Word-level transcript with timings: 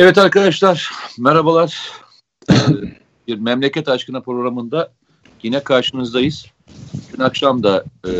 Evet 0.00 0.18
arkadaşlar, 0.18 0.90
merhabalar. 1.18 1.92
Bir 3.28 3.38
Memleket 3.38 3.88
Aşkına 3.88 4.20
programında 4.20 4.92
yine 5.42 5.62
karşınızdayız. 5.62 6.46
Dün 7.12 7.22
akşam 7.22 7.62
da 7.62 7.84
e, 8.08 8.10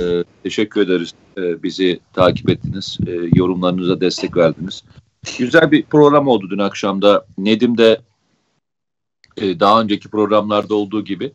teşekkür 0.42 0.80
ederiz 0.80 1.14
e, 1.36 1.62
bizi 1.62 2.00
takip 2.12 2.50
ettiniz, 2.50 2.98
e, 3.06 3.10
yorumlarınıza 3.34 4.00
destek 4.00 4.36
verdiniz. 4.36 4.84
Güzel 5.38 5.70
bir 5.70 5.82
program 5.82 6.28
oldu 6.28 6.50
dün 6.50 6.58
akşamda. 6.58 7.26
Nedim 7.38 7.78
de 7.78 8.00
e, 9.36 9.60
daha 9.60 9.80
önceki 9.80 10.08
programlarda 10.08 10.74
olduğu 10.74 11.04
gibi 11.04 11.32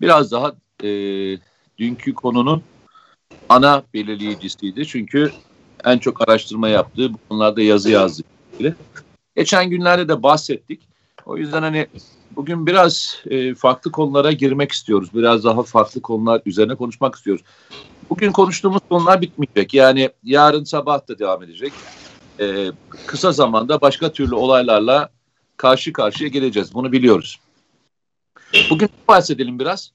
biraz 0.00 0.32
daha 0.32 0.54
e, 0.82 0.88
dünkü 1.78 2.14
konunun 2.14 2.62
ana 3.48 3.82
belirleyicisiydi. 3.94 4.86
Çünkü 4.86 5.32
en 5.84 5.98
çok 5.98 6.28
araştırma 6.28 6.68
yaptığı 6.68 7.12
bu 7.12 7.18
konularda 7.28 7.62
yazı 7.62 7.90
yazdı. 7.90 8.22
Geçen 9.36 9.70
günlerde 9.70 10.08
de 10.08 10.22
bahsettik. 10.22 10.80
O 11.26 11.36
yüzden 11.36 11.62
hani 11.62 11.86
bugün 12.36 12.66
biraz 12.66 13.22
e, 13.30 13.54
farklı 13.54 13.92
konulara 13.92 14.32
girmek 14.32 14.72
istiyoruz. 14.72 15.14
Biraz 15.14 15.44
daha 15.44 15.62
farklı 15.62 16.02
konular 16.02 16.42
üzerine 16.46 16.74
konuşmak 16.74 17.14
istiyoruz. 17.14 17.44
Bugün 18.10 18.32
konuştuğumuz 18.32 18.82
konular 18.88 19.20
bitmeyecek. 19.20 19.74
Yani 19.74 20.10
yarın 20.22 20.64
sabah 20.64 21.08
da 21.08 21.18
devam 21.18 21.42
edecek. 21.42 21.72
E, 22.40 22.72
kısa 23.06 23.32
zamanda 23.32 23.80
başka 23.80 24.12
türlü 24.12 24.34
olaylarla 24.34 25.10
karşı 25.56 25.92
karşıya 25.92 26.28
geleceğiz. 26.28 26.74
Bunu 26.74 26.92
biliyoruz. 26.92 27.40
Bugün 28.70 28.88
bahsedelim 29.08 29.58
biraz. 29.58 29.92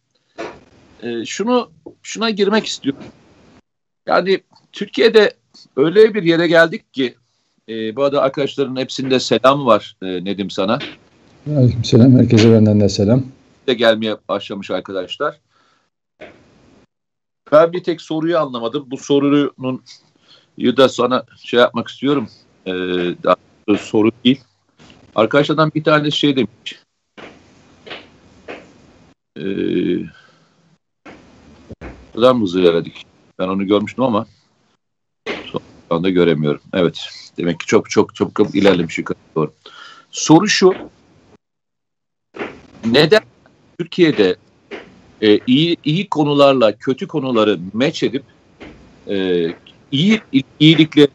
E, 1.04 1.26
şunu 1.26 1.72
şuna 2.04 2.30
girmek 2.30 2.66
istiyorum. 2.66 3.04
Yani 4.08 4.42
Türkiye'de 4.72 5.34
öyle 5.76 6.14
bir 6.14 6.24
yere 6.24 6.48
geldik 6.48 6.94
ki 6.94 7.16
e, 7.70 7.96
bu 7.96 8.04
arada 8.04 8.22
arkadaşların 8.22 8.76
hepsinde 8.76 9.20
selam 9.20 9.66
var 9.66 9.96
e, 10.02 10.26
Nedim 10.26 10.50
sana. 10.50 10.80
Selam 11.84 12.20
herkese 12.20 12.54
benden 12.54 12.80
de 12.80 12.90
selam. 12.90 13.24
De 13.68 13.74
gelmeye 13.74 14.18
başlamış 14.30 14.72
arkadaşlar. 14.72 15.40
Ben 17.52 17.74
bir 17.74 17.84
tek 17.84 18.02
soruyu 18.02 18.40
anlamadım. 18.40 18.88
Bu 18.92 18.98
sorunun 18.98 19.84
da 20.78 20.90
sana 20.90 21.24
şey 21.44 21.60
yapmak 21.60 21.88
istiyorum. 21.88 22.30
Ee, 22.66 22.72
daha 23.24 23.36
soru 23.78 24.12
değil. 24.26 24.44
Arkadaşlardan 25.16 25.72
bir 25.76 25.84
tane 25.84 26.12
şey 26.12 26.36
demiş. 26.36 26.82
Ee, 29.40 29.44
kadar 32.16 32.32
mı 32.32 32.44
hızlı 32.44 32.62
ilerledik? 32.62 33.06
Ben 33.40 33.48
onu 33.48 33.68
görmüştüm 33.68 34.04
ama 34.04 34.26
şu 35.90 35.96
anda 35.96 36.10
göremiyorum. 36.10 36.62
Evet. 36.74 37.10
Demek 37.38 37.60
ki 37.60 37.66
çok 37.66 37.90
çok 37.90 38.16
çok, 38.16 38.36
çok 38.36 38.56
ilerlemiş 38.56 38.98
yukarı 38.98 39.18
doğru. 39.36 39.54
Soru 40.12 40.48
şu. 40.48 40.74
Neden 42.86 43.22
Türkiye'de 43.80 44.36
e, 45.22 45.40
iyi 45.48 45.78
iyi 45.84 46.10
konularla 46.10 46.78
kötü 46.78 47.08
konuları 47.08 47.60
meç 47.74 48.04
edip 48.04 48.24
e, 49.08 49.48
iyi 49.92 50.22
iyilikleri 50.60 51.12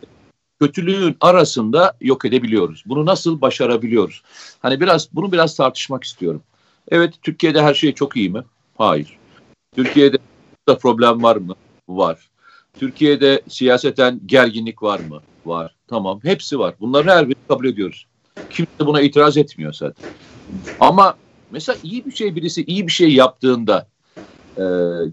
kötülüğün 0.60 1.16
arasında 1.20 1.96
yok 2.00 2.24
edebiliyoruz. 2.24 2.82
Bunu 2.86 3.06
nasıl 3.06 3.40
başarabiliyoruz? 3.40 4.22
Hani 4.62 4.80
biraz 4.80 5.08
bunu 5.14 5.32
biraz 5.32 5.56
tartışmak 5.56 6.04
istiyorum. 6.04 6.42
Evet 6.88 7.14
Türkiye'de 7.22 7.62
her 7.62 7.74
şey 7.74 7.94
çok 7.94 8.16
iyi 8.16 8.30
mi? 8.30 8.44
Hayır. 8.78 9.18
Türkiye'de 9.76 10.18
da 10.68 10.78
problem 10.78 11.22
var 11.22 11.36
mı? 11.36 11.54
Var. 11.88 12.30
Türkiye'de 12.78 13.42
siyaseten 13.48 14.20
gerginlik 14.26 14.82
var 14.82 15.00
mı? 15.00 15.20
Var. 15.46 15.74
Tamam. 15.88 16.20
Hepsi 16.22 16.58
var. 16.58 16.74
Bunları 16.80 17.10
her 17.10 17.28
birini 17.28 17.46
kabul 17.48 17.64
ediyoruz. 17.66 18.06
Kimse 18.50 18.86
buna 18.86 19.00
itiraz 19.00 19.36
etmiyor 19.36 19.72
zaten. 19.72 20.10
Ama 20.80 21.16
mesela 21.50 21.78
iyi 21.82 22.06
bir 22.06 22.12
şey 22.12 22.36
birisi 22.36 22.64
iyi 22.64 22.86
bir 22.86 22.92
şey 22.92 23.12
yaptığında 23.12 23.88
e, 24.56 24.64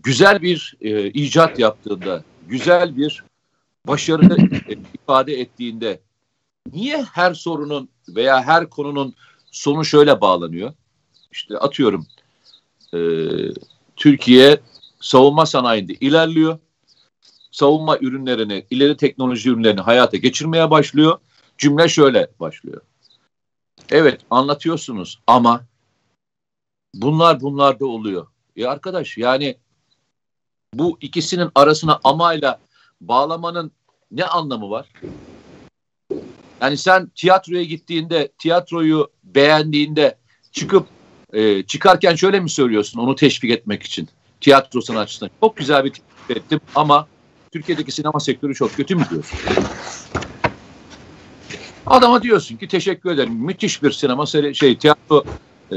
güzel 0.03 0.41
bir 0.41 0.75
e, 0.81 1.09
icat 1.09 1.59
yaptığında 1.59 2.23
güzel 2.47 2.97
bir 2.97 3.23
başarı 3.87 4.37
e, 4.69 4.75
ifade 4.93 5.33
ettiğinde 5.33 5.99
niye 6.73 7.05
her 7.13 7.33
sorunun 7.33 7.89
veya 8.09 8.43
her 8.43 8.69
konunun 8.69 9.13
sonu 9.51 9.85
şöyle 9.85 10.21
bağlanıyor? 10.21 10.73
İşte 11.31 11.57
atıyorum 11.57 12.07
e, 12.93 12.99
Türkiye 13.95 14.59
savunma 14.99 15.45
sanayinde 15.45 15.93
ilerliyor 15.93 16.59
savunma 17.57 17.97
ürünlerini, 17.97 18.65
ileri 18.69 18.97
teknoloji 18.97 19.49
ürünlerini 19.49 19.81
hayata 19.81 20.17
geçirmeye 20.17 20.71
başlıyor. 20.71 21.19
Cümle 21.57 21.89
şöyle 21.89 22.27
başlıyor. 22.39 22.81
Evet 23.89 24.21
anlatıyorsunuz 24.29 25.19
ama 25.27 25.61
bunlar 26.95 27.41
bunlar 27.41 27.79
da 27.79 27.85
oluyor. 27.85 28.27
E 28.55 28.65
arkadaş 28.65 29.17
yani 29.17 29.57
bu 30.73 30.97
ikisinin 31.01 31.49
arasına 31.55 31.99
amayla 32.03 32.59
bağlamanın 33.01 33.71
ne 34.11 34.25
anlamı 34.25 34.69
var? 34.69 34.87
Yani 36.61 36.77
sen 36.77 37.11
tiyatroya 37.15 37.63
gittiğinde, 37.63 38.31
tiyatroyu 38.37 39.11
beğendiğinde 39.23 40.17
çıkıp 40.51 40.87
e, 41.33 41.63
çıkarken 41.63 42.15
şöyle 42.15 42.39
mi 42.39 42.49
söylüyorsun 42.49 42.99
onu 42.99 43.15
teşvik 43.15 43.51
etmek 43.51 43.83
için? 43.83 44.09
Tiyatro 44.41 44.81
sanatçısına 44.81 45.29
çok 45.41 45.57
güzel 45.57 45.85
bir 45.85 45.89
teşvik 45.89 46.37
ettim 46.37 46.59
ama 46.75 47.07
Türkiye'deki 47.57 47.91
sinema 47.91 48.19
sektörü 48.19 48.55
çok 48.55 48.73
kötü 48.73 48.95
mü 48.95 49.03
diyorsun? 49.11 49.39
Adama 51.85 52.23
diyorsun 52.23 52.57
ki 52.57 52.67
teşekkür 52.67 53.11
ederim. 53.11 53.33
Müthiş 53.33 53.83
bir 53.83 53.91
sinema 53.91 54.25
seri, 54.25 54.55
şey 54.55 54.77
tiyatro 54.77 55.23
e, 55.71 55.75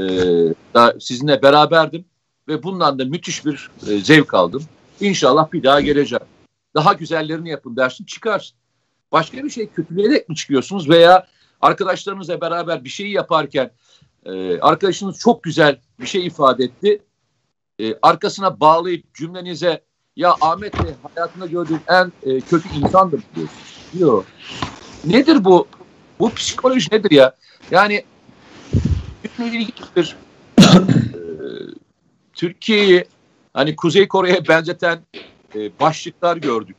da 0.73 0.95
sizinle 0.99 1.41
beraberdim 1.41 2.05
ve 2.47 2.63
bundan 2.63 2.99
da 2.99 3.05
müthiş 3.05 3.45
bir 3.45 3.69
e, 3.87 3.97
zevk 3.97 4.33
aldım. 4.33 4.63
İnşallah 4.99 5.51
bir 5.53 5.63
daha 5.63 5.81
geleceğim. 5.81 6.25
Daha 6.75 6.93
güzellerini 6.93 7.49
yapın 7.49 7.75
dersin 7.75 8.05
çıkarsın. 8.05 8.57
Başka 9.11 9.43
bir 9.43 9.49
şey 9.49 9.69
kötüleyerek 9.69 10.29
mi 10.29 10.35
çıkıyorsunuz 10.35 10.89
veya 10.89 11.27
arkadaşlarınızla 11.61 12.41
beraber 12.41 12.83
bir 12.83 12.89
şeyi 12.89 13.11
yaparken 13.11 13.71
e, 14.25 14.59
arkadaşınız 14.59 15.19
çok 15.19 15.43
güzel 15.43 15.79
bir 15.99 16.07
şey 16.07 16.25
ifade 16.27 16.63
etti. 16.63 17.01
E, 17.79 17.95
arkasına 18.01 18.59
bağlayıp 18.59 19.13
cümlenize 19.13 19.81
ya 20.15 20.35
Ahmet 20.41 20.73
Bey 20.73 20.91
hayatında 21.15 21.45
gördüğüm 21.45 21.79
en 21.87 22.11
e, 22.23 22.41
kötü 22.41 22.69
insandır 22.75 23.21
diyorsun. 23.35 23.57
Diyor. 23.93 24.23
Nedir 25.05 25.45
bu? 25.45 25.67
Bu 26.19 26.33
psikoloji 26.33 26.87
nedir 26.91 27.11
ya? 27.11 27.35
Yani 27.71 28.03
ilginçtir. 29.39 30.15
ee, 30.59 30.63
Türkiye'yi 32.33 33.05
hani 33.53 33.75
Kuzey 33.75 34.07
Kore'ye 34.07 34.47
benzeten 34.47 34.99
e, 35.55 35.79
başlıklar 35.79 36.37
gördük. 36.37 36.75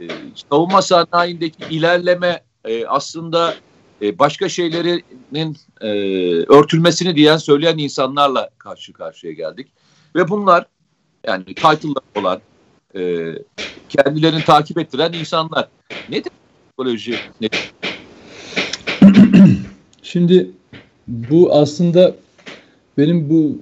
E, 0.00 0.08
savunma 0.50 0.82
sanayindeki 0.82 1.64
ilerleme 1.70 2.42
e, 2.64 2.86
aslında 2.86 3.54
e, 4.02 4.18
başka 4.18 4.48
şeylerinin 4.48 5.56
e, 5.80 5.88
örtülmesini 6.42 7.16
diyen 7.16 7.36
söyleyen 7.36 7.78
insanlarla 7.78 8.50
karşı 8.58 8.92
karşıya 8.92 9.32
geldik. 9.32 9.68
Ve 10.16 10.28
bunlar 10.28 10.66
yani 11.26 11.44
title'lar 11.44 12.02
olan 12.20 12.40
e, 12.96 13.32
kendilerini 13.88 14.44
takip 14.44 14.78
ettiren 14.78 15.12
insanlar. 15.12 15.68
Nedir 16.08 16.32
psikoloji? 16.66 17.14
Nedir? 17.40 17.74
Şimdi 20.02 20.50
bu 21.06 21.52
aslında 21.52 22.14
benim 22.98 23.30
bu 23.30 23.58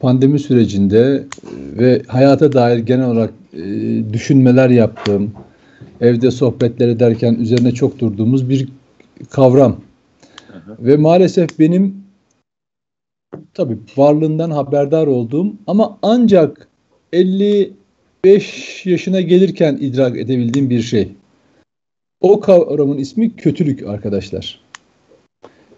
pandemi 0.00 0.38
sürecinde 0.38 1.24
ve 1.52 2.02
hayata 2.06 2.52
dair 2.52 2.78
genel 2.78 3.06
olarak 3.06 3.30
e, 3.52 3.62
düşünmeler 4.12 4.70
yaptığım, 4.70 5.32
evde 6.00 6.30
sohbetler 6.30 6.88
ederken 6.88 7.34
üzerine 7.34 7.72
çok 7.72 7.98
durduğumuz 7.98 8.48
bir 8.50 8.68
kavram. 9.30 9.76
Hı 10.46 10.58
hı. 10.58 10.76
Ve 10.86 10.96
maalesef 10.96 11.58
benim 11.58 12.04
tabii 13.54 13.78
varlığından 13.96 14.50
haberdar 14.50 15.06
olduğum 15.06 15.52
ama 15.66 15.98
ancak 16.02 16.68
50 17.14 17.72
5 18.24 18.86
yaşına 18.86 19.20
gelirken 19.20 19.78
idrak 19.80 20.18
edebildiğim 20.18 20.70
bir 20.70 20.82
şey. 20.82 21.08
O 22.20 22.40
kavramın 22.40 22.98
ismi 22.98 23.36
kötülük 23.36 23.82
arkadaşlar. 23.82 24.60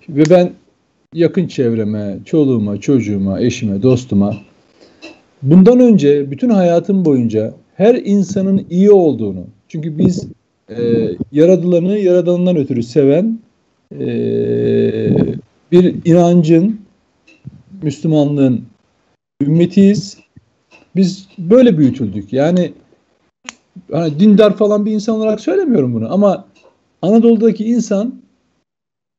Ve 0.08 0.22
ben 0.30 0.52
yakın 1.14 1.46
çevreme, 1.46 2.18
çoluğuma, 2.24 2.80
çocuğuma, 2.80 3.40
eşime, 3.40 3.82
dostuma 3.82 4.36
bundan 5.42 5.80
önce 5.80 6.30
bütün 6.30 6.50
hayatım 6.50 7.04
boyunca 7.04 7.54
her 7.74 7.94
insanın 7.94 8.66
iyi 8.70 8.90
olduğunu 8.90 9.46
çünkü 9.68 9.98
biz 9.98 10.28
e, 10.70 10.76
yaradılanı 11.32 11.98
yaradanından 11.98 12.56
ötürü 12.56 12.82
seven 12.82 13.38
e, 13.92 14.06
bir 15.72 15.94
inancın 16.04 16.80
Müslümanlığın 17.82 18.62
ümmetiyiz 19.42 20.25
biz 20.96 21.28
böyle 21.38 21.78
büyütüldük. 21.78 22.32
Yani 22.32 22.72
hani 23.92 24.20
dindar 24.20 24.56
falan 24.56 24.86
bir 24.86 24.92
insan 24.92 25.16
olarak 25.16 25.40
söylemiyorum 25.40 25.94
bunu 25.94 26.14
ama 26.14 26.44
Anadolu'daki 27.02 27.64
insan 27.64 28.14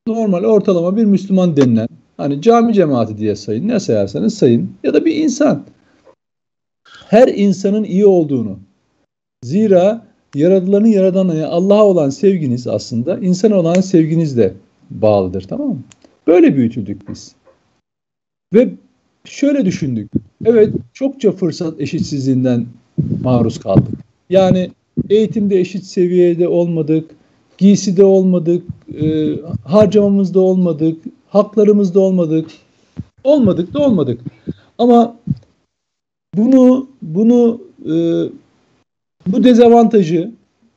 normal 0.06 0.44
ortalama 0.44 0.96
bir 0.96 1.04
Müslüman 1.04 1.56
denilen 1.56 1.88
hani 2.16 2.42
cami 2.42 2.74
cemaati 2.74 3.18
diye 3.18 3.36
sayın 3.36 3.68
ne 3.68 3.80
sayarsanız 3.80 4.38
sayın 4.38 4.70
ya 4.82 4.94
da 4.94 5.04
bir 5.04 5.16
insan 5.16 5.64
her 7.08 7.28
insanın 7.28 7.84
iyi 7.84 8.06
olduğunu 8.06 8.58
zira 9.44 10.06
yaradılanın 10.34 10.86
yaradanına 10.86 11.48
Allah'a 11.48 11.84
olan 11.84 12.10
sevginiz 12.10 12.66
aslında 12.66 13.18
insana 13.18 13.56
olan 13.56 13.80
sevginizle 13.80 14.54
bağlıdır 14.90 15.42
tamam 15.42 15.68
mı? 15.68 15.82
Böyle 16.26 16.56
büyütüldük 16.56 17.08
biz. 17.08 17.34
Ve 18.54 18.68
şöyle 19.30 19.64
düşündük. 19.64 20.10
Evet 20.44 20.74
çokça 20.92 21.32
fırsat 21.32 21.80
eşitsizliğinden 21.80 22.66
maruz 23.22 23.60
kaldık. 23.60 23.94
Yani 24.30 24.70
eğitimde 25.10 25.60
eşit 25.60 25.84
seviyede 25.84 26.48
olmadık, 26.48 27.10
giyside 27.58 28.04
olmadık, 28.04 28.62
e, 29.00 29.28
harcamamızda 29.64 30.40
olmadık, 30.40 31.04
haklarımızda 31.28 32.00
olmadık. 32.00 32.50
Olmadık 33.24 33.74
da 33.74 33.78
olmadık. 33.78 34.20
Ama 34.78 35.16
bunu 36.34 36.88
bunu 37.02 37.60
e, 37.84 37.94
bu 39.26 39.44
dezavantajı 39.44 40.30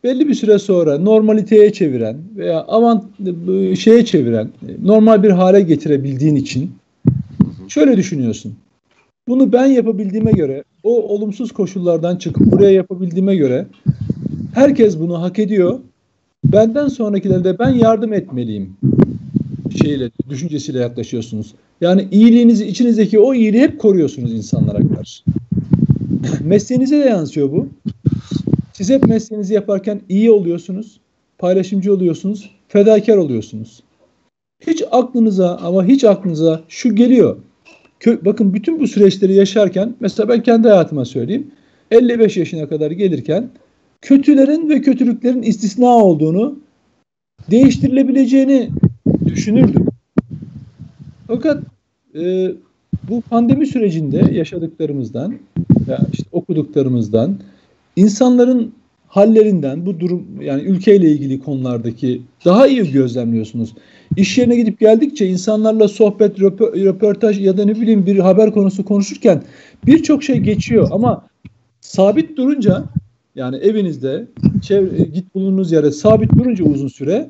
belli 0.04 0.28
bir 0.28 0.34
süre 0.34 0.60
sonra 0.60 1.00
normaliteye 1.00 1.74
çeviren 1.74 2.18
veya 2.36 2.66
avant 2.68 3.04
şeye 3.78 4.06
çeviren, 4.06 4.50
normal 4.84 5.24
bir 5.24 5.30
hale 5.30 5.62
getirebildiğin 5.62 6.36
için 6.36 6.72
şöyle 7.72 7.98
düşünüyorsun. 7.98 8.56
Bunu 9.28 9.54
ben 9.54 9.66
yapabildiğime 9.66 10.32
göre, 10.32 10.64
o 10.84 11.04
olumsuz 11.04 11.52
koşullardan 11.52 12.16
çıkıp 12.16 12.52
buraya 12.52 12.72
yapabildiğime 12.72 13.36
göre 13.36 13.68
herkes 14.54 15.00
bunu 15.00 15.22
hak 15.22 15.40
ediyor. 15.40 15.80
Benden 16.44 16.88
sonrakilere 16.88 17.44
de 17.44 17.60
ben 17.60 17.70
yardım 17.70 18.14
etmeliyim 18.14 18.78
şeyle, 19.84 20.12
düşüncesiyle 20.30 20.80
yaklaşıyorsunuz. 20.80 21.54
Yani 21.82 22.08
iyiliğinizi, 22.12 22.68
içinizdeki 22.68 23.20
o 23.20 23.34
iyiliği 23.34 23.62
hep 23.62 23.80
koruyorsunuz 23.80 24.34
insanlara 24.34 24.80
karşı. 24.96 25.24
Mesleğinize 26.44 27.00
de 27.00 27.10
yansıyor 27.10 27.52
bu. 27.52 27.68
Siz 28.74 28.90
hep 28.90 29.08
mesleğinizi 29.08 29.54
yaparken 29.54 30.02
iyi 30.10 30.32
oluyorsunuz, 30.32 31.00
paylaşımcı 31.38 31.94
oluyorsunuz, 31.94 32.52
fedakar 32.68 33.18
oluyorsunuz. 33.18 33.84
Hiç 34.68 34.84
aklınıza 34.92 35.58
ama 35.58 35.86
hiç 35.86 36.04
aklınıza 36.04 36.62
şu 36.68 36.96
geliyor. 36.96 37.38
Kö 38.02 38.26
bakın 38.26 38.54
bütün 38.54 38.80
bu 38.80 38.88
süreçleri 38.88 39.34
yaşarken 39.34 39.96
mesela 40.00 40.30
ben 40.30 40.44
kendi 40.44 40.68
hayatıma 40.68 41.06
söyleyeyim. 41.06 41.52
55 41.92 42.38
yaşına 42.38 42.70
kadar 42.70 42.92
gelirken 42.92 43.50
kötülerin 44.02 44.70
ve 44.70 44.82
kötülüklerin 44.82 45.42
istisna 45.42 45.88
olduğunu 45.88 46.60
değiştirilebileceğini 47.52 48.70
düşünürdüm. 49.26 49.86
Fakat 51.28 51.64
e, 52.16 52.52
bu 53.10 53.22
pandemi 53.22 53.68
sürecinde 53.68 54.26
yaşadıklarımızdan 54.32 55.36
ya 55.88 56.00
işte 56.14 56.26
okuduklarımızdan 56.32 57.38
insanların 57.96 58.74
hallerinden 59.12 59.86
bu 59.86 60.00
durum 60.00 60.28
yani 60.42 60.62
ülkeyle 60.62 61.12
ilgili 61.12 61.40
konulardaki 61.40 62.22
daha 62.46 62.68
iyi 62.68 62.92
gözlemliyorsunuz. 62.92 63.74
İş 64.18 64.38
yerine 64.38 64.56
gidip 64.56 64.80
geldikçe 64.80 65.28
insanlarla 65.28 65.88
sohbet, 65.88 66.40
röportaj 66.40 67.40
ya 67.40 67.58
da 67.58 67.66
ne 67.66 67.76
bileyim 67.76 68.06
bir 68.06 68.20
haber 68.20 68.52
konusu 68.52 68.86
konuşurken 68.86 69.44
birçok 69.86 70.24
şey 70.24 70.38
geçiyor 70.38 70.88
ama 70.92 71.28
sabit 71.82 72.38
durunca 72.38 72.84
yani 73.36 73.58
evinizde 73.58 74.28
çevre, 74.62 75.04
git 75.04 75.36
bulunduğunuz 75.36 75.72
yere 75.72 75.92
sabit 75.92 76.34
durunca 76.34 76.66
uzun 76.66 76.88
süre 76.88 77.30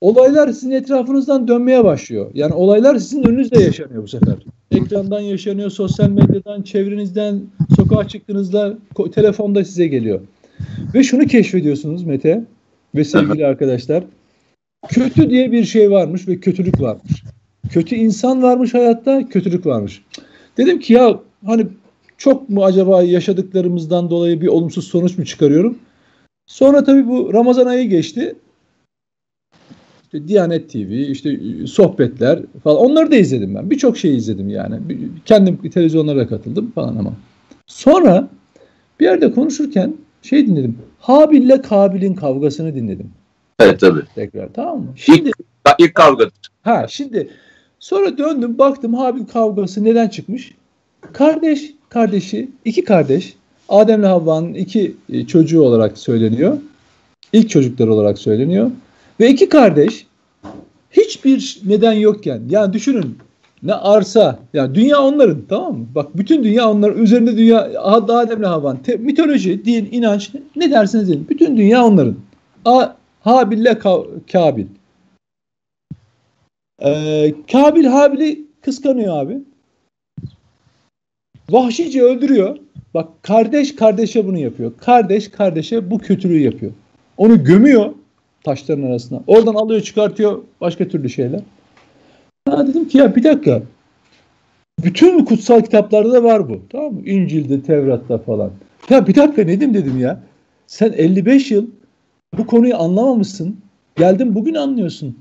olaylar 0.00 0.48
sizin 0.48 0.70
etrafınızdan 0.70 1.48
dönmeye 1.48 1.84
başlıyor. 1.84 2.30
Yani 2.34 2.54
olaylar 2.54 2.98
sizin 2.98 3.24
önünüzde 3.24 3.62
yaşanıyor 3.62 4.02
bu 4.02 4.08
sefer. 4.08 4.34
Ekrandan 4.70 5.20
yaşanıyor, 5.20 5.70
sosyal 5.70 6.10
medyadan, 6.10 6.62
çevrenizden, 6.62 7.40
sokağa 7.76 8.08
çıktığınızda 8.08 8.78
telefonda 9.14 9.64
size 9.64 9.86
geliyor. 9.86 10.20
Ve 10.94 11.02
şunu 11.02 11.26
keşfediyorsunuz 11.26 12.04
Mete 12.04 12.44
ve 12.94 13.04
sevgili 13.04 13.46
arkadaşlar. 13.46 14.04
Kötü 14.88 15.30
diye 15.30 15.52
bir 15.52 15.64
şey 15.64 15.90
varmış 15.90 16.28
ve 16.28 16.40
kötülük 16.40 16.80
varmış. 16.80 17.22
Kötü 17.70 17.94
insan 17.94 18.42
varmış 18.42 18.74
hayatta, 18.74 19.28
kötülük 19.28 19.66
varmış. 19.66 20.02
Dedim 20.56 20.80
ki 20.80 20.92
ya 20.92 21.20
hani 21.46 21.66
çok 22.18 22.48
mu 22.48 22.64
acaba 22.64 23.02
yaşadıklarımızdan 23.02 24.10
dolayı 24.10 24.40
bir 24.40 24.46
olumsuz 24.46 24.88
sonuç 24.88 25.18
mu 25.18 25.24
çıkarıyorum? 25.24 25.78
Sonra 26.46 26.84
tabii 26.84 27.08
bu 27.08 27.32
Ramazan 27.32 27.66
ayı 27.66 27.88
geçti. 27.88 28.34
İşte 30.02 30.28
Diyanet 30.28 30.70
TV, 30.72 30.90
işte 30.90 31.38
sohbetler 31.66 32.38
falan 32.64 32.76
onları 32.76 33.10
da 33.10 33.16
izledim 33.16 33.54
ben. 33.54 33.70
Birçok 33.70 33.98
şey 33.98 34.16
izledim 34.16 34.48
yani. 34.48 34.80
Kendim 35.24 35.70
televizyonlara 35.70 36.28
katıldım 36.28 36.70
falan 36.70 36.96
ama. 36.96 37.12
Sonra 37.66 38.28
bir 39.00 39.04
yerde 39.04 39.32
konuşurken 39.32 39.94
şey 40.26 40.46
dinledim. 40.46 40.78
Habil'le 41.00 41.62
Kabil'in 41.62 42.14
kavgasını 42.14 42.74
dinledim. 42.74 43.10
Evet 43.60 43.80
tabii. 43.80 44.00
Tekrar 44.14 44.48
tamam 44.54 44.78
mı? 44.78 44.92
Şimdi 44.96 45.28
ilk, 45.28 45.36
ilk 45.78 45.94
kavga. 45.94 46.24
Ha 46.62 46.86
şimdi 46.88 47.28
sonra 47.80 48.18
döndüm 48.18 48.58
baktım 48.58 48.94
Habil 48.94 49.24
kavgası 49.24 49.84
neden 49.84 50.08
çıkmış? 50.08 50.54
Kardeş, 51.12 51.72
kardeşi, 51.88 52.50
iki 52.64 52.84
kardeş 52.84 53.36
Adem'le 53.68 54.04
Havva'nın 54.04 54.54
iki 54.54 54.94
e, 55.12 55.26
çocuğu 55.26 55.62
olarak 55.62 55.98
söyleniyor. 55.98 56.58
İlk 57.32 57.50
çocuklar 57.50 57.88
olarak 57.88 58.18
söyleniyor. 58.18 58.70
Ve 59.20 59.30
iki 59.30 59.48
kardeş 59.48 60.06
hiçbir 60.90 61.60
neden 61.64 61.92
yokken 61.92 62.42
yani 62.48 62.72
düşünün 62.72 63.18
ne 63.62 63.74
arsa 63.74 64.38
yani 64.54 64.74
dünya 64.74 65.02
onların 65.02 65.42
tamam 65.48 65.78
mı? 65.78 65.86
Bak 65.94 66.16
bütün 66.16 66.44
dünya 66.44 66.70
onların 66.70 67.02
üzerinde 67.02 67.36
dünya 67.36 67.82
Adem'le 67.82 68.44
Havva'nın 68.44 68.80
mitoloji, 68.98 69.64
din, 69.64 69.88
inanç 69.92 70.30
ne 70.56 70.70
dersiniz 70.70 71.08
deyin. 71.08 71.26
Bütün 71.28 71.56
dünya 71.56 71.84
onların. 71.84 72.16
A, 72.64 72.88
Habil'le 73.20 73.78
Kabil. 74.32 74.66
Ee, 76.82 77.34
Kabil 77.52 77.84
Habil'i 77.84 78.44
kıskanıyor 78.60 79.16
abi. 79.16 79.38
Vahşice 81.50 82.02
öldürüyor. 82.02 82.56
Bak 82.94 83.08
kardeş 83.22 83.76
kardeşe 83.76 84.26
bunu 84.26 84.38
yapıyor. 84.38 84.72
Kardeş 84.80 85.30
kardeşe 85.30 85.90
bu 85.90 85.98
kötülüğü 85.98 86.38
yapıyor. 86.38 86.72
Onu 87.16 87.44
gömüyor 87.44 87.94
taşların 88.44 88.82
arasına. 88.82 89.22
Oradan 89.26 89.54
alıyor 89.54 89.80
çıkartıyor 89.80 90.42
başka 90.60 90.88
türlü 90.88 91.10
şeyler. 91.10 91.40
Ha 92.56 92.66
dedim 92.66 92.88
ki 92.88 92.98
ya 92.98 93.16
bir 93.16 93.24
dakika. 93.24 93.62
Bütün 94.84 95.24
kutsal 95.24 95.60
kitaplarda 95.60 96.12
da 96.12 96.24
var 96.24 96.48
bu. 96.48 96.60
Tamam 96.72 96.94
mı? 96.94 97.00
İncil'de, 97.04 97.62
Tevrat'ta 97.62 98.18
falan. 98.18 98.50
Ya 98.90 99.06
bir 99.06 99.14
dakika 99.14 99.44
Nedim 99.44 99.74
dedim 99.74 99.98
ya. 99.98 100.22
Sen 100.66 100.92
55 100.92 101.50
yıl 101.50 101.66
bu 102.38 102.46
konuyu 102.46 102.76
anlamamışsın. 102.76 103.56
Geldin 103.96 104.34
bugün 104.34 104.54
anlıyorsun. 104.54 105.16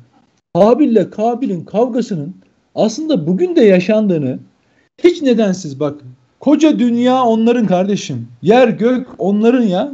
Habil'le 0.54 1.10
Kabil'in 1.10 1.66
kavgasının 1.66 2.36
aslında 2.76 3.28
bugün 3.28 3.56
de 3.56 3.62
yaşandığını 3.62 4.40
hiç 5.04 5.22
nedensiz 5.22 5.80
bak. 5.80 6.02
Koca 6.40 6.80
dünya 6.80 7.24
onların 7.24 7.68
kardeşim. 7.68 8.28
Yer 8.42 8.68
gök 8.68 9.08
onların 9.18 9.64
ya. 9.64 9.94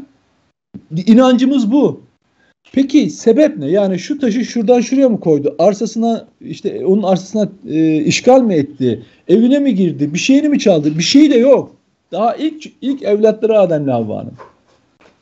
İnancımız 1.06 1.72
bu. 1.72 2.02
Peki 2.74 3.10
sebep 3.10 3.58
ne? 3.58 3.70
Yani 3.72 4.00
şu 4.00 4.20
taşı 4.20 4.46
şuradan 4.46 4.82
şuraya 4.82 5.10
mı 5.10 5.20
koydu? 5.20 5.56
Arsasına 5.60 6.28
işte 6.42 6.86
onun 6.86 7.04
arsasına 7.04 7.50
e, 7.70 8.04
işgal 8.04 8.42
mi 8.42 8.54
etti? 8.54 9.04
Evine 9.28 9.60
mi 9.60 9.76
girdi? 9.76 10.14
Bir 10.14 10.20
şeyini 10.20 10.50
mi 10.50 10.60
çaldı? 10.60 10.98
Bir 10.98 11.04
şey 11.04 11.32
de 11.32 11.38
yok. 11.38 11.76
Daha 12.12 12.36
ilk 12.36 12.66
ilk 12.82 13.04
evlatları 13.04 13.60
Adem'le 13.60 13.88
Havva'nın. 13.88 14.34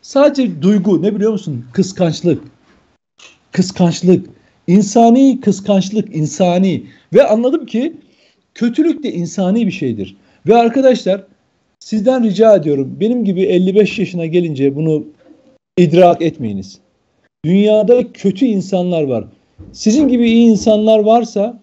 Sadece 0.01 0.62
duygu 0.62 1.01
ne 1.01 1.15
biliyor 1.15 1.32
musun? 1.32 1.65
Kıskançlık. 1.74 2.44
Kıskançlık. 3.51 4.25
İnsani 4.68 5.41
kıskançlık, 5.41 6.15
insani. 6.15 6.84
Ve 7.13 7.24
anladım 7.24 7.65
ki 7.65 7.94
kötülük 8.53 9.03
de 9.03 9.12
insani 9.12 9.68
bir 9.68 9.72
şeydir. 9.72 10.18
Ve 10.48 10.56
arkadaşlar 10.56 11.24
sizden 11.79 12.24
rica 12.24 12.56
ediyorum 12.56 12.98
benim 13.00 13.25
gibi 13.25 13.41
55 13.41 14.00
yaşına 14.00 14.25
gelince 14.25 14.75
bunu 14.75 15.03
idrak 15.77 16.22
etmeyiniz. 16.22 16.79
Dünyada 17.46 18.12
kötü 18.13 18.46
insanlar 18.46 19.03
var. 19.03 19.25
Sizin 19.74 20.08
gibi 20.08 20.29
iyi 20.29 20.51
insanlar 20.51 21.00
varsa 21.00 21.60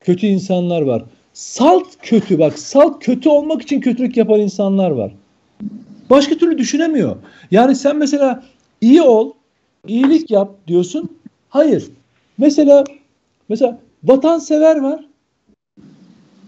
kötü 0.00 0.26
insanlar 0.26 0.82
var. 0.82 1.04
Salt 1.32 1.86
kötü 2.02 2.38
bak 2.38 2.58
salt 2.58 3.04
kötü 3.04 3.28
olmak 3.28 3.62
için 3.62 3.80
kötülük 3.80 4.16
yapan 4.16 4.40
insanlar 4.40 4.90
var. 4.90 5.12
Başka 6.10 6.34
türlü 6.34 6.58
düşünemiyor. 6.58 7.16
Yani 7.50 7.74
sen 7.74 7.96
mesela 7.96 8.44
iyi 8.80 9.02
ol, 9.02 9.32
iyilik 9.86 10.30
yap 10.30 10.54
diyorsun. 10.66 11.18
Hayır. 11.48 11.88
Mesela 12.38 12.84
mesela 13.48 13.78
vatansever 14.04 14.76
var. 14.76 15.04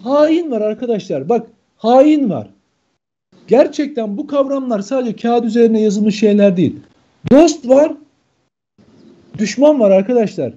Hain 0.03 0.50
var 0.50 0.61
arkadaşlar. 0.61 1.29
Bak 1.29 1.47
hain 1.77 2.31
var. 2.31 2.50
Gerçekten 3.49 4.19
bu 4.19 4.27
kavramlar 4.27 4.81
sadece 4.81 5.17
kağıt 5.17 5.45
üzerine 5.45 5.81
yazılmış 5.81 6.19
şeyler 6.19 6.57
değil. 6.57 6.77
Dost 7.31 7.69
var, 7.69 7.93
düşman 9.39 9.81
var 9.81 9.91
arkadaşlar. 9.91 10.53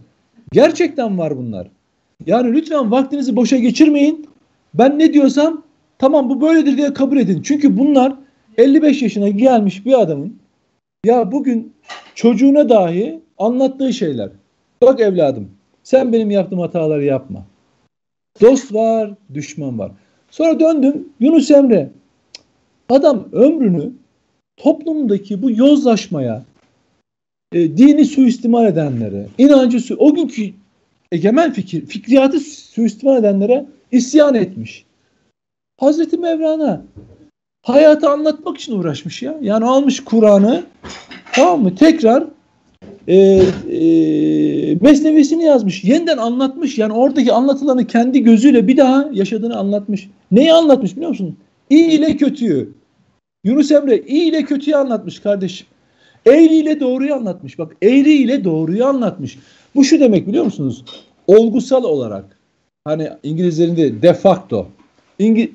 Gerçekten 0.51 1.17
var 1.17 1.37
bunlar. 1.37 1.67
Yani 2.25 2.53
lütfen 2.53 2.91
vaktinizi 2.91 3.35
boşa 3.35 3.57
geçirmeyin. 3.57 4.29
Ben 4.73 4.99
ne 4.99 5.13
diyorsam 5.13 5.63
tamam 5.99 6.29
bu 6.29 6.41
böyledir 6.41 6.77
diye 6.77 6.93
kabul 6.93 7.17
edin. 7.17 7.41
Çünkü 7.41 7.77
bunlar 7.77 8.13
55 8.57 9.01
yaşına 9.01 9.29
gelmiş 9.29 9.85
bir 9.85 10.01
adamın 10.01 10.37
ya 11.05 11.31
bugün 11.31 11.73
çocuğuna 12.15 12.69
dahi 12.69 13.19
anlattığı 13.37 13.93
şeyler. 13.93 14.29
Bak 14.81 14.99
evladım 14.99 15.49
sen 15.83 16.13
benim 16.13 16.31
yaptığım 16.31 16.59
hataları 16.59 17.03
yapma. 17.03 17.45
Dost 18.41 18.73
var, 18.73 19.11
düşman 19.33 19.79
var. 19.79 19.91
Sonra 20.31 20.59
döndüm 20.59 21.09
Yunus 21.19 21.51
Emre. 21.51 21.89
Adam 22.89 23.27
ömrünü 23.31 23.91
toplumdaki 24.57 25.41
bu 25.41 25.51
yozlaşmaya, 25.51 26.43
e, 27.53 27.77
dini 27.77 28.05
suistimal 28.05 28.65
edenlere, 28.65 29.27
inancı 29.37 29.79
su 29.79 29.95
o 29.95 30.13
günkü 30.13 30.53
egemen 31.11 31.53
fikir, 31.53 31.85
fikriyatı 31.85 32.39
suistimal 32.39 33.17
edenlere 33.17 33.65
isyan 33.91 34.35
etmiş. 34.35 34.85
Hazreti 35.79 36.17
Mevlana 36.17 36.81
hayatı 37.61 38.09
anlatmak 38.09 38.57
için 38.57 38.79
uğraşmış 38.79 39.21
ya. 39.21 39.37
Yani 39.41 39.65
almış 39.65 40.03
Kur'an'ı 40.03 40.63
tamam 41.33 41.61
mı? 41.61 41.75
Tekrar 41.75 42.23
e, 43.07 43.15
e, 43.15 44.75
mesnevisini 44.81 45.43
yazmış. 45.43 45.83
Yeniden 45.83 46.17
anlatmış. 46.17 46.77
Yani 46.77 46.93
oradaki 46.93 47.33
anlatılanı 47.33 47.87
kendi 47.87 48.23
gözüyle 48.23 48.67
bir 48.67 48.77
daha 48.77 49.09
yaşadığını 49.13 49.57
anlatmış. 49.57 50.09
Neyi 50.31 50.53
anlatmış 50.53 50.95
biliyor 50.95 51.09
musun? 51.09 51.37
İyi 51.69 51.87
ile 51.91 52.17
kötüyü. 52.17 52.73
Yunus 53.43 53.71
Emre 53.71 53.97
iyi 53.97 54.29
ile 54.29 54.43
kötüyü 54.43 54.75
anlatmış 54.75 55.19
kardeşim. 55.19 55.67
Eğri 56.25 56.55
ile 56.55 56.79
doğruyu 56.79 57.15
anlatmış. 57.15 57.59
Bak 57.59 57.75
eğri 57.81 58.13
ile 58.13 58.43
doğruyu 58.43 58.85
anlatmış. 58.85 59.39
Bu 59.75 59.83
şu 59.83 59.99
demek 59.99 60.27
biliyor 60.27 60.45
musunuz? 60.45 60.85
Olgusal 61.27 61.83
olarak 61.83 62.37
hani 62.85 63.09
İngilizlerinde 63.23 64.01
de 64.01 64.13
facto 64.13 64.67
İngi 65.19 65.51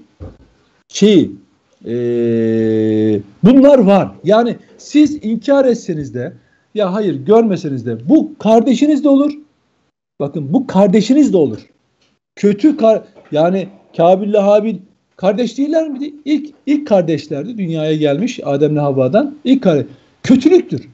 şey 0.88 1.30
e, 1.86 1.92
bunlar 3.44 3.78
var. 3.78 4.10
Yani 4.24 4.56
siz 4.78 5.24
inkar 5.24 5.64
etseniz 5.64 6.14
de 6.14 6.32
ya 6.74 6.92
hayır 6.92 7.14
görmeseniz 7.14 7.86
de 7.86 8.08
bu 8.08 8.32
kardeşiniz 8.38 9.04
de 9.04 9.08
olur. 9.08 9.32
Bakın 10.20 10.52
bu 10.52 10.66
kardeşiniz 10.66 11.32
de 11.32 11.36
olur. 11.36 11.58
Kötü 12.36 12.76
kar 12.76 13.02
yani 13.32 13.68
Kabil 13.96 14.28
ile 14.28 14.38
Habil 14.38 14.76
kardeş 15.16 15.58
değiller 15.58 15.88
miydi? 15.88 16.14
İlk 16.24 16.54
ilk 16.66 16.88
kardeşlerdi 16.88 17.58
dünyaya 17.58 17.96
gelmiş 17.96 18.40
Adem'le 18.44 18.76
Havva'dan. 18.76 19.34
İlk 19.44 19.62
kardeş. 19.62 19.86
Kötülüktür. 20.28 20.88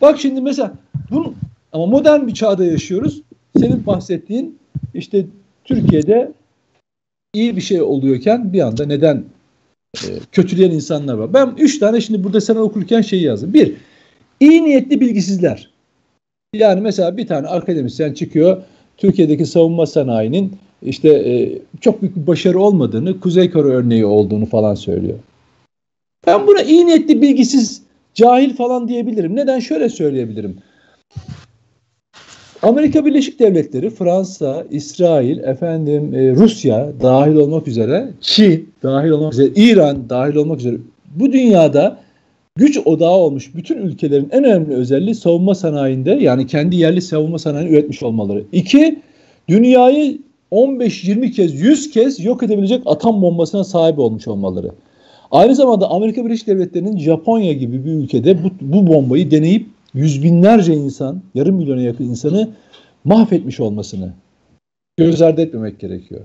Bak 0.00 0.20
şimdi 0.20 0.40
mesela 0.40 0.72
bunun 1.10 1.36
ama 1.72 1.86
modern 1.86 2.26
bir 2.26 2.34
çağda 2.34 2.64
yaşıyoruz. 2.64 3.22
Senin 3.58 3.86
bahsettiğin 3.86 4.58
işte 4.94 5.26
Türkiye'de 5.64 6.32
iyi 7.34 7.56
bir 7.56 7.60
şey 7.60 7.82
oluyorken 7.82 8.52
bir 8.52 8.60
anda 8.60 8.86
neden 8.86 9.24
e, 9.96 10.08
kötüleyen 10.32 10.70
insanlar 10.70 11.14
var. 11.14 11.34
Ben 11.34 11.54
üç 11.58 11.78
tane 11.78 12.00
şimdi 12.00 12.24
burada 12.24 12.40
sana 12.40 12.60
okurken 12.60 13.00
şeyi 13.00 13.22
yazdım. 13.22 13.54
Bir, 13.54 13.74
iyi 14.40 14.64
niyetli 14.64 15.00
bilgisizler. 15.00 15.70
Yani 16.54 16.80
mesela 16.80 17.16
bir 17.16 17.26
tane 17.26 17.46
akademisyen 17.46 18.12
çıkıyor 18.12 18.62
Türkiye'deki 18.96 19.46
savunma 19.46 19.86
sanayinin 19.86 20.56
işte 20.82 21.08
e, 21.08 21.58
çok 21.80 22.02
büyük 22.02 22.16
bir 22.16 22.26
başarı 22.26 22.60
olmadığını, 22.60 23.20
Kuzey 23.20 23.50
Kore 23.50 23.68
örneği 23.68 24.04
olduğunu 24.04 24.46
falan 24.46 24.74
söylüyor. 24.74 25.18
Ben 26.26 26.46
buna 26.46 26.62
iyi 26.62 26.86
niyetli 26.86 27.22
bilgisiz, 27.22 27.81
cahil 28.14 28.56
falan 28.56 28.88
diyebilirim. 28.88 29.36
Neden? 29.36 29.58
Şöyle 29.58 29.88
söyleyebilirim. 29.88 30.56
Amerika 32.62 33.04
Birleşik 33.06 33.38
Devletleri, 33.38 33.90
Fransa, 33.90 34.64
İsrail, 34.70 35.38
efendim 35.38 36.14
e, 36.14 36.34
Rusya 36.34 36.92
dahil 37.02 37.34
olmak 37.34 37.68
üzere, 37.68 38.10
Çin 38.20 38.70
dahil 38.82 39.10
olmak 39.10 39.32
üzere, 39.32 39.50
İran 39.56 40.08
dahil 40.10 40.34
olmak 40.34 40.60
üzere 40.60 40.76
bu 41.16 41.32
dünyada 41.32 41.98
güç 42.56 42.78
odağı 42.84 43.14
olmuş 43.16 43.54
bütün 43.54 43.76
ülkelerin 43.76 44.28
en 44.32 44.44
önemli 44.44 44.74
özelliği 44.74 45.14
savunma 45.14 45.54
sanayinde 45.54 46.10
yani 46.10 46.46
kendi 46.46 46.76
yerli 46.76 47.02
savunma 47.02 47.38
sanayini 47.38 47.70
üretmiş 47.70 48.02
olmaları. 48.02 48.44
İki, 48.52 48.98
dünyayı 49.48 50.18
15-20 50.52 51.30
kez, 51.30 51.54
100 51.60 51.90
kez 51.90 52.24
yok 52.24 52.42
edebilecek 52.42 52.82
atom 52.86 53.22
bombasına 53.22 53.64
sahip 53.64 53.98
olmuş 53.98 54.28
olmaları. 54.28 54.70
Aynı 55.32 55.54
zamanda 55.54 55.90
Amerika 55.90 56.24
Birleşik 56.24 56.46
Devletleri'nin 56.46 56.98
Japonya 56.98 57.52
gibi 57.52 57.84
bir 57.84 57.90
ülkede 57.92 58.44
bu, 58.44 58.48
bu 58.60 58.86
bombayı 58.86 59.30
deneyip 59.30 59.66
yüz 59.94 60.22
binlerce 60.22 60.74
insan, 60.74 61.22
yarım 61.34 61.56
milyona 61.56 61.80
yakın 61.80 62.04
insanı 62.04 62.48
mahvetmiş 63.04 63.60
olmasını 63.60 64.12
göz 64.96 65.22
ardı 65.22 65.40
etmemek 65.40 65.80
gerekiyor. 65.80 66.20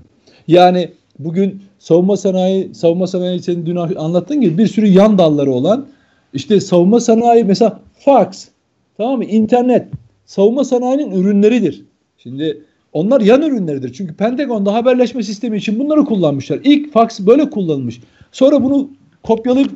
Yani 0.48 0.90
bugün 1.18 1.62
savunma 1.78 2.16
sanayi, 2.16 2.74
savunma 2.74 3.06
sanayi 3.06 3.42
senin 3.42 3.66
dün 3.66 3.76
anlattığın 3.76 4.40
gibi 4.40 4.58
bir 4.58 4.66
sürü 4.66 4.86
yan 4.86 5.18
dalları 5.18 5.52
olan 5.52 5.86
işte 6.34 6.60
savunma 6.60 7.00
sanayi 7.00 7.44
mesela 7.44 7.80
fax, 7.98 8.48
tamam 8.96 9.18
mı? 9.18 9.24
İnternet, 9.24 9.86
savunma 10.26 10.64
sanayinin 10.64 11.10
ürünleridir. 11.10 11.84
Şimdi 12.18 12.62
onlar 12.92 13.20
yan 13.20 13.42
ürünleridir. 13.42 13.92
Çünkü 13.92 14.14
Pentagon'da 14.14 14.74
haberleşme 14.74 15.22
sistemi 15.22 15.56
için 15.56 15.78
bunları 15.78 16.04
kullanmışlar. 16.04 16.60
İlk 16.64 16.92
fax 16.92 17.20
böyle 17.20 17.50
kullanılmış. 17.50 18.00
Sonra 18.32 18.62
bunu 18.62 18.90
kopyalayıp 19.22 19.70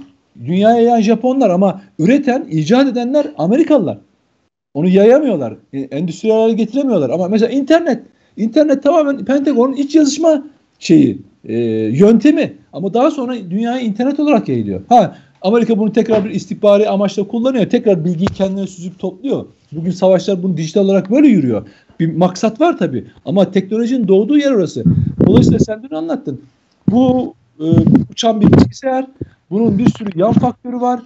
dünyaya 0.45 0.81
yayan 0.81 1.01
Japonlar 1.01 1.51
ama 1.51 1.83
üreten, 1.99 2.47
icat 2.51 2.89
edenler 2.89 3.27
Amerikalılar. 3.39 3.99
Onu 4.75 4.89
yayamıyorlar. 4.89 5.55
E, 5.73 5.81
endüstriyel 5.81 6.37
hale 6.37 6.53
getiremiyorlar. 6.53 7.11
Ama 7.11 7.29
mesela 7.29 7.53
internet. 7.53 8.03
internet 8.37 8.83
tamamen 8.83 9.25
Pentagon'un 9.25 9.73
iç 9.73 9.95
yazışma 9.95 10.45
şeyi, 10.79 11.19
e, 11.45 11.57
yöntemi. 11.93 12.55
Ama 12.73 12.95
daha 12.95 13.11
sonra 13.11 13.35
dünyaya 13.51 13.81
internet 13.81 14.21
olarak 14.21 14.49
yayılıyor. 14.49 14.81
Ha 14.89 15.17
Amerika 15.43 15.79
bunu 15.79 15.93
tekrar 15.93 16.25
bir 16.25 16.31
istihbari 16.31 16.89
amaçla 16.89 17.29
kullanıyor. 17.29 17.67
Tekrar 17.67 18.05
bilgiyi 18.05 18.27
kendine 18.27 18.67
süzüp 18.67 18.99
topluyor. 18.99 19.47
Bugün 19.73 19.91
savaşlar 19.91 20.43
bunu 20.43 20.57
dijital 20.57 20.85
olarak 20.85 21.11
böyle 21.11 21.29
yürüyor. 21.29 21.67
Bir 22.01 22.17
maksat 22.17 22.61
var 22.61 22.79
tabii. 22.79 23.05
Ama 23.25 23.51
teknolojinin 23.51 24.09
doğduğu 24.09 24.39
yer 24.39 24.51
orası. 24.51 24.85
Dolayısıyla 25.27 25.59
sen 25.59 25.83
dün 25.83 25.95
anlattın. 25.95 26.41
Bu 26.91 27.35
e, 27.61 27.67
uçan 28.13 28.41
bir 28.41 28.53
bilgisayar, 28.53 29.07
bunun 29.51 29.79
bir 29.79 29.91
sürü 29.91 30.19
yan 30.19 30.33
faktörü 30.33 30.81
var. 30.81 31.01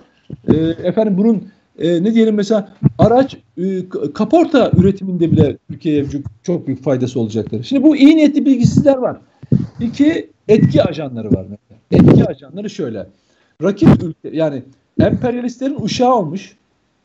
E, 0.48 0.56
efendim 0.88 1.18
bunun 1.18 1.48
e, 1.78 2.02
ne 2.02 2.14
diyelim 2.14 2.34
mesela 2.34 2.68
araç 2.98 3.36
e, 3.58 3.88
kaporta 4.14 4.70
üretiminde 4.76 5.32
bile 5.32 5.56
Türkiye'ye 5.70 6.10
çok, 6.10 6.22
çok 6.42 6.66
büyük 6.66 6.82
faydası 6.82 7.20
olacaktır. 7.20 7.64
Şimdi 7.64 7.82
bu 7.82 7.96
iyi 7.96 8.16
niyetli 8.16 8.46
bilgisizler 8.46 8.96
var. 8.96 9.16
İki 9.80 10.30
etki 10.48 10.82
ajanları 10.82 11.30
var 11.30 11.46
mesela. 11.50 11.80
Etki 11.90 12.24
ajanları 12.24 12.70
şöyle. 12.70 13.06
Rakip 13.62 13.88
ülke 14.02 14.36
yani 14.36 14.62
emperyalistlerin 15.00 15.76
uşağı 15.80 16.14
olmuş. 16.14 16.56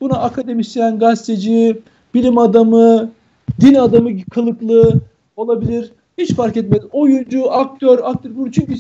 Buna 0.02 0.14
akademisyen, 0.14 1.00
gazeteci, 1.00 1.82
bilim 2.14 2.38
adamı, 2.38 3.12
din 3.62 3.76
adamı 3.76 4.10
kılıklı 4.32 5.02
olabilir. 5.36 5.92
Hiç 6.18 6.34
fark 6.34 6.58
etmez. 6.58 6.82
Oyuncu, 6.92 7.52
aktör, 7.52 8.00
aktör. 8.04 8.32
Çünkü 8.52 8.76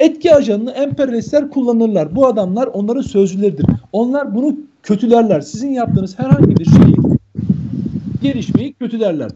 Etki 0.00 0.34
ajanını 0.34 0.70
emperyalistler 0.70 1.50
kullanırlar. 1.50 2.16
Bu 2.16 2.26
adamlar 2.26 2.66
onların 2.66 3.02
sözcüleridir. 3.02 3.66
Onlar 3.92 4.34
bunu 4.34 4.56
kötülerler. 4.82 5.40
Sizin 5.40 5.70
yaptığınız 5.70 6.18
herhangi 6.18 6.56
bir 6.56 6.64
şeyi 6.64 6.96
gelişmeyi 8.22 8.72
kötülerler. 8.72 9.30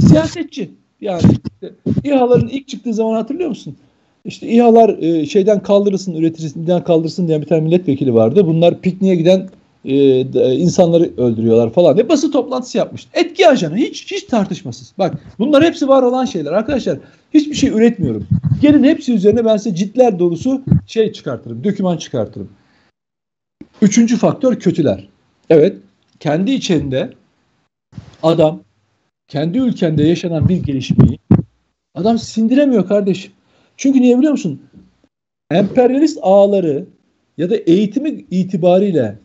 Siyasetçi 0.00 0.70
yani 1.00 1.22
işte, 1.22 1.74
İHA'ların 2.04 2.48
ilk 2.48 2.68
çıktığı 2.68 2.94
zaman 2.94 3.14
hatırlıyor 3.14 3.48
musun? 3.48 3.76
İşte 4.24 4.48
İHA'lar 4.48 4.98
e, 4.98 5.26
şeyden 5.26 5.62
kaldırılsın, 5.62 6.14
üreticisinden 6.14 6.84
kaldırılsın 6.84 7.28
diye 7.28 7.40
bir 7.40 7.46
tane 7.46 7.60
milletvekili 7.60 8.14
vardı. 8.14 8.46
Bunlar 8.46 8.80
pikniğe 8.80 9.14
giden 9.14 9.48
e, 9.84 10.20
insanları 10.54 11.10
öldürüyorlar 11.16 11.72
falan 11.72 11.96
diye 11.96 12.08
basın 12.08 12.30
toplantısı 12.30 12.78
yapmış. 12.78 13.06
Etki 13.14 13.48
ajanı 13.48 13.76
hiç 13.76 14.12
hiç 14.12 14.24
tartışmasız. 14.24 14.92
Bak 14.98 15.14
bunlar 15.38 15.64
hepsi 15.64 15.88
var 15.88 16.02
olan 16.02 16.24
şeyler 16.24 16.52
arkadaşlar. 16.52 16.98
Hiçbir 17.34 17.54
şey 17.54 17.70
üretmiyorum. 17.70 18.26
Gelin 18.60 18.84
hepsi 18.84 19.14
üzerine 19.14 19.44
ben 19.44 19.56
size 19.56 19.76
ciltler 19.76 20.18
dolusu 20.18 20.62
şey 20.86 21.12
çıkartırım, 21.12 21.64
döküman 21.64 21.96
çıkartırım. 21.96 22.48
Üçüncü 23.82 24.16
faktör 24.16 24.58
kötüler. 24.58 25.08
Evet, 25.50 25.76
kendi 26.20 26.50
içinde 26.50 27.10
adam 28.22 28.60
kendi 29.28 29.58
ülkende 29.58 30.04
yaşanan 30.04 30.48
bir 30.48 30.56
gelişmeyi 30.56 31.18
adam 31.94 32.18
sindiremiyor 32.18 32.88
kardeşim. 32.88 33.32
Çünkü 33.76 34.00
niye 34.00 34.18
biliyor 34.18 34.32
musun? 34.32 34.62
Emperyalist 35.50 36.18
ağları 36.22 36.86
ya 37.38 37.50
da 37.50 37.56
eğitimi 37.56 38.24
itibariyle 38.30 39.18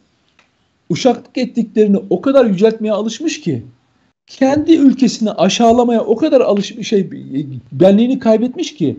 uşaklık 0.89 1.37
ettiklerini 1.37 1.97
o 2.09 2.21
kadar 2.21 2.45
yüceltmeye 2.45 2.93
alışmış 2.93 3.41
ki 3.41 3.65
kendi 4.27 4.75
ülkesini 4.75 5.31
aşağılamaya 5.31 6.01
o 6.01 6.15
kadar 6.15 6.41
alışmış 6.41 6.87
şey 6.87 7.09
benliğini 7.71 8.19
kaybetmiş 8.19 8.75
ki 8.75 8.97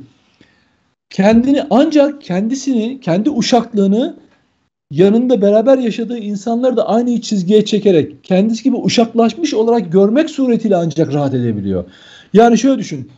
kendini 1.10 1.62
ancak 1.70 2.22
kendisini 2.22 3.00
kendi 3.00 3.30
uşaklığını 3.30 4.16
yanında 4.90 5.42
beraber 5.42 5.78
yaşadığı 5.78 6.18
insanları 6.18 6.76
da 6.76 6.88
aynı 6.88 7.20
çizgiye 7.20 7.64
çekerek 7.64 8.24
kendisi 8.24 8.64
gibi 8.64 8.76
uşaklaşmış 8.76 9.54
olarak 9.54 9.92
görmek 9.92 10.30
suretiyle 10.30 10.76
ancak 10.76 11.14
rahat 11.14 11.34
edebiliyor. 11.34 11.84
Yani 12.32 12.58
şöyle 12.58 12.78
düşün. 12.78 13.10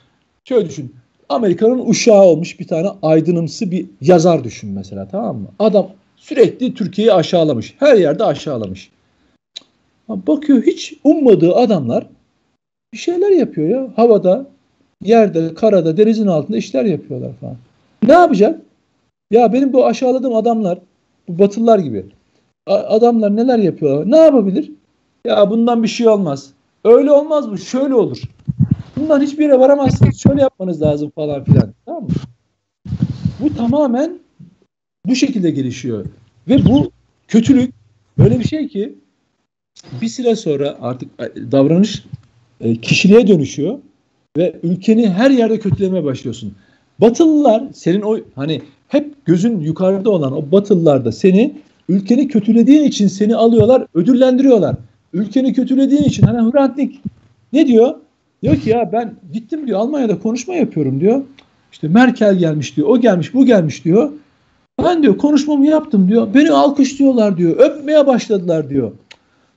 Şöyle 0.45 0.69
düşün. 0.69 0.95
Amerika'nın 1.29 1.87
uşağı 1.87 2.23
olmuş 2.23 2.61
bir 2.61 2.67
tane 2.67 2.89
aydınımsı 3.03 3.71
bir 3.71 3.87
yazar 4.01 4.45
düşün 4.45 4.71
mesela 4.71 5.09
tamam 5.09 5.37
mı? 5.37 5.49
Adam 5.59 5.87
sürekli 6.23 6.75
Türkiye'yi 6.75 7.13
aşağılamış. 7.13 7.75
Her 7.79 7.97
yerde 7.97 8.25
aşağılamış. 8.25 8.91
Bakıyor 10.09 10.63
hiç 10.63 10.95
ummadığı 11.05 11.55
adamlar 11.55 12.07
bir 12.93 12.99
şeyler 12.99 13.31
yapıyor 13.31 13.69
ya. 13.69 13.91
Havada, 13.97 14.47
yerde, 15.05 15.55
karada, 15.55 15.97
denizin 15.97 16.27
altında 16.27 16.57
işler 16.57 16.85
yapıyorlar 16.85 17.31
falan. 17.41 17.57
Ne 18.07 18.13
yapacak? 18.13 18.61
Ya 19.31 19.53
benim 19.53 19.73
bu 19.73 19.87
aşağıladığım 19.87 20.35
adamlar, 20.35 20.79
bu 21.29 21.39
batılılar 21.39 21.79
gibi 21.79 22.07
adamlar 22.67 23.37
neler 23.37 23.59
yapıyorlar? 23.59 24.11
Ne 24.11 24.17
yapabilir? 24.17 24.73
Ya 25.27 25.51
bundan 25.51 25.83
bir 25.83 25.89
şey 25.89 26.09
olmaz. 26.09 26.51
Öyle 26.85 27.11
olmaz 27.11 27.47
mı? 27.47 27.59
Şöyle 27.59 27.95
olur. 27.95 28.23
Bundan 28.97 29.21
hiçbir 29.21 29.43
yere 29.43 29.59
varamazsınız. 29.59 30.19
Şöyle 30.19 30.41
yapmanız 30.43 30.83
lazım 30.83 31.11
falan 31.11 31.45
filan. 31.45 31.75
Tamam 31.87 32.03
mı? 32.03 32.09
Bu 33.41 33.55
tamamen 33.57 34.22
bu 35.07 35.15
şekilde 35.15 35.51
gelişiyor. 35.51 36.07
Ve 36.49 36.65
bu 36.65 36.91
kötülük 37.29 37.75
böyle 38.19 38.39
bir 38.39 38.45
şey 38.45 38.69
ki 38.69 38.95
bir 40.03 40.09
süre 40.09 40.37
sonra 40.37 40.77
artık 40.81 41.09
e, 41.21 41.53
davranış 41.53 42.05
e, 42.61 42.77
kişiliğe 42.77 43.27
dönüşüyor 43.27 43.79
ve 44.37 44.57
ülkeni 44.63 45.11
her 45.11 45.31
yerde 45.31 45.59
kötülemeye 45.59 46.05
başlıyorsun. 46.05 46.55
Batılılar 47.01 47.65
senin 47.73 48.03
o 48.03 48.19
hani 48.35 48.63
hep 48.89 49.27
gözün 49.27 49.61
yukarıda 49.61 50.11
olan 50.11 50.33
o 50.33 50.53
Batılılar 50.53 51.05
da 51.05 51.13
seni 51.13 51.55
ülkeni 51.89 52.29
kötülediğin 52.29 52.83
için 52.83 53.09
seni 53.09 53.37
alıyorlar, 53.37 53.87
ödüllendiriyorlar. 53.95 54.77
Ülkeni 55.13 55.53
kötülediğin 55.53 56.03
için 56.03 56.23
hani 56.23 56.53
Hrant 56.53 56.77
Dink 56.77 56.95
ne 57.53 57.67
diyor? 57.67 57.95
Diyor 58.43 58.57
ki 58.57 58.71
ya 58.71 58.93
ben 58.93 59.15
gittim 59.33 59.67
diyor 59.67 59.81
Almanya'da 59.81 60.19
konuşma 60.19 60.55
yapıyorum 60.55 61.01
diyor. 61.01 61.23
İşte 61.73 61.89
Merkel 61.89 62.39
gelmiş 62.39 62.77
diyor, 62.77 62.89
o 62.89 63.01
gelmiş, 63.01 63.35
bu 63.35 63.47
gelmiş 63.47 63.85
diyor. 63.85 64.13
Ben 64.79 65.03
diyor 65.03 65.19
konuşmamı 65.19 65.67
yaptım 65.67 66.09
diyor. 66.09 66.35
Beni 66.35 66.51
alkışlıyorlar 66.51 67.37
diyor. 67.37 67.57
Öpmeye 67.59 68.07
başladılar 68.07 68.71
diyor. 68.71 68.93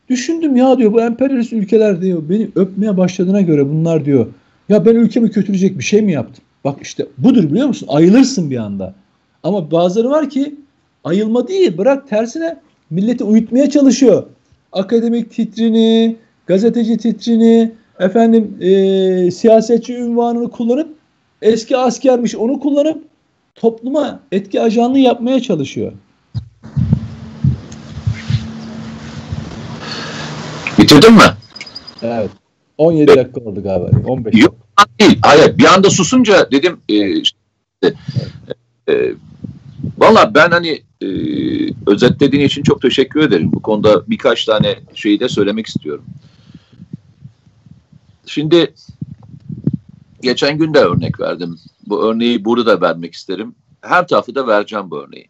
Düşündüm 0.09 0.55
ya 0.55 0.77
diyor 0.77 0.93
bu 0.93 1.01
emperyalist 1.01 1.53
ülkeler 1.53 2.01
diyor 2.01 2.29
beni 2.29 2.49
öpmeye 2.55 2.97
başladığına 2.97 3.41
göre 3.41 3.69
bunlar 3.69 4.05
diyor. 4.05 4.27
Ya 4.69 4.85
ben 4.85 4.95
ülkemi 4.95 5.31
kötüleyecek 5.31 5.79
bir 5.79 5.83
şey 5.83 6.01
mi 6.01 6.11
yaptım? 6.11 6.43
Bak 6.63 6.77
işte 6.81 7.07
budur 7.17 7.43
biliyor 7.43 7.67
musun? 7.67 7.87
Ayılırsın 7.91 8.49
bir 8.49 8.57
anda. 8.57 8.93
Ama 9.43 9.71
bazıları 9.71 10.09
var 10.09 10.29
ki 10.29 10.55
ayılma 11.03 11.47
değil 11.47 11.77
bırak 11.77 12.09
tersine 12.09 12.57
milleti 12.89 13.23
uyutmaya 13.23 13.69
çalışıyor. 13.69 14.23
Akademik 14.71 15.31
titrini, 15.31 16.15
gazeteci 16.47 16.97
titrini, 16.97 17.71
efendim 17.99 18.57
e, 18.61 19.31
siyasetçi 19.31 19.95
ünvanını 19.95 20.51
kullanıp 20.51 20.89
eski 21.41 21.77
askermiş 21.77 22.35
onu 22.35 22.59
kullanıp 22.59 23.03
topluma 23.55 24.19
etki 24.31 24.61
ajanlığı 24.61 24.99
yapmaya 24.99 25.41
çalışıyor. 25.41 25.91
Bitirdin 30.79 31.13
mi? 31.13 31.23
Evet. 32.01 32.29
17 32.77 33.15
dakika 33.15 33.41
oldu 33.41 33.63
galiba. 33.63 33.89
15 34.07 34.33
Yok 34.35 34.55
değil. 34.99 35.19
Hayır. 35.21 35.57
Bir 35.57 35.65
anda 35.65 35.89
susunca 35.89 36.51
dedim 36.51 36.79
e, 36.89 37.21
işte, 37.21 37.37
e, 38.89 39.13
Valla 39.97 40.35
ben 40.35 40.51
hani 40.51 40.81
e, 41.01 41.07
özetlediğin 41.87 42.45
için 42.45 42.63
çok 42.63 42.81
teşekkür 42.81 43.19
ederim. 43.19 43.51
Bu 43.51 43.61
konuda 43.61 44.09
birkaç 44.09 44.45
tane 44.45 44.79
şeyi 44.93 45.19
de 45.19 45.29
söylemek 45.29 45.67
istiyorum. 45.67 46.05
Şimdi 48.25 48.73
geçen 50.21 50.57
gün 50.57 50.73
de 50.73 50.79
örnek 50.79 51.19
verdim. 51.19 51.59
Bu 51.87 52.03
örneği 52.03 52.45
burada 52.45 52.65
da 52.65 52.81
vermek 52.81 53.13
isterim. 53.13 53.55
Her 53.81 54.07
tarafı 54.07 54.35
da 54.35 54.47
vereceğim 54.47 54.91
bu 54.91 54.99
örneği. 54.99 55.29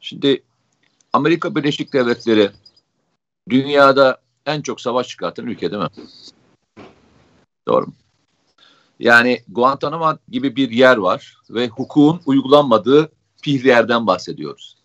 Şimdi 0.00 0.42
Amerika 1.12 1.54
Birleşik 1.54 1.92
Devletleri 1.92 2.50
dünyada 3.48 4.20
en 4.46 4.62
çok 4.62 4.80
savaş 4.80 5.08
çıkartan 5.08 5.46
ülke 5.46 5.70
değil 5.70 5.82
mi? 5.82 5.88
Doğru 7.68 7.86
mu? 7.86 7.94
Yani 8.98 9.42
Guantanamo 9.48 10.16
gibi 10.28 10.56
bir 10.56 10.70
yer 10.70 10.96
var 10.96 11.38
ve 11.50 11.68
hukukun 11.68 12.20
uygulanmadığı 12.26 13.12
bir 13.46 13.64
yerden 13.64 14.06
bahsediyoruz. 14.06 14.76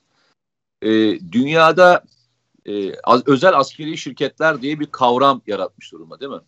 E, 0.82 0.90
dünyada 1.32 2.04
e, 2.66 2.94
özel 3.26 3.58
askeri 3.58 3.98
şirketler 3.98 4.62
diye 4.62 4.80
bir 4.80 4.86
kavram 4.86 5.42
yaratmış 5.48 5.92
durumda 5.92 6.20
değil 6.20 6.32
mi? 6.32 6.42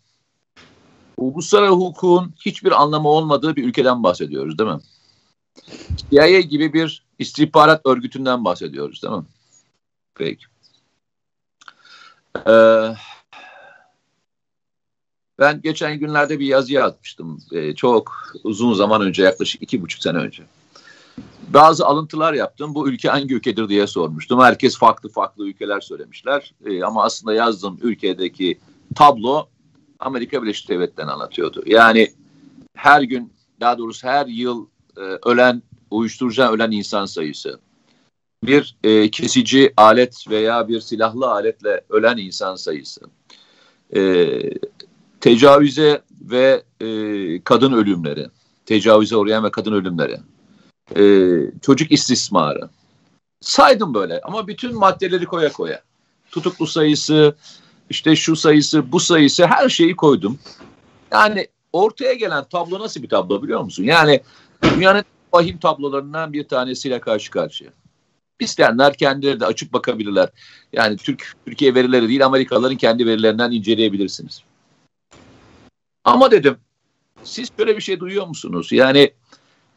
Uluslararası 1.21 1.73
hukukun 1.73 2.33
hiçbir 2.45 2.81
anlamı 2.81 3.09
olmadığı 3.09 3.55
bir 3.55 3.63
ülkeden 3.63 4.03
bahsediyoruz 4.03 4.57
değil 4.57 4.69
mi? 4.69 4.79
CIA 6.11 6.39
gibi 6.39 6.73
bir 6.73 7.05
istihbarat 7.19 7.85
örgütünden 7.85 8.45
bahsediyoruz 8.45 9.03
değil 9.03 9.13
mi? 9.13 9.23
Peki. 10.15 10.45
Ee, 12.47 12.95
ben 15.39 15.61
geçen 15.61 15.99
günlerde 15.99 16.39
bir 16.39 16.45
yazı 16.45 16.73
yazmıştım. 16.73 17.39
Ee, 17.51 17.75
çok 17.75 18.33
uzun 18.43 18.73
zaman 18.73 19.01
önce, 19.01 19.23
yaklaşık 19.23 19.61
iki 19.61 19.81
buçuk 19.81 20.01
sene 20.01 20.17
önce 20.17 20.43
bazı 21.53 21.85
alıntılar 21.85 22.33
yaptım. 22.33 22.75
Bu 22.75 22.89
ülke 22.89 23.09
hangi 23.09 23.35
ülkedir 23.35 23.69
diye 23.69 23.87
sormuştum. 23.87 24.39
Herkes 24.39 24.77
farklı 24.77 25.09
farklı 25.09 25.47
ülkeler 25.47 25.81
söylemişler. 25.81 26.53
E, 26.65 26.83
ama 26.83 27.03
aslında 27.03 27.33
yazdığım 27.33 27.79
ülkedeki 27.81 28.59
tablo 28.95 29.47
Amerika 30.01 30.43
Birleşik 30.43 30.69
Devletleri'ni 30.69 31.11
anlatıyordu. 31.11 31.63
Yani 31.65 32.13
her 32.75 33.01
gün 33.01 33.33
daha 33.59 33.77
doğrusu 33.77 34.07
her 34.07 34.25
yıl 34.25 34.67
e, 34.97 35.01
ölen 35.01 35.63
uyuşturucudan 35.91 36.53
ölen 36.53 36.71
insan 36.71 37.05
sayısı, 37.05 37.59
bir 38.43 38.75
e, 38.83 39.11
kesici 39.11 39.73
alet 39.77 40.25
veya 40.29 40.67
bir 40.67 40.81
silahlı 40.81 41.31
aletle 41.31 41.81
ölen 41.89 42.17
insan 42.17 42.55
sayısı, 42.55 43.01
e, 43.95 44.29
tecavüze 45.21 46.01
ve 46.21 46.63
e, 46.81 46.87
kadın 47.43 47.73
ölümleri, 47.73 48.27
tecavüze 48.65 49.15
uğrayan 49.15 49.43
ve 49.43 49.51
kadın 49.51 49.73
ölümleri, 49.73 50.17
e, 50.95 51.03
çocuk 51.61 51.91
istismarı. 51.91 52.69
Saydım 53.41 53.93
böyle 53.93 54.21
ama 54.21 54.47
bütün 54.47 54.75
maddeleri 54.75 55.25
koya 55.25 55.51
koya. 55.51 55.81
Tutuklu 56.31 56.67
sayısı, 56.67 57.35
işte 57.91 58.15
şu 58.15 58.35
sayısı, 58.35 58.91
bu 58.91 58.99
sayısı 58.99 59.45
her 59.45 59.69
şeyi 59.69 59.95
koydum. 59.95 60.39
Yani 61.11 61.47
ortaya 61.73 62.13
gelen 62.13 62.43
tablo 62.43 62.79
nasıl 62.79 63.03
bir 63.03 63.09
tablo 63.09 63.43
biliyor 63.43 63.61
musun? 63.61 63.83
Yani 63.83 64.21
dünyanın 64.63 65.03
vahim 65.33 65.57
tablolarından 65.57 66.33
bir 66.33 66.47
tanesiyle 66.47 66.99
karşı 66.99 67.31
karşıya. 67.31 67.71
İsteyenler 68.39 68.93
kendileri 68.93 69.39
de 69.39 69.45
açıp 69.45 69.73
bakabilirler. 69.73 70.29
Yani 70.73 70.97
Türk 70.97 71.33
Türkiye 71.45 71.75
verileri 71.75 72.07
değil 72.07 72.25
Amerikalıların 72.25 72.77
kendi 72.77 73.05
verilerinden 73.05 73.51
inceleyebilirsiniz. 73.51 74.43
Ama 76.03 76.31
dedim 76.31 76.57
siz 77.23 77.49
böyle 77.57 77.77
bir 77.77 77.81
şey 77.81 77.99
duyuyor 77.99 78.27
musunuz? 78.27 78.71
Yani 78.71 79.13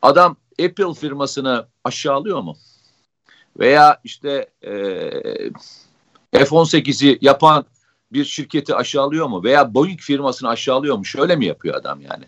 adam 0.03 0.37
Apple 0.53 0.94
firmasını 0.94 1.66
aşağılıyor 1.85 2.40
mu? 2.40 2.57
Veya 3.59 4.00
işte 4.05 4.50
e, 4.62 4.72
F-18'i 6.33 7.18
yapan 7.20 7.64
bir 8.12 8.24
şirketi 8.24 8.74
aşağılıyor 8.74 9.26
mu? 9.26 9.44
Veya 9.44 9.74
Boeing 9.74 10.00
firmasını 10.00 10.48
aşağılıyor 10.48 10.96
mu? 10.96 11.04
Şöyle 11.04 11.36
mi 11.36 11.46
yapıyor 11.46 11.74
adam 11.74 12.00
yani? 12.00 12.24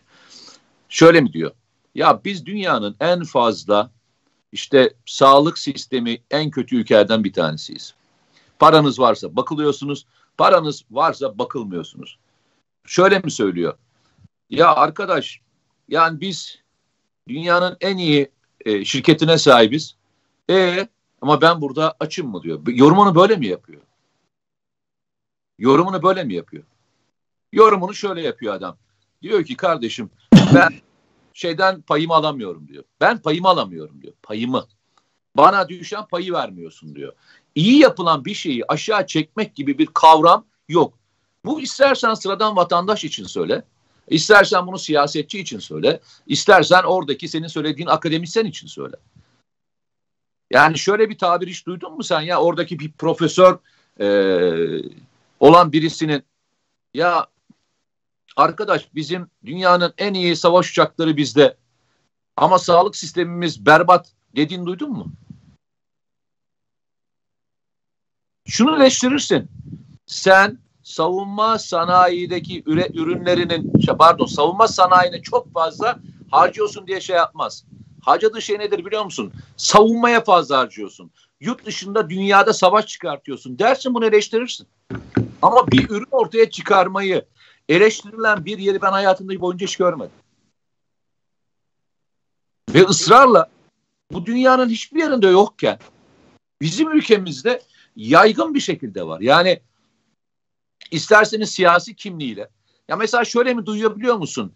Şöyle 0.88 1.20
mi 1.20 1.32
diyor? 1.32 1.50
Ya 1.94 2.20
biz 2.24 2.46
dünyanın 2.46 2.96
en 3.00 3.24
fazla 3.24 3.90
işte 4.52 4.94
sağlık 5.06 5.58
sistemi 5.58 6.18
en 6.30 6.50
kötü 6.50 6.76
ülkelerden 6.76 7.24
bir 7.24 7.32
tanesiyiz. 7.32 7.94
Paranız 8.58 9.00
varsa 9.00 9.36
bakılıyorsunuz, 9.36 10.06
paranız 10.38 10.84
varsa 10.90 11.38
bakılmıyorsunuz. 11.38 12.18
Şöyle 12.86 13.18
mi 13.18 13.30
söylüyor? 13.30 13.74
Ya 14.50 14.74
arkadaş 14.74 15.40
yani 15.88 16.20
biz 16.20 16.58
dünyanın 17.28 17.76
en 17.80 17.96
iyi 17.96 18.30
e, 18.64 18.84
şirketine 18.84 19.38
sahibiz. 19.38 19.96
E 20.50 20.88
ama 21.20 21.40
ben 21.40 21.60
burada 21.60 21.94
açım 22.00 22.30
mı 22.30 22.42
diyor. 22.42 22.60
Yorumunu 22.66 23.14
böyle 23.14 23.36
mi 23.36 23.46
yapıyor? 23.46 23.82
Yorumunu 25.58 26.02
böyle 26.02 26.24
mi 26.24 26.34
yapıyor? 26.34 26.64
Yorumunu 27.52 27.94
şöyle 27.94 28.22
yapıyor 28.22 28.54
adam. 28.54 28.76
Diyor 29.22 29.44
ki 29.44 29.56
kardeşim 29.56 30.10
ben 30.54 30.70
şeyden 31.32 31.82
payımı 31.82 32.14
alamıyorum 32.14 32.68
diyor. 32.68 32.84
Ben 33.00 33.18
payımı 33.18 33.48
alamıyorum 33.48 34.02
diyor. 34.02 34.14
Payımı. 34.22 34.66
Bana 35.36 35.68
düşen 35.68 36.06
payı 36.06 36.32
vermiyorsun 36.32 36.94
diyor. 36.94 37.12
İyi 37.54 37.78
yapılan 37.78 38.24
bir 38.24 38.34
şeyi 38.34 38.64
aşağı 38.68 39.06
çekmek 39.06 39.54
gibi 39.54 39.78
bir 39.78 39.86
kavram 39.86 40.44
yok. 40.68 40.98
Bu 41.44 41.60
istersen 41.60 42.14
sıradan 42.14 42.56
vatandaş 42.56 43.04
için 43.04 43.24
söyle. 43.24 43.64
İstersen 44.08 44.66
bunu 44.66 44.78
siyasetçi 44.78 45.38
için 45.40 45.58
söyle. 45.58 46.00
İstersen 46.26 46.82
oradaki 46.82 47.28
senin 47.28 47.46
söylediğin 47.46 47.88
akademisyen 47.88 48.44
için 48.44 48.66
söyle. 48.66 48.96
Yani 50.50 50.78
şöyle 50.78 51.10
bir 51.10 51.18
tabir 51.18 51.48
hiç 51.48 51.66
duydun 51.66 51.96
mu 51.96 52.02
sen 52.02 52.20
ya 52.20 52.40
oradaki 52.40 52.78
bir 52.78 52.92
profesör 52.92 53.58
e, 54.00 54.06
olan 55.40 55.72
birisinin 55.72 56.22
ya 56.94 57.28
Arkadaş 58.36 58.94
bizim 58.94 59.30
dünyanın 59.44 59.94
en 59.98 60.14
iyi 60.14 60.36
savaş 60.36 60.70
uçakları 60.70 61.16
bizde. 61.16 61.56
Ama 62.36 62.58
sağlık 62.58 62.96
sistemimiz 62.96 63.66
berbat 63.66 64.12
dediğini 64.36 64.66
duydun 64.66 64.90
mu? 64.90 65.12
Şunu 68.44 68.76
eleştirirsin. 68.76 69.48
Sen 70.06 70.58
savunma 70.82 71.58
sanayideki 71.58 72.62
üre, 72.66 72.88
ürünlerinin 72.94 73.80
şey, 73.80 73.94
pardon 73.94 74.26
savunma 74.26 74.68
sanayini 74.68 75.22
çok 75.22 75.52
fazla 75.52 75.98
harcıyorsun 76.30 76.86
diye 76.86 77.00
şey 77.00 77.16
yapmaz. 77.16 77.64
Harcadığı 78.06 78.42
şey 78.42 78.58
nedir 78.58 78.84
biliyor 78.84 79.04
musun? 79.04 79.32
Savunmaya 79.56 80.24
fazla 80.24 80.58
harcıyorsun. 80.58 81.10
Yurt 81.40 81.66
dışında 81.66 82.10
dünyada 82.10 82.52
savaş 82.52 82.86
çıkartıyorsun. 82.86 83.58
Dersin 83.58 83.94
bunu 83.94 84.06
eleştirirsin. 84.06 84.66
Ama 85.42 85.66
bir 85.66 85.90
ürün 85.90 86.08
ortaya 86.10 86.50
çıkarmayı 86.50 87.24
eleştirilen 87.68 88.44
bir 88.44 88.58
yeri 88.58 88.82
ben 88.82 88.92
hayatımda 88.92 89.40
boyunca 89.40 89.66
hiç 89.66 89.76
görmedim. 89.76 90.12
Ve 92.74 92.84
ısrarla 92.84 93.50
bu 94.12 94.26
dünyanın 94.26 94.68
hiçbir 94.68 95.00
yerinde 95.00 95.28
yokken 95.28 95.78
bizim 96.60 96.90
ülkemizde 96.90 97.62
yaygın 97.96 98.54
bir 98.54 98.60
şekilde 98.60 99.06
var. 99.06 99.20
Yani 99.20 99.60
isterseniz 100.90 101.50
siyasi 101.50 101.96
kimliğiyle. 101.96 102.48
Ya 102.88 102.96
mesela 102.96 103.24
şöyle 103.24 103.54
mi 103.54 103.66
duyabiliyor 103.66 104.16
musun? 104.16 104.52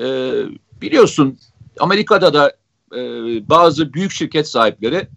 Ee, 0.00 0.44
biliyorsun 0.80 1.38
Amerika'da 1.80 2.34
da 2.34 2.56
e, 2.96 3.00
bazı 3.48 3.92
büyük 3.92 4.12
şirket 4.12 4.48
sahipleri 4.48 5.08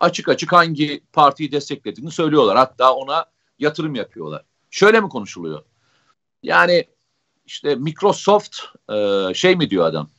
açık 0.00 0.28
açık 0.28 0.52
hangi 0.52 1.00
partiyi 1.12 1.52
desteklediğini 1.52 2.10
söylüyorlar. 2.10 2.56
Hatta 2.56 2.94
ona 2.94 3.24
yatırım 3.58 3.94
yapıyorlar. 3.94 4.44
Şöyle 4.70 5.00
mi 5.00 5.08
konuşuluyor? 5.08 5.62
Yani 6.42 6.84
işte 7.46 7.74
Microsoft 7.74 8.56
e, 8.92 9.28
şey 9.34 9.56
mi 9.56 9.70
diyor 9.70 9.86
adam? 9.86 10.10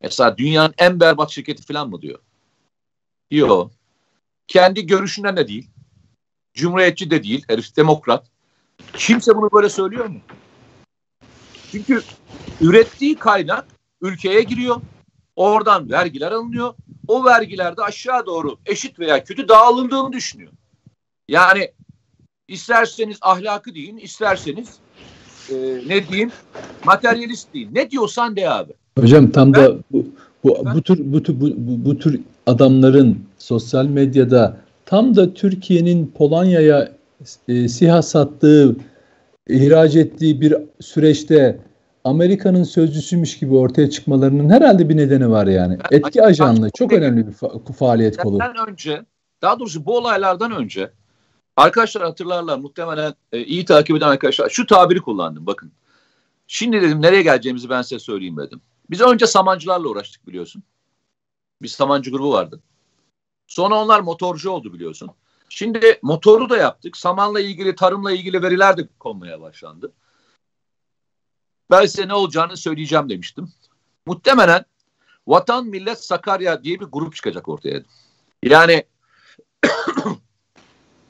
Mesela 0.00 0.38
dünyanın 0.38 0.74
en 0.78 1.00
berbat 1.00 1.30
şirketi 1.30 1.62
falan 1.62 1.90
mı 1.90 2.02
diyor? 2.02 2.18
Yok. 3.30 3.70
Kendi 4.48 4.86
görüşünden 4.86 5.36
de 5.36 5.48
değil. 5.48 5.70
Cumhuriyetçi 6.54 7.10
de 7.10 7.22
değil. 7.22 7.44
Herif 7.48 7.76
demokrat. 7.76 8.26
Kimse 8.92 9.36
bunu 9.36 9.50
böyle 9.52 9.68
söylüyor 9.68 10.06
mu? 10.06 10.20
Çünkü 11.70 12.02
ürettiği 12.60 13.14
kaynak 13.14 13.66
ülkeye 14.02 14.42
giriyor. 14.42 14.76
Oradan 15.36 15.90
vergiler 15.90 16.32
alınıyor. 16.32 16.74
O 17.08 17.24
vergiler 17.24 17.76
de 17.76 17.82
aşağı 17.82 18.26
doğru 18.26 18.56
eşit 18.66 18.98
veya 18.98 19.24
kötü 19.24 19.48
dağılındığını 19.48 20.12
düşünüyor. 20.12 20.52
Yani 21.28 21.70
isterseniz 22.48 23.18
ahlakı 23.22 23.74
deyin, 23.74 23.96
isterseniz 23.96 24.68
e, 25.50 25.54
ne 25.88 26.08
diyeyim 26.08 26.30
materyalist 26.84 27.54
deyin. 27.54 27.74
Ne 27.74 27.90
diyorsan 27.90 28.36
de 28.36 28.50
abi. 28.50 28.72
Hocam 28.98 29.30
tam 29.30 29.52
ben, 29.52 29.62
da 29.62 29.76
bu, 29.92 30.06
bu, 30.44 30.58
bu 30.74 30.82
tür 30.82 30.98
bu, 30.98 31.40
bu, 31.40 31.50
bu, 31.56 31.84
bu 31.84 31.98
tür 31.98 32.20
adamların 32.46 33.18
sosyal 33.38 33.84
medyada 33.84 34.56
tam 34.86 35.16
da 35.16 35.34
Türkiye'nin 35.34 36.12
Polonya'ya 36.16 36.92
e, 37.48 37.68
SİHA 37.68 38.02
sattığı, 38.02 38.76
ihraç 39.48 39.96
ettiği 39.96 40.40
bir 40.40 40.54
süreçte 40.80 41.58
Amerika'nın 42.04 42.64
sözcüsüymüş 42.64 43.38
gibi 43.38 43.54
ortaya 43.54 43.90
çıkmalarının 43.90 44.50
herhalde 44.50 44.88
bir 44.88 44.96
nedeni 44.96 45.30
var 45.30 45.46
yani. 45.46 45.78
Ben, 45.78 45.98
Etki 45.98 46.22
ajanlığı 46.22 46.70
çok 46.70 46.92
önemli 46.92 47.26
bir 47.26 47.32
fa- 47.32 47.72
faaliyet 47.72 48.16
kolu. 48.16 48.38
önce, 48.68 49.04
daha 49.42 49.60
doğrusu 49.60 49.86
bu 49.86 49.96
olaylardan 49.96 50.52
önce 50.52 50.90
arkadaşlar 51.56 52.02
hatırlarlar 52.02 52.58
muhtemelen 52.58 53.14
e, 53.32 53.44
iyi 53.44 53.64
takip 53.64 53.96
eden 53.96 54.08
arkadaşlar 54.08 54.48
şu 54.48 54.66
tabiri 54.66 55.00
kullandım 55.00 55.46
bakın. 55.46 55.72
Şimdi 56.46 56.82
dedim 56.82 57.02
nereye 57.02 57.22
geleceğimizi 57.22 57.70
ben 57.70 57.82
size 57.82 57.98
söyleyeyim 57.98 58.36
dedim. 58.36 58.60
Biz 58.90 59.00
önce 59.00 59.26
samancılarla 59.26 59.88
uğraştık 59.88 60.26
biliyorsun. 60.26 60.62
Bir 61.62 61.68
samancı 61.68 62.10
grubu 62.10 62.32
vardı. 62.32 62.60
Sonra 63.46 63.74
onlar 63.74 64.00
motorcu 64.00 64.50
oldu 64.50 64.72
biliyorsun. 64.72 65.10
Şimdi 65.48 65.98
motoru 66.02 66.50
da 66.50 66.56
yaptık. 66.56 66.96
Samanla 66.96 67.40
ilgili, 67.40 67.74
tarımla 67.74 68.12
ilgili 68.12 68.42
veriler 68.42 68.76
de 68.76 68.88
konmaya 68.98 69.40
başlandı. 69.40 69.92
Ben 71.72 71.86
size 71.86 72.08
ne 72.08 72.14
olacağını 72.14 72.56
söyleyeceğim 72.56 73.08
demiştim. 73.08 73.52
Muhtemelen 74.06 74.64
Vatan 75.26 75.66
Millet 75.66 76.04
Sakarya 76.04 76.64
diye 76.64 76.80
bir 76.80 76.84
grup 76.84 77.16
çıkacak 77.16 77.48
ortaya. 77.48 77.82
Yani 78.42 78.84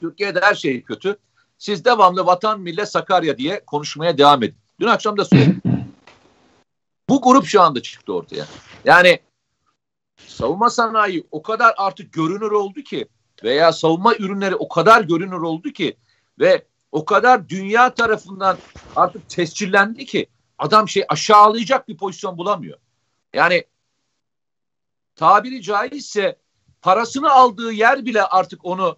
Türkiye'de 0.01 0.41
her 0.41 0.55
şey 0.55 0.81
kötü. 0.81 1.17
Siz 1.57 1.85
devamlı 1.85 2.25
Vatan 2.25 2.59
Millet 2.59 2.89
Sakarya 2.89 3.37
diye 3.37 3.65
konuşmaya 3.65 4.17
devam 4.17 4.43
edin. 4.43 4.55
Dün 4.79 4.87
akşam 4.87 5.17
da 5.17 5.25
söyledim. 5.25 5.61
Bu 7.09 7.21
grup 7.21 7.45
şu 7.45 7.61
anda 7.61 7.81
çıktı 7.81 8.13
ortaya. 8.13 8.45
Yani 8.85 9.19
savunma 10.27 10.69
sanayi 10.69 11.27
o 11.31 11.41
kadar 11.41 11.73
artık 11.77 12.13
görünür 12.13 12.51
oldu 12.51 12.81
ki 12.81 13.07
veya 13.43 13.73
savunma 13.73 14.15
ürünleri 14.15 14.55
o 14.55 14.67
kadar 14.67 15.01
görünür 15.01 15.41
oldu 15.41 15.69
ki 15.69 15.97
ve 16.39 16.65
o 16.91 17.05
kadar 17.05 17.49
dünya 17.49 17.93
tarafından 17.93 18.57
artık 18.95 19.29
tescillendi 19.29 20.05
ki 20.05 20.27
adam 20.57 20.89
şey 20.89 21.05
aşağılayacak 21.09 21.87
bir 21.87 21.97
pozisyon 21.97 22.37
bulamıyor. 22.37 22.77
Yani 23.33 23.63
tabiri 25.15 25.61
caizse 25.61 26.39
parasını 26.81 27.31
aldığı 27.31 27.71
yer 27.71 28.05
bile 28.05 28.23
artık 28.23 28.65
onu 28.65 28.97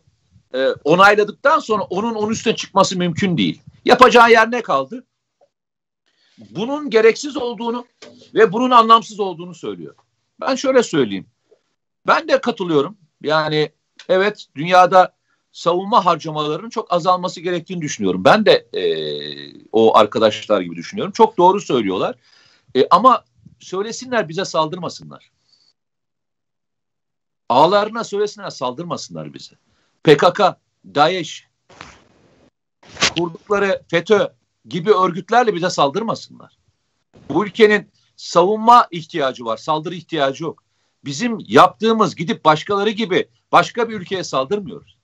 e, 0.53 0.67
onayladıktan 0.67 1.59
sonra 1.59 1.83
onun 1.83 2.15
onun 2.15 2.31
üstüne 2.31 2.55
çıkması 2.55 2.97
mümkün 2.97 3.37
değil. 3.37 3.61
Yapacağı 3.85 4.31
yer 4.31 4.51
ne 4.51 4.61
kaldı? 4.61 5.05
Bunun 6.37 6.89
gereksiz 6.89 7.37
olduğunu 7.37 7.85
ve 8.33 8.53
bunun 8.53 8.71
anlamsız 8.71 9.19
olduğunu 9.19 9.55
söylüyor. 9.55 9.95
Ben 10.39 10.55
şöyle 10.55 10.83
söyleyeyim. 10.83 11.27
Ben 12.07 12.27
de 12.27 12.41
katılıyorum. 12.41 12.97
Yani 13.21 13.71
evet 14.09 14.45
dünyada 14.55 15.15
savunma 15.55 16.05
harcamalarının 16.05 16.69
çok 16.69 16.93
azalması 16.93 17.41
gerektiğini 17.41 17.81
düşünüyorum. 17.81 18.23
Ben 18.23 18.45
de 18.45 18.67
e, 18.73 18.83
o 19.71 19.97
arkadaşlar 19.97 20.61
gibi 20.61 20.75
düşünüyorum. 20.75 21.11
Çok 21.11 21.37
doğru 21.37 21.61
söylüyorlar. 21.61 22.15
E, 22.75 22.87
ama 22.89 23.23
söylesinler 23.59 24.29
bize 24.29 24.45
saldırmasınlar. 24.45 25.31
Ağlarına 27.49 28.03
söylesinler 28.03 28.49
saldırmasınlar 28.49 29.33
bize. 29.33 29.55
PKK, 30.03 30.41
DAEŞ, 30.95 31.47
kurdukları 33.17 33.83
FETÖ 33.87 34.27
gibi 34.65 34.91
örgütlerle 34.91 35.53
bize 35.55 35.69
saldırmasınlar. 35.69 36.57
Bu 37.29 37.45
ülkenin 37.45 37.91
savunma 38.15 38.87
ihtiyacı 38.91 39.45
var, 39.45 39.57
saldırı 39.57 39.95
ihtiyacı 39.95 40.43
yok. 40.43 40.63
Bizim 41.05 41.37
yaptığımız 41.47 42.15
gidip 42.15 42.45
başkaları 42.45 42.89
gibi 42.89 43.29
başka 43.51 43.89
bir 43.89 43.93
ülkeye 43.93 44.23
saldırmıyoruz. 44.23 44.94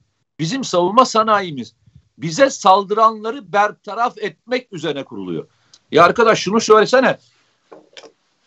Bizim 0.41 0.63
savunma 0.63 1.06
sanayimiz 1.06 1.75
bize 2.17 2.49
saldıranları 2.49 3.54
bertaraf 3.54 4.17
etmek 4.17 4.73
üzerine 4.73 5.04
kuruluyor. 5.04 5.47
Ya 5.91 6.04
arkadaş 6.04 6.39
şunu 6.39 6.62
söylesene. 6.62 7.17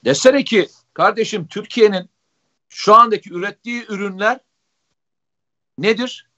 Desene 0.04 0.44
ki 0.44 0.68
kardeşim 0.94 1.46
Türkiye'nin 1.46 2.10
şu 2.68 2.94
andaki 2.94 3.32
ürettiği 3.32 3.84
ürünler 3.88 4.40
nedir? 5.78 6.30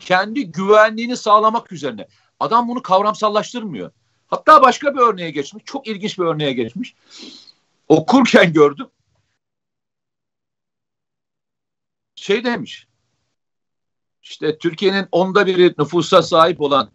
Kendi 0.00 0.52
güvenliğini 0.52 1.16
sağlamak 1.16 1.72
üzerine. 1.72 2.08
Adam 2.40 2.68
bunu 2.68 2.82
kavramsallaştırmıyor. 2.82 3.90
Hatta 4.26 4.62
başka 4.62 4.94
bir 4.94 5.00
örneğe 5.00 5.30
geçmiş. 5.30 5.64
Çok 5.64 5.86
ilginç 5.86 6.18
bir 6.18 6.24
örneğe 6.24 6.52
geçmiş. 6.52 6.94
Okurken 7.88 8.52
gördüm. 8.52 8.88
Şey 12.14 12.44
demiş. 12.44 12.86
İşte 14.30 14.58
Türkiye'nin 14.58 15.06
onda 15.12 15.46
biri 15.46 15.74
nüfusa 15.78 16.22
sahip 16.22 16.60
olan 16.60 16.90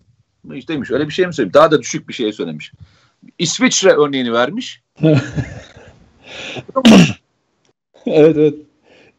demiş 0.46 0.92
öyle 0.92 1.08
bir 1.08 1.14
şey 1.14 1.28
mi 1.28 1.34
söylemiş? 1.34 1.54
Daha 1.54 1.72
da 1.72 1.82
düşük 1.82 2.10
bir 2.10 2.14
şey 2.14 2.34
söylemiş. 2.34 2.72
İsviçre 3.38 3.92
örneğini 3.92 4.34
vermiş. 4.34 4.82
evet 8.06 8.38
evet. 8.38 8.56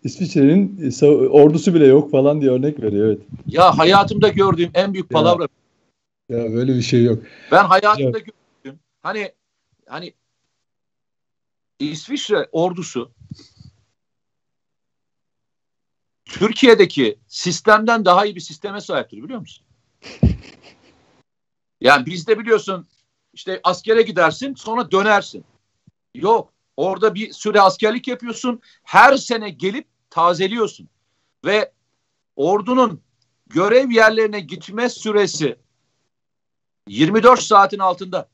İsviçre'nin 0.05 0.93
ordusu 1.31 1.75
bile 1.75 1.87
yok 1.87 2.11
falan 2.11 2.41
diye 2.41 2.51
örnek 2.51 2.83
veriyor 2.83 3.07
evet. 3.07 3.21
Ya 3.47 3.79
hayatımda 3.79 4.29
gördüğüm 4.29 4.71
en 4.75 4.93
büyük 4.93 5.11
palavra. 5.11 5.49
Ya, 6.29 6.39
ya 6.39 6.53
böyle 6.53 6.75
bir 6.75 6.83
şey 6.83 7.05
yok. 7.05 7.23
Ben 7.53 7.65
hayatımda 7.65 8.19
ya. 8.19 8.25
gördüğüm 8.65 8.81
hani 9.03 9.33
hani 9.87 10.13
İsviçre 11.79 12.49
ordusu 12.53 13.11
Türkiye'deki 16.33 17.19
sistemden 17.29 18.05
daha 18.05 18.27
iyi 18.27 18.35
bir 18.35 18.41
sisteme 18.41 18.81
sahiptir 18.81 19.23
biliyor 19.23 19.41
musun? 19.41 19.65
Yani 21.81 22.07
bizde 22.07 22.39
biliyorsun 22.39 22.87
işte 23.33 23.61
askere 23.65 24.03
gidersin 24.03 24.55
sonra 24.55 24.91
dönersin. 24.91 25.45
Yok 26.15 26.53
orada 26.77 27.15
bir 27.15 27.33
süre 27.33 27.61
askerlik 27.61 28.09
yapıyorsun 28.09 28.61
her 28.83 29.17
sene 29.17 29.51
gelip 29.51 29.87
tazeliyorsun 30.11 30.89
ve 31.45 31.73
ordunun 32.37 33.01
görev 33.47 33.91
yerlerine 33.91 34.41
gitme 34.41 34.89
süresi 34.89 35.57
24 36.89 37.43
saatin 37.43 37.79
altında. 37.79 38.29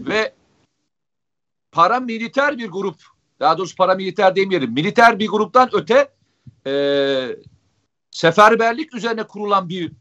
ve 0.00 0.34
paramiliter 1.72 2.58
bir 2.58 2.68
grup 2.68 2.96
daha 3.40 3.58
doğrusu 3.58 3.76
paramiliter 3.76 4.36
demeyelim 4.36 4.72
militer 4.72 5.18
bir 5.18 5.28
gruptan 5.28 5.68
öte 5.72 6.15
e, 6.66 6.72
seferberlik 8.10 8.94
üzerine 8.94 9.22
kurulan 9.22 9.68
bir 9.68 9.92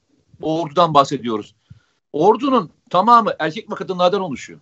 ordudan 0.41 0.93
bahsediyoruz. 0.93 1.55
Ordunun 2.13 2.71
tamamı 2.89 3.33
erkek 3.39 3.71
ve 3.71 3.75
kadınlardan 3.75 4.21
oluşuyor. 4.21 4.59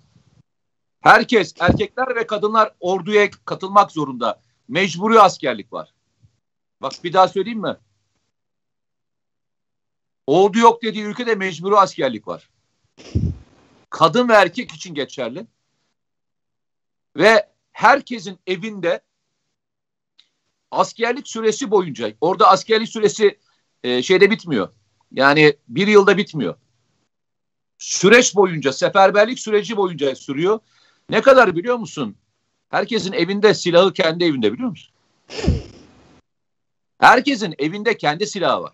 Herkes, 1.02 1.54
erkekler 1.60 2.16
ve 2.16 2.28
kadınlar 2.28 2.72
orduya 2.80 3.30
katılmak 3.46 3.92
zorunda. 3.92 4.42
Mecburi 4.68 5.20
askerlik 5.20 5.74
var. 5.74 5.94
Bak 6.82 6.94
bir 7.04 7.14
daha 7.14 7.28
söyleyeyim 7.28 7.62
mi? 7.62 7.78
Ordu 10.28 10.60
yok 10.60 10.84
dediği 10.84 11.04
ülkede 11.04 11.36
mecburi 11.36 11.76
askerlik 11.76 12.28
var. 12.28 12.50
Kadın 13.90 14.30
ve 14.30 14.34
erkek 14.34 14.72
için 14.72 14.94
geçerli. 14.94 15.48
Ve 17.18 17.50
herkesin 17.72 18.40
evinde 18.48 19.02
askerlik 20.80 21.28
süresi 21.28 21.72
boyunca, 21.72 22.14
orada 22.22 22.48
askerlik 22.48 22.90
süresi 22.90 23.40
e, 23.84 24.04
şeyde 24.04 24.32
bitmiyor. 24.32 24.70
Yani 25.12 25.58
bir 25.68 25.88
yılda 25.88 26.18
bitmiyor. 26.18 26.56
Süreç 27.78 28.36
boyunca, 28.36 28.74
seferberlik 28.74 29.40
süreci 29.40 29.78
boyunca 29.78 30.16
sürüyor. 30.16 30.60
Ne 31.10 31.22
kadar 31.22 31.56
biliyor 31.56 31.76
musun? 31.78 32.16
Herkesin 32.70 33.14
evinde 33.14 33.54
silahı 33.54 33.94
kendi 33.94 34.24
evinde 34.24 34.54
biliyor 34.54 34.70
musun? 34.70 34.94
Herkesin 37.00 37.56
evinde 37.58 37.98
kendi 37.98 38.28
silahı 38.28 38.62
var. 38.62 38.74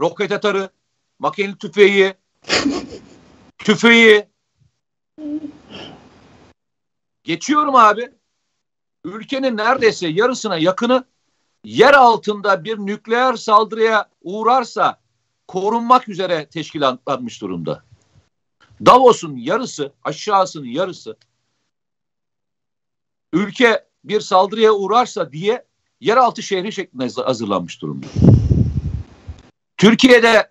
Roket 0.00 0.32
atarı, 0.32 0.70
makineli 1.18 1.58
tüfeği, 1.58 2.14
tüfeği. 3.58 4.26
Geçiyorum 7.24 7.74
abi. 7.74 8.12
Ülkenin 9.04 9.56
neredeyse 9.56 10.08
yarısına 10.08 10.56
yakını 10.56 11.04
yer 11.64 11.94
altında 11.94 12.64
bir 12.64 12.78
nükleer 12.78 13.34
saldırıya 13.34 14.08
uğrarsa 14.22 15.00
korunmak 15.48 16.08
üzere 16.08 16.46
teşkilatlanmış 16.46 17.42
durumda. 17.42 17.82
Davos'un 18.86 19.36
yarısı, 19.36 19.92
aşağısının 20.04 20.66
yarısı 20.66 21.16
ülke 23.32 23.84
bir 24.04 24.20
saldırıya 24.20 24.72
uğrarsa 24.72 25.32
diye 25.32 25.64
yeraltı 26.00 26.42
şehri 26.42 26.72
şeklinde 26.72 27.22
hazırlanmış 27.22 27.82
durumda. 27.82 28.06
Türkiye'de 29.76 30.50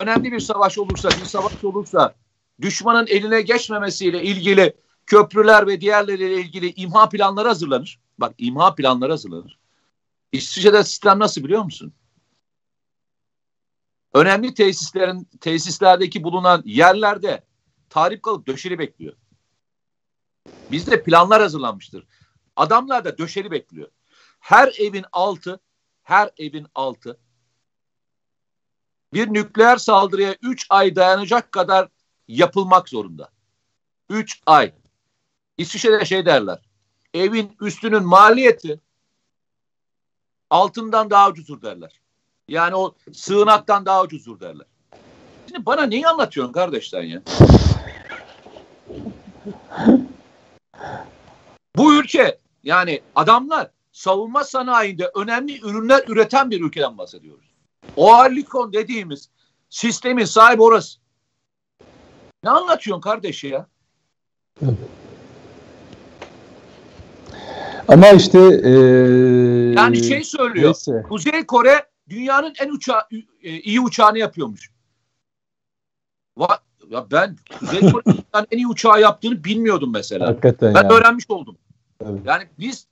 önemli 0.00 0.32
bir 0.32 0.40
savaş 0.40 0.78
olursa, 0.78 1.08
bir 1.08 1.24
savaş 1.24 1.64
olursa 1.64 2.14
düşmanın 2.60 3.06
eline 3.06 3.42
geçmemesiyle 3.42 4.22
ilgili 4.22 4.76
köprüler 5.06 5.66
ve 5.66 5.80
diğerleriyle 5.80 6.40
ilgili 6.40 6.72
imha 6.72 7.08
planları 7.08 7.48
hazırlanır. 7.48 8.01
Bak 8.22 8.34
imha 8.38 8.74
planları 8.74 9.12
hazırlanır. 9.12 9.58
İsviçre'de 10.32 10.84
sistem 10.84 11.18
nasıl 11.18 11.44
biliyor 11.44 11.62
musun? 11.62 11.94
Önemli 14.14 14.54
tesislerin 14.54 15.24
tesislerdeki 15.40 16.24
bulunan 16.24 16.62
yerlerde 16.64 17.44
tarif 17.90 18.22
kalıp 18.22 18.46
döşeli 18.46 18.78
bekliyor. 18.78 19.16
Bizde 20.70 21.02
planlar 21.02 21.42
hazırlanmıştır. 21.42 22.06
Adamlar 22.56 23.04
da 23.04 23.18
döşeli 23.18 23.50
bekliyor. 23.50 23.88
Her 24.40 24.74
evin 24.78 25.04
altı, 25.12 25.60
her 26.02 26.30
evin 26.36 26.66
altı 26.74 27.20
bir 29.12 29.28
nükleer 29.28 29.76
saldırıya 29.76 30.36
3 30.42 30.66
ay 30.70 30.96
dayanacak 30.96 31.52
kadar 31.52 31.88
yapılmak 32.28 32.88
zorunda. 32.88 33.28
3 34.08 34.42
ay. 34.46 34.72
İsviçre'de 35.58 36.04
şey 36.04 36.26
derler. 36.26 36.71
Evin 37.14 37.56
üstünün 37.60 38.04
maliyeti 38.04 38.80
altından 40.50 41.10
daha 41.10 41.30
ucuzdur 41.30 41.62
derler. 41.62 42.00
Yani 42.48 42.74
o 42.74 42.94
sığınaktan 43.12 43.86
daha 43.86 44.02
ucuzdur 44.02 44.40
derler. 44.40 44.66
Şimdi 45.48 45.66
bana 45.66 45.82
neyi 45.82 46.06
anlatıyorsun 46.08 46.52
kardeşler 46.52 47.02
ya? 47.02 47.22
Bu 51.76 51.94
ülke 51.94 52.38
yani 52.64 53.00
adamlar 53.14 53.70
savunma 53.92 54.44
sanayinde 54.44 55.10
önemli 55.14 55.60
ürünler 55.60 56.04
üreten 56.08 56.50
bir 56.50 56.60
ülkeden 56.60 56.98
bahsediyoruz. 56.98 57.46
O 57.96 58.06
Oalikon 58.06 58.72
dediğimiz 58.72 59.28
sistemin 59.70 60.24
sahibi 60.24 60.62
orası. 60.62 60.98
Ne 62.44 62.50
anlatıyorsun 62.50 63.00
kardeş 63.00 63.44
ya? 63.44 63.66
Ama 67.88 68.08
işte 68.08 68.38
ee, 68.64 68.70
yani 69.76 70.04
şey 70.04 70.24
söylüyor. 70.24 70.64
Neyse. 70.64 71.02
Kuzey 71.08 71.46
Kore 71.46 71.86
dünyanın 72.08 72.52
en 72.60 72.68
uça 72.68 73.08
e, 73.42 73.50
iyi 73.50 73.80
uçağını 73.80 74.18
yapıyormuş. 74.18 74.70
Va 76.36 76.58
ya 76.90 77.10
ben 77.10 77.36
Kuzey 77.58 77.80
Kore'nin 77.80 78.24
en 78.50 78.56
iyi 78.56 78.66
uçağı 78.66 79.00
yaptığını 79.00 79.44
bilmiyordum 79.44 79.92
mesela. 79.92 80.26
Hakikaten 80.26 80.74
ben 80.74 80.82
yani. 80.82 80.92
öğrenmiş 80.92 81.30
oldum. 81.30 81.56
Evet. 82.04 82.20
Yani 82.24 82.48
biz 82.58 82.86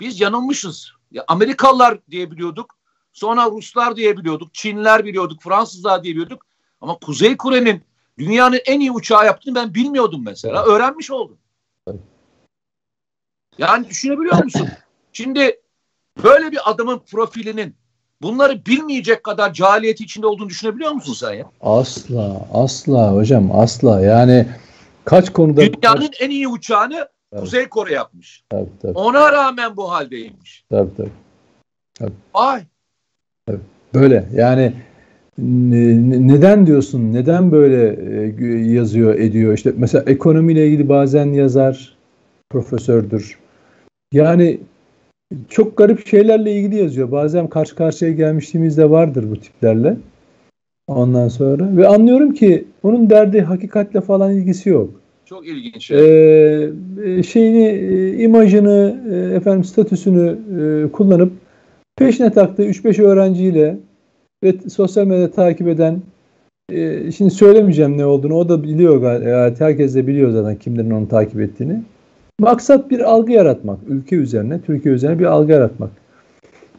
biz 0.00 0.20
yanılmışız. 0.20 0.92
Ya 1.10 1.24
Amerikalılar 1.28 1.98
diye 2.10 2.30
biliyorduk. 2.30 2.74
Sonra 3.12 3.50
Ruslar 3.50 3.96
diye 3.96 4.16
biliyorduk. 4.16 4.54
Çinler 4.54 5.04
biliyorduk. 5.04 5.42
Fransızlar 5.42 6.04
diye 6.04 6.14
biliyorduk. 6.14 6.46
Ama 6.80 6.94
Kuzey 6.94 7.36
Kore'nin 7.36 7.82
dünyanın 8.18 8.58
en 8.64 8.80
iyi 8.80 8.90
uçağı 8.90 9.26
yaptığını 9.26 9.54
ben 9.54 9.74
bilmiyordum 9.74 10.22
mesela. 10.24 10.58
Evet. 10.58 10.68
Öğrenmiş 10.68 11.10
oldum. 11.10 11.38
Yani 13.58 13.88
düşünebiliyor 13.88 14.44
musun? 14.44 14.68
Şimdi 15.12 15.60
böyle 16.24 16.52
bir 16.52 16.70
adamın 16.70 17.00
profilinin 17.10 17.74
bunları 18.22 18.66
bilmeyecek 18.66 19.24
kadar 19.24 19.52
cahiliyeti 19.52 20.04
içinde 20.04 20.26
olduğunu 20.26 20.48
düşünebiliyor 20.48 20.92
musun 20.92 21.14
sen 21.14 21.32
ya? 21.34 21.44
Asla, 21.60 22.46
asla 22.52 23.12
hocam, 23.14 23.50
asla. 23.52 24.00
Yani 24.00 24.46
kaç 25.04 25.32
konuda... 25.32 25.60
Dünyanın 25.60 26.10
en 26.20 26.30
iyi 26.30 26.48
uçağını 26.48 27.08
tabii. 27.30 27.40
Kuzey 27.40 27.68
Kore 27.68 27.92
yapmış. 27.92 28.44
Tabii, 28.48 28.70
tabii. 28.82 28.98
Ona 28.98 29.32
rağmen 29.32 29.76
bu 29.76 29.92
haldeymiş. 29.92 30.64
Tabii 30.70 30.96
tabii. 30.96 31.10
tabii. 31.94 32.12
Ay. 32.34 32.62
Tabii. 33.46 33.60
Böyle 33.94 34.28
yani 34.34 34.74
neden 35.38 36.66
diyorsun? 36.66 37.12
Neden 37.12 37.52
böyle 37.52 37.96
e, 38.38 38.72
yazıyor, 38.72 39.14
ediyor? 39.14 39.54
İşte 39.54 39.72
mesela 39.76 40.04
ekonomiyle 40.06 40.66
ilgili 40.66 40.88
bazen 40.88 41.26
yazar, 41.26 41.96
profesördür. 42.50 43.41
Yani 44.12 44.58
çok 45.48 45.76
garip 45.76 46.06
şeylerle 46.06 46.52
ilgili 46.52 46.76
yazıyor. 46.76 47.12
Bazen 47.12 47.46
karşı 47.46 47.74
karşıya 47.74 48.12
gelmişliğimizde 48.12 48.90
vardır 48.90 49.30
bu 49.30 49.36
tiplerle. 49.36 49.96
Ondan 50.86 51.28
sonra 51.28 51.76
ve 51.76 51.88
anlıyorum 51.88 52.34
ki 52.34 52.64
onun 52.82 53.10
derdi 53.10 53.40
hakikatle 53.40 54.00
falan 54.00 54.32
ilgisi 54.32 54.68
yok. 54.68 54.90
Çok 55.24 55.46
ilginç. 55.46 55.90
Ee, 55.90 56.72
şeyini, 57.26 57.64
e, 57.64 58.22
imajını, 58.22 59.00
e, 59.12 59.34
efendim 59.36 59.64
statüsünü 59.64 60.38
e, 60.60 60.92
kullanıp 60.92 61.32
peşine 61.96 62.32
taktığı 62.32 62.64
3-5 62.64 63.02
öğrenciyle 63.02 63.78
ve 64.44 64.54
sosyal 64.70 65.06
medyada 65.06 65.30
takip 65.30 65.68
eden 65.68 66.02
e, 66.72 67.12
şimdi 67.12 67.30
söylemeyeceğim 67.30 67.98
ne 67.98 68.06
olduğunu 68.06 68.34
o 68.34 68.48
da 68.48 68.62
biliyor 68.62 68.96
galiba. 68.96 69.54
Herkes 69.58 69.94
de 69.94 70.06
biliyor 70.06 70.30
zaten 70.30 70.56
kimlerin 70.56 70.90
onu 70.90 71.08
takip 71.08 71.40
ettiğini. 71.40 71.82
Maksat 72.42 72.90
bir 72.90 73.00
algı 73.00 73.32
yaratmak. 73.32 73.78
Ülke 73.88 74.16
üzerine, 74.16 74.60
Türkiye 74.60 74.94
üzerine 74.94 75.18
bir 75.18 75.24
algı 75.24 75.52
yaratmak. 75.52 75.90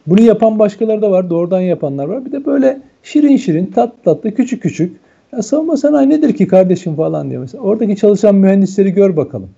Bunu 0.06 0.20
yapan 0.20 0.58
başkaları 0.58 1.02
da 1.02 1.10
var. 1.10 1.30
Doğrudan 1.30 1.60
yapanlar 1.60 2.04
var. 2.04 2.24
Bir 2.24 2.32
de 2.32 2.46
böyle 2.46 2.80
şirin 3.02 3.36
şirin, 3.36 3.66
tat 3.66 4.04
tatlı, 4.04 4.34
küçük 4.34 4.62
küçük. 4.62 4.96
Ya 5.32 5.42
savunma 5.42 5.76
sanayi 5.76 6.10
nedir 6.10 6.32
ki 6.32 6.46
kardeşim 6.46 6.96
falan 6.96 7.30
diyor. 7.30 7.42
Mesela 7.42 7.62
oradaki 7.62 7.96
çalışan 7.96 8.34
mühendisleri 8.34 8.90
gör 8.90 9.16
bakalım. 9.16 9.48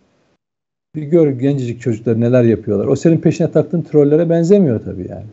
Bir 0.97 1.03
gör 1.03 1.29
gencecik 1.29 1.81
çocuklar 1.81 2.21
neler 2.21 2.45
yapıyorlar. 2.45 2.87
O 2.87 2.97
senin 2.97 3.19
peşine 3.19 3.51
taktığın 3.51 3.83
trollere 3.83 4.31
benzemiyor 4.31 4.81
tabii 4.85 5.07
yani. 5.11 5.27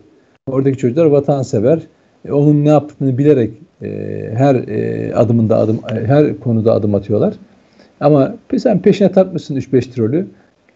Oradaki 0.47 0.77
çocuklar 0.77 1.05
vatansever. 1.05 1.79
E, 2.25 2.31
onun 2.31 2.65
ne 2.65 2.69
yaptığını 2.69 3.17
bilerek 3.17 3.51
e, 3.81 3.89
her 4.35 4.55
e, 4.55 5.15
adımında 5.15 5.57
adım, 5.57 5.79
e, 5.91 6.05
her 6.05 6.39
konuda 6.39 6.73
adım 6.73 6.95
atıyorlar. 6.95 7.33
Ama 7.99 8.35
sen 8.57 8.79
peşine 8.79 9.11
takmışsın 9.11 9.55
3-5 9.55 9.91
trolü. 9.91 10.27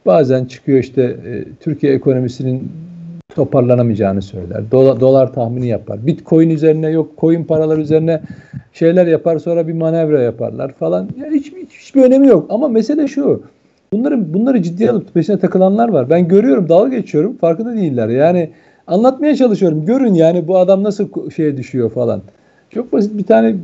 Bazen 0.08 0.46
çıkıyor 0.46 0.80
işte 0.80 1.02
e, 1.02 1.44
Türkiye 1.60 1.94
ekonomisinin 1.94 2.72
toparlanamayacağını 3.36 4.22
söyler. 4.22 4.72
Dolar, 4.72 5.00
dolar 5.00 5.34
tahmini 5.34 5.68
yapar. 5.68 6.08
Bitcoin 6.08 6.50
üzerine 6.50 6.90
yok 6.90 7.12
coin 7.18 7.44
paralar 7.44 7.78
üzerine 7.78 8.22
şeyler 8.74 9.08
yapar 9.08 9.40
sonra 9.40 9.68
bir 9.68 9.74
manevra 9.74 10.22
yaparlar 10.22 10.74
falan. 10.74 11.10
Yani 11.22 11.36
hiç, 11.36 11.54
hiç 11.54 11.72
hiçbir 11.72 12.04
önemi 12.04 12.28
yok. 12.28 12.46
Ama 12.50 12.68
mesele 12.68 13.08
şu. 13.08 13.44
Bunları 13.94 14.34
bunları 14.34 14.64
ciddiye 14.64 14.92
alıp 14.92 15.14
peşine 15.14 15.40
takılanlar 15.40 15.90
var. 15.90 16.10
Ben 16.10 16.28
görüyorum, 16.28 16.70
dalga 16.70 16.98
geçiyorum. 16.98 17.38
Farkında 17.38 17.76
değiller. 17.76 18.08
Yani 18.08 18.50
anlatmaya 18.88 19.36
çalışıyorum. 19.36 19.86
Görün 19.86 20.14
yani 20.14 20.48
bu 20.48 20.58
adam 20.58 20.84
nasıl 20.84 21.30
şeye 21.36 21.58
düşüyor 21.58 21.92
falan. 21.92 22.22
Çok 22.70 22.94
basit 22.94 23.18
bir 23.18 23.24
tane 23.24 23.56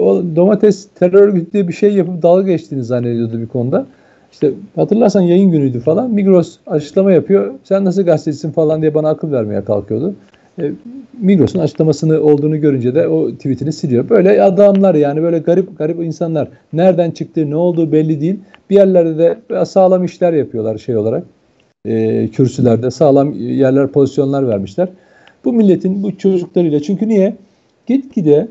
o 0.00 0.22
domates 0.36 0.88
terör 0.94 1.22
örgütü 1.22 1.52
diye 1.52 1.68
bir 1.68 1.72
şey 1.72 1.94
yapıp 1.94 2.22
dalga 2.22 2.42
geçtiğini 2.42 2.84
zannediyordu 2.84 3.40
bir 3.40 3.46
konuda. 3.46 3.86
İşte 4.32 4.50
hatırlarsan 4.76 5.20
yayın 5.20 5.50
günüydü 5.50 5.80
falan. 5.80 6.10
Migros 6.10 6.58
açıklama 6.66 7.12
yapıyor. 7.12 7.54
Sen 7.64 7.84
nasıl 7.84 8.02
gazetecisin 8.02 8.52
falan 8.52 8.82
diye 8.82 8.94
bana 8.94 9.08
akıl 9.08 9.32
vermeye 9.32 9.64
kalkıyordu. 9.64 10.14
E, 10.60 10.72
Migros'un 11.20 11.58
açıklamasını 11.58 12.20
olduğunu 12.20 12.60
görünce 12.60 12.94
de 12.94 13.08
o 13.08 13.30
tweetini 13.32 13.72
siliyor. 13.72 14.08
Böyle 14.08 14.42
adamlar 14.42 14.94
yani 14.94 15.22
böyle 15.22 15.38
garip 15.38 15.78
garip 15.78 16.02
insanlar. 16.02 16.48
Nereden 16.72 17.10
çıktı, 17.10 17.50
ne 17.50 17.56
olduğu 17.56 17.92
belli 17.92 18.20
değil. 18.20 18.36
Bir 18.70 18.76
yerlerde 18.76 19.18
de 19.18 19.64
sağlam 19.64 20.04
işler 20.04 20.32
yapıyorlar 20.32 20.78
şey 20.78 20.96
olarak. 20.96 21.24
E, 21.84 22.28
kürsülerde 22.28 22.90
sağlam 22.90 23.32
yerler, 23.32 23.88
pozisyonlar 23.88 24.48
vermişler. 24.48 24.88
Bu 25.44 25.52
milletin 25.52 26.02
bu 26.02 26.18
çocuklarıyla 26.18 26.82
çünkü 26.82 27.08
niye? 27.08 27.36
Gitgide 27.86 28.48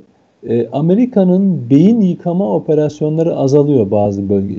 e, 0.49 0.69
Amerika'nın 0.71 1.69
beyin 1.69 2.01
yıkama 2.01 2.55
operasyonları 2.55 3.35
azalıyor 3.35 3.91
bazı 3.91 4.29
bölge, 4.29 4.55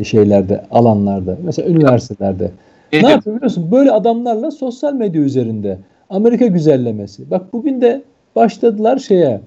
e, 0.00 0.04
şeylerde, 0.04 0.64
alanlarda. 0.70 1.38
Mesela 1.44 1.68
üniversitelerde. 1.68 2.50
ne 2.92 3.10
yapıyor 3.10 3.36
biliyorsun? 3.36 3.68
Böyle 3.72 3.90
adamlarla 3.90 4.50
sosyal 4.50 4.94
medya 4.94 5.22
üzerinde 5.22 5.78
Amerika 6.10 6.46
güzellemesi. 6.46 7.30
Bak 7.30 7.52
bugün 7.52 7.80
de 7.80 8.02
başladılar 8.36 8.98
şeye. 8.98 9.40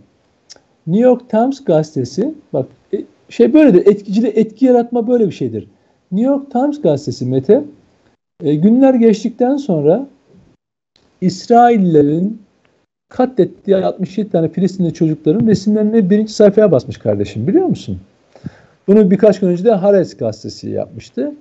New 0.87 1.05
York 1.05 1.29
Times 1.29 1.63
gazetesi 1.63 2.33
bak 2.53 2.65
e, 2.93 2.97
şey 3.29 3.53
böyledir. 3.53 3.85
Etkicili 3.85 4.27
etki 4.27 4.65
yaratma 4.65 5.07
böyle 5.07 5.27
bir 5.27 5.31
şeydir. 5.31 5.67
New 6.11 6.31
York 6.31 6.51
Times 6.51 6.81
gazetesi 6.81 7.25
Mete 7.25 7.63
e, 8.43 8.55
günler 8.55 8.93
geçtikten 8.93 9.57
sonra 9.57 10.07
İsraillerin 11.21 12.44
katlettiği 13.09 13.77
67 13.77 14.29
tane 14.29 14.49
Filistinli 14.49 14.93
çocukların 14.93 15.47
resimlerini 15.47 16.09
birinci 16.09 16.33
sayfaya 16.33 16.71
basmış 16.71 16.97
kardeşim 16.97 17.47
biliyor 17.47 17.65
musun? 17.65 17.99
Bunu 18.87 19.11
birkaç 19.11 19.39
gün 19.39 19.47
önce 19.47 19.65
de 19.65 19.71
Haaretz 19.71 20.17
gazetesi 20.17 20.69
yapmıştı. 20.69 21.31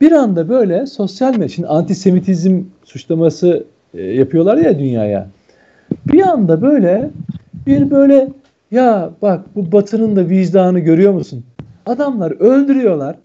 Bir 0.00 0.12
anda 0.12 0.48
böyle 0.48 0.86
sosyal 0.86 1.36
medya, 1.36 1.68
antisemitizm 1.68 2.62
suçlaması 2.84 3.64
e, 3.94 4.02
yapıyorlar 4.02 4.56
ya 4.56 4.78
dünyaya. 4.78 5.28
Bir 6.06 6.20
anda 6.20 6.62
böyle 6.62 7.10
bir 7.66 7.90
böyle 7.90 8.28
ya 8.70 9.10
bak 9.22 9.44
bu 9.56 9.72
batının 9.72 10.16
da 10.16 10.28
vicdanı 10.28 10.80
görüyor 10.80 11.12
musun? 11.12 11.44
Adamlar 11.86 12.30
öldürüyorlar. 12.30 13.16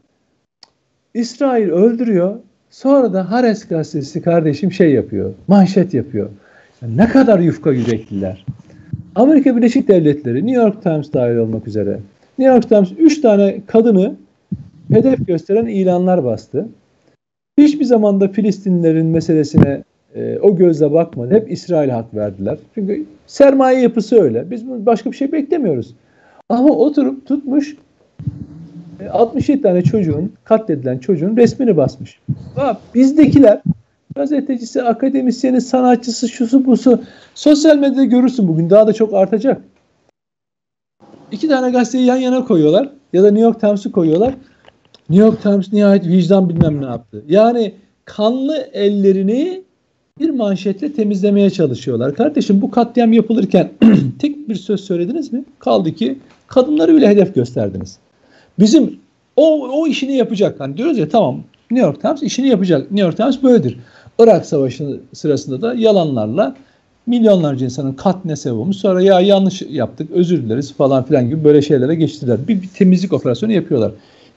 İsrail 1.14 1.70
öldürüyor. 1.70 2.36
Sonra 2.70 3.14
da 3.14 3.32
Hares 3.32 3.68
gazetesi 3.68 4.22
kardeşim 4.22 4.72
şey 4.72 4.94
yapıyor. 4.94 5.34
Manşet 5.48 5.94
yapıyor. 5.94 6.30
Ne 6.88 7.08
kadar 7.08 7.40
yufka 7.40 7.72
yürekliler. 7.72 8.46
Amerika 9.16 9.58
Birleşik 9.58 9.88
Devletleri, 9.88 10.46
New 10.48 10.62
York 10.62 10.84
Times 10.84 11.14
dahil 11.14 11.36
olmak 11.36 11.68
üzere. 11.68 12.00
New 12.40 12.54
York 12.54 12.70
Times 12.70 12.92
3 12.98 13.22
tane 13.22 13.62
kadını 13.68 14.16
hedef 14.90 15.28
gösteren 15.28 15.66
ilanlar 15.66 16.24
bastı. 16.24 16.68
Hiçbir 17.58 17.86
zamanda 17.86 18.28
Filistinlerin 18.28 19.06
meselesine 19.06 19.84
e, 20.16 20.40
o 20.40 20.56
gözle 20.56 20.94
bakmadı. 20.94 21.34
Hep 21.34 21.52
İsrail 21.52 21.90
hak 21.90 22.16
verdiler. 22.16 22.58
Çünkü 22.76 23.06
sermaye 23.28 23.82
yapısı 23.82 24.22
öyle. 24.22 24.52
Biz 24.52 24.68
başka 24.68 25.12
bir 25.12 25.16
şey 25.16 25.32
beklemiyoruz. 25.32 25.96
Ama 26.50 26.70
oturup 26.70 27.28
tutmuş 27.28 27.76
67 29.12 29.60
e, 29.60 29.62
tane 29.62 29.82
çocuğun, 29.82 30.32
katledilen 30.44 30.98
çocuğun 30.98 31.38
resmini 31.38 31.78
basmış. 31.78 32.20
Ha, 32.56 32.78
bizdekiler 32.96 33.62
gazetecisi, 34.16 34.84
akademisyeni, 34.84 35.62
sanatçısı, 35.62 36.30
şusu 36.30 36.66
busu 36.66 37.02
sosyal 37.36 37.78
medyada 37.78 38.04
görürsün 38.04 38.48
bugün. 38.48 38.70
Daha 38.70 38.88
da 38.88 38.94
çok 38.94 39.14
artacak. 39.14 39.62
İki 41.32 41.48
tane 41.48 41.72
gazeteyi 41.72 42.06
yan 42.06 42.18
yana 42.18 42.46
koyuyorlar 42.46 42.90
ya 43.14 43.24
da 43.24 43.28
New 43.28 43.44
York 43.44 43.60
Times'ı 43.60 43.92
koyuyorlar. 43.92 44.34
New 45.10 45.26
York 45.26 45.42
Times 45.42 45.74
nihayet 45.74 46.08
vicdan 46.08 46.50
bilmem 46.50 46.82
ne 46.82 46.86
yaptı. 46.86 47.24
Yani 47.28 47.74
kanlı 48.06 48.70
ellerini 48.74 49.64
bir 50.20 50.30
manşetle 50.30 50.94
temizlemeye 50.94 51.50
çalışıyorlar. 51.50 52.16
Kardeşim 52.16 52.62
bu 52.62 52.72
katliam 52.72 53.14
yapılırken 53.14 53.72
tek 54.20 54.50
bir 54.50 54.56
söz 54.56 54.82
söylediniz 54.82 55.34
mi? 55.34 55.44
Kaldı 55.60 55.92
ki 55.92 56.20
kadınları 56.48 56.96
bile 56.96 57.08
hedef 57.08 57.36
gösterdiniz. 57.36 57.98
Bizim 58.60 59.00
o, 59.36 59.70
o 59.70 59.88
işini 59.88 60.16
yapacak. 60.16 60.60
Hani 60.60 60.78
diyoruz 60.78 60.98
ya 60.98 61.10
tamam 61.10 61.44
New 61.72 61.88
York 61.88 62.02
Times 62.02 62.24
işini 62.24 62.48
yapacak. 62.48 62.92
New 62.92 63.06
York 63.06 63.18
Times 63.18 63.44
böyledir. 63.44 63.78
Irak 64.20 64.46
Savaşı 64.46 65.00
sırasında 65.14 65.62
da 65.62 65.74
yalanlarla 65.74 66.56
milyonlarca 67.08 67.66
insanın 67.66 67.94
katne 67.94 68.36
sebebimiz 68.36 68.78
sonra 68.78 69.02
ya 69.02 69.20
yanlış 69.20 69.62
yaptık 69.62 70.12
özür 70.12 70.44
dileriz 70.44 70.74
falan 70.74 71.06
filan 71.06 71.30
gibi 71.30 71.44
böyle 71.44 71.62
şeylere 71.62 71.96
geçtiler. 71.96 72.48
Bir, 72.48 72.62
bir 72.62 72.68
temizlik 72.68 73.14
operasyonu 73.14 73.52
yapıyorlar. 73.52 73.92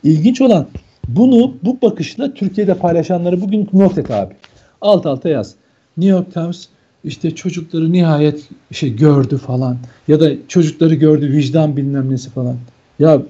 İlginç 0.04 0.40
olan 0.40 0.66
bunu 1.08 1.54
bu 1.62 1.82
bakışla 1.82 2.34
Türkiye'de 2.34 2.74
paylaşanları 2.74 3.40
bugün 3.40 3.68
not 3.72 3.98
et 3.98 4.10
abi. 4.10 4.34
Alt 4.80 5.06
alta 5.06 5.28
yaz. 5.28 5.54
New 5.96 6.16
York 6.16 6.34
Times 6.34 6.68
işte 7.04 7.34
çocukları 7.34 7.92
nihayet 7.92 8.48
şey 8.72 8.96
gördü 8.96 9.38
falan 9.38 9.76
ya 10.08 10.20
da 10.20 10.30
çocukları 10.48 10.94
gördü 10.94 11.32
vicdan 11.32 11.76
bilmem 11.76 12.10
nesi 12.10 12.30
falan. 12.30 12.56
Ya 12.98 13.22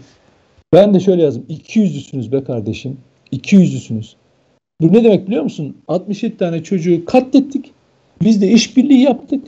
ben 0.73 0.95
de 0.95 1.01
şöyle 1.01 1.23
yazdım. 1.23 1.45
200'lüsünüz 1.51 2.33
be 2.33 2.45
kardeşim. 2.45 2.97
200'lüsünüz. 3.33 4.15
Bu 4.81 4.93
ne 4.93 5.05
demek 5.05 5.27
biliyor 5.27 5.43
musun? 5.43 5.77
67 5.89 6.37
tane 6.37 6.63
çocuğu 6.63 7.05
katlettik. 7.05 7.73
Biz 8.23 8.43
de 8.43 8.49
işbirliği 8.49 9.03
yaptık. 9.03 9.47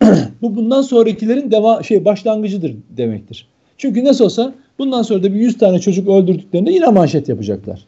Bu 0.42 0.56
bundan 0.56 0.82
sonrakilerin 0.82 1.50
deva 1.50 1.82
şey 1.82 2.04
başlangıcıdır 2.04 2.74
demektir. 2.90 3.48
Çünkü 3.76 4.04
nasıl 4.04 4.24
olsa 4.24 4.54
bundan 4.78 5.02
sonra 5.02 5.22
da 5.22 5.34
bir 5.34 5.40
100 5.40 5.58
tane 5.58 5.78
çocuk 5.78 6.08
öldürdüklerinde 6.08 6.72
yine 6.72 6.86
manşet 6.86 7.28
yapacaklar. 7.28 7.86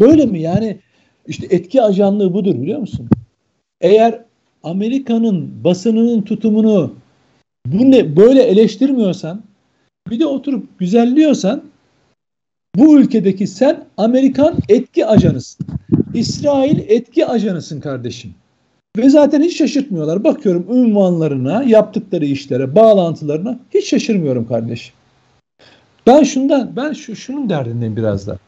Böyle 0.00 0.26
mi? 0.26 0.40
Yani 0.40 0.78
işte 1.26 1.46
etki 1.50 1.82
ajanlığı 1.82 2.34
budur 2.34 2.54
biliyor 2.62 2.78
musun? 2.78 3.08
Eğer 3.80 4.24
Amerika'nın 4.62 5.64
basınının 5.64 6.22
tutumunu 6.22 6.92
bu 7.66 7.90
ne, 7.90 8.16
böyle 8.16 8.42
eleştirmiyorsan 8.42 9.42
bir 10.10 10.20
de 10.20 10.26
oturup 10.26 10.78
güzelliyorsan 10.78 11.62
bu 12.76 12.98
ülkedeki 12.98 13.46
sen 13.46 13.84
Amerikan 13.96 14.54
etki 14.68 15.06
ajanısın. 15.06 15.66
İsrail 16.14 16.78
etki 16.78 17.26
ajanısın 17.26 17.80
kardeşim. 17.80 18.34
Ve 18.96 19.10
zaten 19.10 19.42
hiç 19.42 19.56
şaşırtmıyorlar. 19.58 20.24
Bakıyorum 20.24 20.66
ünvanlarına, 20.70 21.62
yaptıkları 21.62 22.24
işlere, 22.24 22.74
bağlantılarına 22.74 23.58
hiç 23.74 23.88
şaşırmıyorum 23.88 24.48
kardeşim. 24.48 24.94
Ben 26.06 26.22
şundan, 26.22 26.76
ben 26.76 26.92
şu 26.92 27.16
şunun 27.16 27.48
derdindeyim 27.48 27.96
biraz 27.96 28.26
da. 28.26 28.38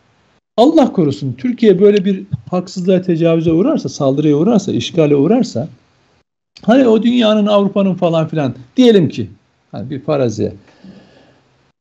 Allah 0.56 0.92
korusun 0.92 1.32
Türkiye 1.38 1.80
böyle 1.80 2.04
bir 2.04 2.22
haksızlığa 2.50 3.02
tecavüze 3.02 3.52
uğrarsa, 3.52 3.88
saldırıya 3.88 4.36
uğrarsa, 4.36 4.72
işgale 4.72 5.16
uğrarsa 5.16 5.68
hani 6.62 6.88
o 6.88 7.02
dünyanın 7.02 7.46
Avrupa'nın 7.46 7.94
falan 7.94 8.28
filan 8.28 8.54
diyelim 8.76 9.08
ki 9.08 9.30
hani 9.72 9.90
bir 9.90 10.00
faraziye 10.00 10.52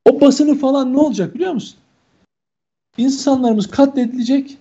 o 0.09 0.21
basını 0.21 0.55
falan 0.55 0.93
ne 0.93 0.97
olacak 0.97 1.35
biliyor 1.35 1.53
musun? 1.53 1.77
İnsanlarımız 2.97 3.67
katledilecek 3.67 4.57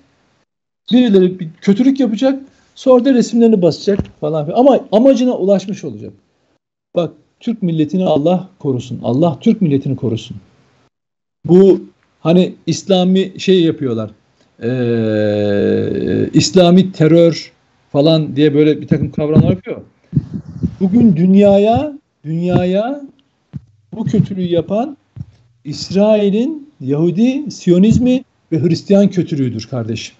birileri 0.92 1.40
bir 1.40 1.48
kötülük 1.60 2.00
yapacak 2.00 2.42
sonra 2.74 3.04
da 3.04 3.14
resimlerini 3.14 3.62
basacak 3.62 3.98
falan 4.20 4.44
filan 4.46 4.58
ama 4.58 4.80
amacına 4.92 5.36
ulaşmış 5.36 5.84
olacak. 5.84 6.12
Bak 6.96 7.12
Türk 7.40 7.62
milletini 7.62 8.04
Allah 8.04 8.48
korusun. 8.58 9.00
Allah 9.02 9.38
Türk 9.40 9.62
milletini 9.62 9.96
korusun. 9.96 10.36
Bu 11.44 11.80
Hani 12.22 12.54
İslami 12.66 13.32
şey 13.38 13.62
yapıyorlar. 13.62 14.10
Ee, 14.62 16.28
İslami 16.34 16.92
terör 16.92 17.52
falan 17.92 18.36
diye 18.36 18.54
böyle 18.54 18.80
bir 18.80 18.88
takım 18.88 19.12
kavramlar 19.12 19.50
yapıyor. 19.50 19.82
Bugün 20.80 21.16
dünyaya 21.16 21.92
dünyaya 22.24 23.02
bu 23.94 24.04
kötülüğü 24.04 24.48
yapan 24.48 24.96
İsrail'in 25.64 26.71
Yahudi, 26.82 27.50
Siyonizmi 27.50 28.24
ve 28.52 28.62
Hristiyan 28.62 29.08
kötülüğüdür 29.08 29.66
kardeşim. 29.70 30.14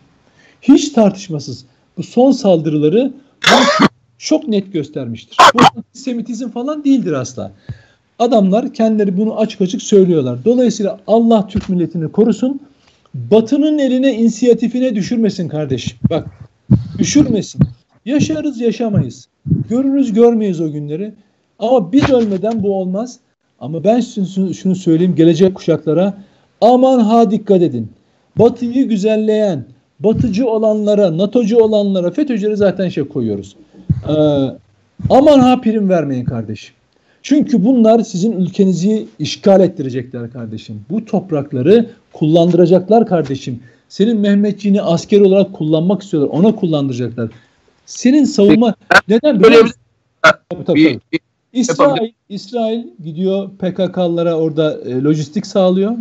Hiç 0.62 0.88
tartışmasız. 0.88 1.64
Bu 1.96 2.02
son 2.02 2.32
saldırıları 2.32 3.12
çok 4.18 4.48
net 4.48 4.72
göstermiştir. 4.72 5.36
Bu 5.54 5.58
antisemitizm 5.76 6.48
falan 6.48 6.84
değildir 6.84 7.12
asla. 7.12 7.52
Adamlar 8.18 8.74
kendileri 8.74 9.16
bunu 9.16 9.38
açık 9.38 9.60
açık 9.60 9.82
söylüyorlar. 9.82 10.44
Dolayısıyla 10.44 11.00
Allah 11.06 11.46
Türk 11.46 11.68
milletini 11.68 12.12
korusun. 12.12 12.60
Batının 13.14 13.78
eline 13.78 14.14
inisiyatifine 14.14 14.94
düşürmesin 14.94 15.48
kardeş. 15.48 15.96
Bak 16.10 16.26
düşürmesin. 16.98 17.60
Yaşarız 18.04 18.60
yaşamayız. 18.60 19.28
Görürüz 19.70 20.12
görmeyiz 20.12 20.60
o 20.60 20.72
günleri. 20.72 21.14
Ama 21.58 21.92
biz 21.92 22.10
ölmeden 22.10 22.62
bu 22.62 22.74
olmaz. 22.74 23.18
Ama 23.60 23.84
ben 23.84 24.00
şunu 24.52 24.74
söyleyeyim 24.74 25.14
gelecek 25.14 25.54
kuşaklara 25.54 26.14
aman 26.62 26.98
ha 26.98 27.30
dikkat 27.30 27.62
edin. 27.62 27.88
Batıyı 28.36 28.88
güzelleyen, 28.88 29.64
batıcı 30.00 30.48
olanlara, 30.48 31.18
NATO'cu 31.18 31.58
olanlara, 31.58 32.10
FETÖ'cüleri 32.10 32.56
zaten 32.56 32.88
şey 32.88 33.04
koyuyoruz. 33.04 33.56
Ee, 34.08 34.12
aman 35.10 35.38
ha 35.38 35.60
prim 35.60 35.88
vermeyin 35.88 36.24
kardeşim. 36.24 36.74
Çünkü 37.22 37.64
bunlar 37.64 38.00
sizin 38.00 38.32
ülkenizi 38.32 39.06
işgal 39.18 39.60
ettirecekler 39.60 40.32
kardeşim. 40.32 40.80
Bu 40.90 41.04
toprakları 41.04 41.90
kullandıracaklar 42.12 43.06
kardeşim. 43.06 43.60
Senin 43.88 44.18
Mehmetçiğini 44.18 44.82
asker 44.82 45.20
olarak 45.20 45.52
kullanmak 45.52 46.02
istiyorlar. 46.02 46.30
Ona 46.38 46.54
kullandıracaklar. 46.54 47.30
Senin 47.86 48.24
savunma 48.24 48.74
neden 49.08 49.42
Böyle 49.42 49.64
bir? 49.64 49.72
Tabii, 50.22 50.64
tabii, 50.64 50.78
bir, 50.78 51.00
tabii. 51.10 51.18
İsrail, 51.52 52.12
İsrail 52.28 52.84
gidiyor 53.04 53.50
PKK'lara 53.58 54.34
orada 54.34 54.80
e, 54.84 55.02
lojistik 55.02 55.46
sağlıyor. 55.46 55.92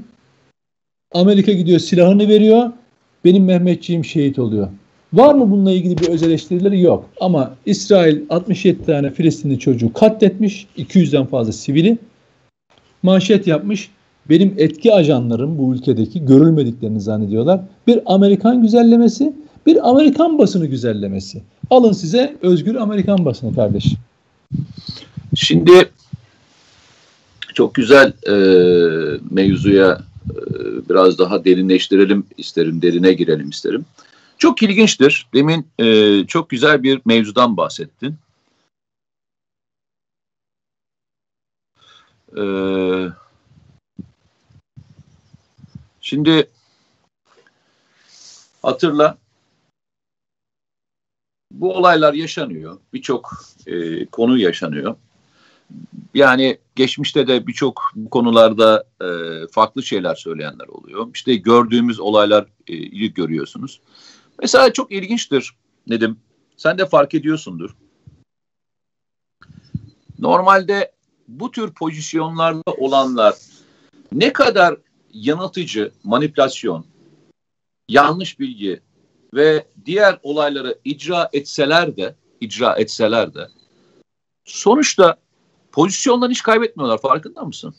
Amerika 1.11 1.51
gidiyor 1.51 1.79
silahını 1.79 2.27
veriyor. 2.27 2.71
Benim 3.25 3.45
Mehmetçiğim 3.45 4.05
şehit 4.05 4.39
oluyor. 4.39 4.67
Var 5.13 5.33
mı 5.33 5.51
bununla 5.51 5.71
ilgili 5.71 5.97
bir 5.97 6.07
öz 6.07 6.23
eleştirileri? 6.23 6.81
Yok. 6.81 7.09
Ama 7.19 7.55
İsrail 7.65 8.21
67 8.29 8.85
tane 8.85 9.09
Filistinli 9.09 9.59
çocuğu 9.59 9.93
katletmiş. 9.93 10.67
200'den 10.77 11.25
fazla 11.25 11.51
sivili. 11.51 11.97
Manşet 13.03 13.47
yapmış. 13.47 13.89
Benim 14.29 14.53
etki 14.57 14.93
ajanlarım 14.93 15.57
bu 15.57 15.75
ülkedeki 15.75 16.25
görülmediklerini 16.25 17.01
zannediyorlar. 17.01 17.61
Bir 17.87 17.99
Amerikan 18.05 18.61
güzellemesi, 18.61 19.33
bir 19.65 19.89
Amerikan 19.89 20.37
basını 20.37 20.65
güzellemesi. 20.65 21.41
Alın 21.69 21.91
size 21.91 22.35
özgür 22.41 22.75
Amerikan 22.75 23.25
basını 23.25 23.55
kardeşim. 23.55 23.97
Şimdi 25.35 25.71
çok 27.53 27.75
güzel 27.75 28.13
e, 28.27 28.35
mevzuya 29.31 30.01
biraz 30.89 31.17
daha 31.19 31.45
derinleştirelim 31.45 32.25
isterim, 32.37 32.81
derine 32.81 33.13
girelim 33.13 33.49
isterim. 33.49 33.85
Çok 34.37 34.63
ilginçtir. 34.63 35.27
Demin 35.33 35.67
e, 35.79 36.25
çok 36.27 36.49
güzel 36.49 36.83
bir 36.83 37.01
mevzudan 37.05 37.57
bahsettin. 37.57 38.15
E, 42.37 42.43
şimdi 46.01 46.49
hatırla 48.63 49.17
bu 51.51 51.75
olaylar 51.75 52.13
yaşanıyor. 52.13 52.79
Birçok 52.93 53.43
e, 53.67 54.05
konu 54.05 54.37
yaşanıyor. 54.37 54.95
Yani 56.13 56.57
geçmişte 56.75 57.27
de 57.27 57.47
birçok 57.47 57.81
konularda 58.11 58.83
e, 59.01 59.07
farklı 59.51 59.83
şeyler 59.83 60.15
söyleyenler 60.15 60.67
oluyor. 60.67 61.07
İşte 61.13 61.35
gördüğümüz 61.35 61.99
olaylar 61.99 62.45
e, 62.67 62.75
görüyorsunuz. 63.07 63.81
Mesela 64.39 64.73
çok 64.73 64.91
ilginçtir 64.91 65.53
Nedim. 65.87 66.19
Sen 66.57 66.77
de 66.77 66.85
fark 66.85 67.13
ediyorsundur. 67.13 67.75
Normalde 70.19 70.91
bu 71.27 71.51
tür 71.51 71.73
pozisyonlarda 71.73 72.71
olanlar 72.77 73.35
ne 74.11 74.33
kadar 74.33 74.77
yanıltıcı, 75.13 75.91
manipülasyon, 76.03 76.85
yanlış 77.89 78.39
bilgi 78.39 78.81
ve 79.33 79.67
diğer 79.85 80.19
olayları 80.23 80.79
icra 80.83 81.29
etseler 81.33 81.97
de 81.97 82.15
icra 82.41 82.75
etseler 82.75 83.33
de 83.33 83.47
sonuçta 84.45 85.17
pozisyonlarını 85.71 86.33
hiç 86.33 86.43
kaybetmiyorlar 86.43 87.01
farkında 87.01 87.43
mısın? 87.43 87.75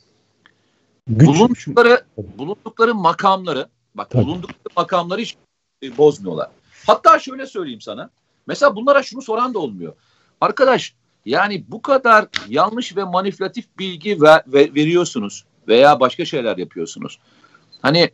Güç. 1.07 1.29
Bulundukları, 1.29 2.05
bulundukları 2.17 2.95
makamları 2.95 3.69
bak 3.95 4.11
Tabii. 4.11 4.25
bulundukları 4.25 4.75
makamları 4.77 5.21
hiç 5.21 5.37
e, 5.83 5.97
bozmuyorlar. 5.97 6.51
Hatta 6.87 7.19
şöyle 7.19 7.47
söyleyeyim 7.47 7.81
sana. 7.81 8.11
Mesela 8.47 8.77
bunlara 8.77 9.03
şunu 9.03 9.23
soran 9.23 9.55
da 9.55 9.59
olmuyor. 9.59 9.93
Arkadaş 10.41 10.95
yani 11.25 11.65
bu 11.69 11.83
kadar 11.83 12.29
yanlış 12.49 12.97
ve 12.97 13.05
manipülatif 13.05 13.79
bilgi 13.79 14.23
ver, 14.23 14.43
ver, 14.47 14.75
veriyorsunuz 14.75 15.45
veya 15.69 16.01
başka 16.01 16.25
şeyler 16.25 16.57
yapıyorsunuz. 16.57 17.19
Hani 17.83 18.11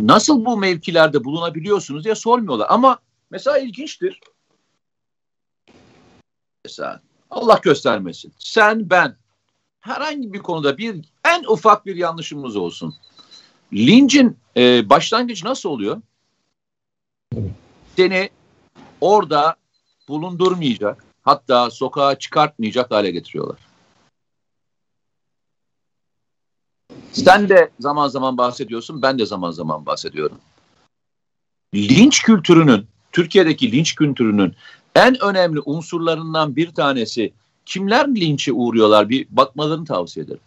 nasıl 0.00 0.44
bu 0.44 0.56
mevkilerde 0.56 1.24
bulunabiliyorsunuz 1.24 2.04
diye 2.04 2.14
sormuyorlar. 2.14 2.66
Ama 2.70 2.98
mesela 3.30 3.58
ilginçtir. 3.58 4.20
Mesela 6.64 7.02
Allah 7.30 7.60
göstermesin. 7.62 8.32
Sen 8.38 8.90
ben 8.90 9.16
herhangi 9.80 10.32
bir 10.32 10.38
konuda 10.38 10.78
bir 10.78 11.04
en 11.24 11.44
ufak 11.44 11.86
bir 11.86 11.96
yanlışımız 11.96 12.56
olsun. 12.56 12.94
Lincin 13.72 14.36
e, 14.56 14.90
başlangıcı 14.90 15.46
nasıl 15.46 15.68
oluyor? 15.68 16.02
Seni 17.96 18.30
orada 19.00 19.56
bulundurmayacak, 20.08 21.04
hatta 21.22 21.70
sokağa 21.70 22.18
çıkartmayacak 22.18 22.90
hale 22.90 23.10
getiriyorlar. 23.10 23.58
Sen 27.12 27.48
de 27.48 27.70
zaman 27.80 28.08
zaman 28.08 28.38
bahsediyorsun, 28.38 29.02
ben 29.02 29.18
de 29.18 29.26
zaman 29.26 29.50
zaman 29.50 29.86
bahsediyorum. 29.86 30.38
Linç 31.74 32.22
kültürünün, 32.22 32.86
Türkiye'deki 33.12 33.72
linç 33.72 33.94
kültürünün 33.94 34.54
en 34.94 35.22
önemli 35.22 35.60
unsurlarından 35.60 36.56
bir 36.56 36.74
tanesi 36.74 37.32
kimler 37.66 38.08
linçe 38.08 38.52
uğruyorlar 38.52 39.08
bir 39.08 39.26
bakmalarını 39.30 39.84
tavsiye 39.84 40.24
ederim. 40.24 40.40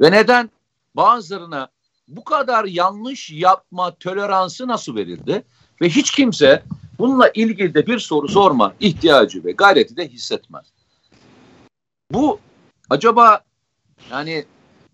Ve 0.00 0.10
neden 0.10 0.50
bazılarına 0.96 1.68
bu 2.08 2.24
kadar 2.24 2.64
yanlış 2.64 3.30
yapma 3.30 3.94
toleransı 3.94 4.68
nasıl 4.68 4.96
verildi? 4.96 5.44
Ve 5.80 5.88
hiç 5.88 6.10
kimse 6.10 6.62
bununla 6.98 7.28
ilgili 7.34 7.74
de 7.74 7.86
bir 7.86 7.98
soru 7.98 8.28
sorma 8.28 8.74
ihtiyacı 8.80 9.44
ve 9.44 9.52
gayreti 9.52 9.96
de 9.96 10.08
hissetmez. 10.08 10.66
Bu 12.10 12.40
acaba 12.90 13.40
yani 14.10 14.44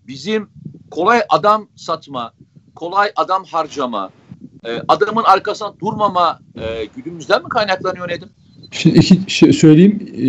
bizim 0.06 0.50
kolay 0.90 1.22
adam 1.28 1.68
satma, 1.76 2.32
kolay 2.74 3.12
adam 3.16 3.44
harcama, 3.44 4.10
e, 4.64 4.82
adamın 4.88 5.22
arkasına 5.22 5.72
durmama 5.80 6.40
e, 6.56 6.84
güdümüzden 6.96 7.42
mi 7.42 7.48
kaynaklanıyor 7.48 8.08
Nedim? 8.08 8.28
Şimdi 8.70 8.98
iki 8.98 9.34
şey 9.34 9.52
söyleyeyim. 9.52 10.12
E, 10.14 10.28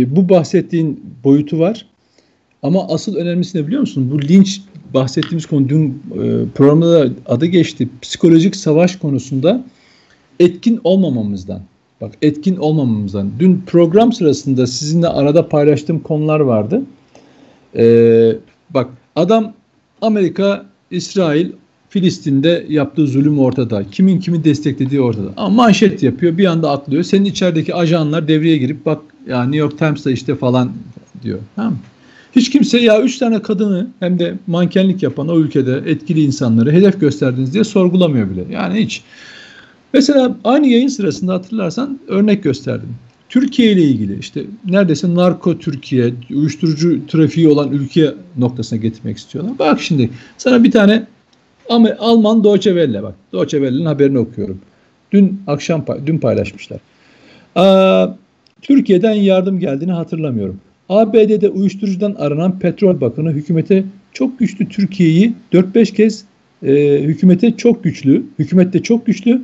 e, 0.00 0.16
bu 0.16 0.28
bahsettiğin 0.28 1.16
boyutu 1.24 1.58
var. 1.58 1.86
Ama 2.62 2.88
asıl 2.88 3.16
önemlisi 3.16 3.58
ne 3.58 3.66
biliyor 3.66 3.80
musun? 3.80 4.10
Bu 4.12 4.22
linç 4.22 4.60
bahsettiğimiz 4.94 5.46
konu 5.46 5.68
dün 5.68 6.02
e, 6.14 6.48
programda 6.54 6.92
da 6.92 7.12
adı 7.26 7.46
geçti. 7.46 7.88
Psikolojik 8.02 8.56
savaş 8.56 8.96
konusunda 8.96 9.64
etkin 10.40 10.80
olmamamızdan. 10.84 11.60
Bak 12.00 12.12
etkin 12.22 12.56
olmamamızdan. 12.56 13.30
Dün 13.38 13.62
program 13.66 14.12
sırasında 14.12 14.66
sizinle 14.66 15.08
arada 15.08 15.48
paylaştığım 15.48 16.00
konular 16.00 16.40
vardı. 16.40 16.82
Ee, 17.76 18.32
bak 18.70 18.90
adam 19.16 19.52
Amerika, 20.00 20.66
İsrail, 20.90 21.52
Filistin'de 21.92 22.66
yaptığı 22.68 23.06
zulüm 23.06 23.38
ortada. 23.38 23.84
Kimin 23.90 24.20
kimi 24.20 24.44
desteklediği 24.44 25.00
ortada. 25.00 25.28
Ama 25.36 25.48
manşet 25.48 26.02
yapıyor 26.02 26.38
bir 26.38 26.46
anda 26.46 26.70
atlıyor. 26.70 27.02
Senin 27.02 27.24
içerideki 27.24 27.74
ajanlar 27.74 28.28
devreye 28.28 28.56
girip 28.56 28.86
bak 28.86 29.02
ya 29.28 29.42
New 29.42 29.56
York 29.56 29.78
Times'da 29.78 30.10
işte 30.10 30.34
falan 30.34 30.72
diyor. 31.22 31.38
Tamam 31.56 31.78
Hiç 32.36 32.50
kimse 32.50 32.78
ya 32.78 33.02
üç 33.02 33.18
tane 33.18 33.42
kadını 33.42 33.86
hem 34.00 34.18
de 34.18 34.34
mankenlik 34.46 35.02
yapan 35.02 35.28
o 35.28 35.38
ülkede 35.38 35.82
etkili 35.86 36.22
insanları 36.22 36.72
hedef 36.72 37.00
gösterdiniz 37.00 37.54
diye 37.54 37.64
sorgulamıyor 37.64 38.30
bile. 38.30 38.44
Yani 38.50 38.80
hiç. 38.80 39.02
Mesela 39.92 40.36
aynı 40.44 40.66
yayın 40.66 40.88
sırasında 40.88 41.34
hatırlarsan 41.34 42.00
örnek 42.08 42.42
gösterdim. 42.42 42.88
Türkiye 43.28 43.72
ile 43.72 43.82
ilgili 43.82 44.18
işte 44.18 44.44
neredeyse 44.64 45.14
narko 45.14 45.58
Türkiye, 45.58 46.14
uyuşturucu 46.30 47.06
trafiği 47.06 47.48
olan 47.48 47.72
ülke 47.72 48.14
noktasına 48.38 48.78
getirmek 48.78 49.16
istiyorlar. 49.16 49.58
Bak 49.58 49.80
şimdi 49.80 50.10
sana 50.38 50.64
bir 50.64 50.70
tane 50.70 51.06
ama 51.68 51.88
Alman 51.98 52.44
Deutsche 52.44 52.70
Welle 52.70 53.02
bak. 53.02 53.14
Deutsche 53.32 53.58
Welle'nin 53.58 53.86
haberini 53.86 54.18
okuyorum. 54.18 54.58
Dün 55.12 55.42
akşam 55.46 55.84
dün 56.06 56.18
paylaşmışlar. 56.18 56.78
Aa, 57.54 58.08
Türkiye'den 58.62 59.12
yardım 59.12 59.58
geldiğini 59.58 59.92
hatırlamıyorum. 59.92 60.60
ABD'de 60.88 61.48
uyuşturucudan 61.48 62.14
aranan 62.14 62.58
petrol 62.58 63.00
bakanı 63.00 63.32
hükümete 63.32 63.84
çok 64.12 64.38
güçlü 64.38 64.68
Türkiye'yi 64.68 65.32
4-5 65.52 65.94
kez 65.94 66.24
e, 66.62 67.00
hükümete 67.02 67.56
çok 67.56 67.84
güçlü, 67.84 68.22
hükümette 68.38 68.82
çok 68.82 69.06
güçlü 69.06 69.42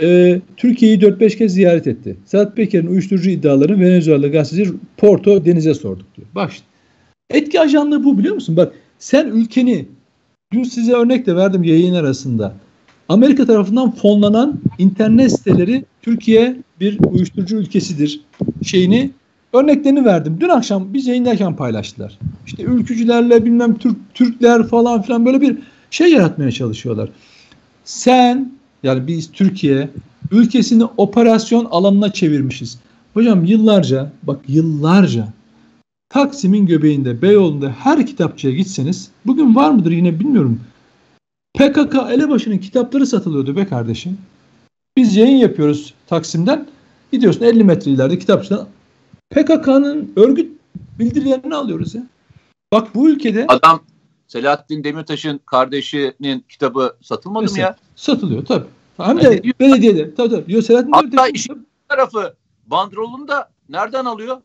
e, 0.00 0.40
Türkiye'yi 0.56 0.98
4-5 0.98 1.38
kez 1.38 1.54
ziyaret 1.54 1.86
etti. 1.86 2.16
Sedat 2.24 2.56
Peker'in 2.56 2.86
uyuşturucu 2.86 3.30
iddialarını 3.30 3.80
Venezuela 3.80 4.28
gazeteci 4.28 4.70
Porto 4.96 5.44
Deniz'e 5.44 5.74
sorduk 5.74 6.06
diyor. 6.16 6.28
Bak 6.34 6.52
işte. 6.52 6.64
Etki 7.30 7.60
ajanlığı 7.60 8.04
bu 8.04 8.18
biliyor 8.18 8.34
musun? 8.34 8.56
Bak 8.56 8.72
sen 8.98 9.26
ülkeni 9.26 9.86
dün 10.52 10.62
size 10.62 10.92
örnek 10.92 11.26
de 11.26 11.36
verdim 11.36 11.64
yayın 11.64 11.94
arasında. 11.94 12.54
Amerika 13.08 13.46
tarafından 13.46 13.90
fonlanan 13.90 14.60
internet 14.78 15.32
siteleri 15.32 15.84
Türkiye 16.02 16.56
bir 16.80 16.98
uyuşturucu 17.10 17.56
ülkesidir 17.56 18.20
şeyini 18.62 19.10
örneklerini 19.52 20.04
verdim. 20.04 20.36
Dün 20.40 20.48
akşam 20.48 20.94
biz 20.94 21.06
yayındayken 21.06 21.56
paylaştılar. 21.56 22.18
İşte 22.46 22.62
ülkücülerle 22.62 23.44
bilmem 23.44 23.78
Türk 23.78 23.96
Türkler 24.14 24.66
falan 24.66 25.02
filan 25.02 25.26
böyle 25.26 25.40
bir 25.40 25.58
şey 25.90 26.12
yaratmaya 26.12 26.52
çalışıyorlar. 26.52 27.08
Sen 27.84 28.52
yani 28.82 29.06
biz 29.06 29.32
Türkiye 29.32 29.88
ülkesini 30.30 30.84
operasyon 30.96 31.64
alanına 31.64 32.12
çevirmişiz. 32.12 32.78
Hocam 33.14 33.44
yıllarca 33.44 34.12
bak 34.22 34.40
yıllarca 34.48 35.28
Taksim'in 36.12 36.66
göbeğinde, 36.66 37.22
Beyoğlu'nda 37.22 37.68
her 37.68 38.06
kitapçıya 38.06 38.54
gitseniz, 38.54 39.10
bugün 39.26 39.54
var 39.54 39.70
mıdır 39.70 39.90
yine 39.90 40.20
bilmiyorum. 40.20 40.60
PKK 41.54 41.94
elebaşının 42.10 42.58
kitapları 42.58 43.06
satılıyordu 43.06 43.56
be 43.56 43.66
kardeşim. 43.66 44.18
Biz 44.96 45.16
yayın 45.16 45.36
yapıyoruz 45.36 45.94
Taksim'den. 46.06 46.66
Gidiyorsun 47.12 47.44
50 47.44 47.64
metre 47.64 47.90
ileride 47.90 48.18
kitapçıdan. 48.18 48.68
PKK'nın 49.30 50.12
örgüt 50.16 50.60
bildirilerini 50.98 51.54
alıyoruz 51.54 51.94
ya. 51.94 52.02
Bak 52.72 52.94
bu 52.94 53.10
ülkede 53.10 53.44
adam 53.48 53.80
Selahattin 54.26 54.84
Demirtaş'ın 54.84 55.40
kardeşinin 55.46 56.44
kitabı 56.48 56.96
satılmadı 57.02 57.42
Mesela, 57.42 57.68
mı 57.68 57.76
ya? 57.76 57.76
Satılıyor 57.96 58.44
tabii. 58.44 58.66
Hem 58.96 59.20
de 59.20 59.24
yani, 59.24 59.52
belediyede. 59.60 60.14
Tabii 60.14 60.30
tabii. 60.30 60.62
Selahattin 60.62 60.92
Hatta 60.92 61.28
işin 61.28 61.66
tarafı 61.88 62.34
bandrolunu 62.66 63.28
da 63.28 63.50
nereden 63.68 64.04
alıyor? 64.04 64.40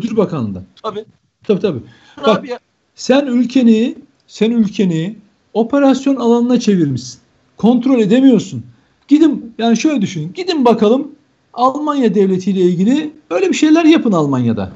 Kültür 0.00 0.16
Bakanlığı'ndan. 0.16 0.62
Tabii. 0.82 1.04
Tabii 1.46 1.60
tabii. 1.60 1.80
Bak, 2.26 2.48
ya. 2.48 2.58
sen 2.94 3.26
ülkeni 3.26 3.94
sen 4.26 4.50
ülkeni 4.50 5.16
operasyon 5.52 6.16
alanına 6.16 6.60
çevirmişsin. 6.60 7.20
Kontrol 7.56 8.00
edemiyorsun. 8.00 8.62
Gidin 9.08 9.54
yani 9.58 9.76
şöyle 9.76 10.02
düşün. 10.02 10.32
Gidin 10.32 10.64
bakalım 10.64 11.12
Almanya 11.52 12.14
devletiyle 12.14 12.60
ilgili 12.60 13.12
öyle 13.30 13.48
bir 13.48 13.54
şeyler 13.54 13.84
yapın 13.84 14.12
Almanya'da. 14.12 14.72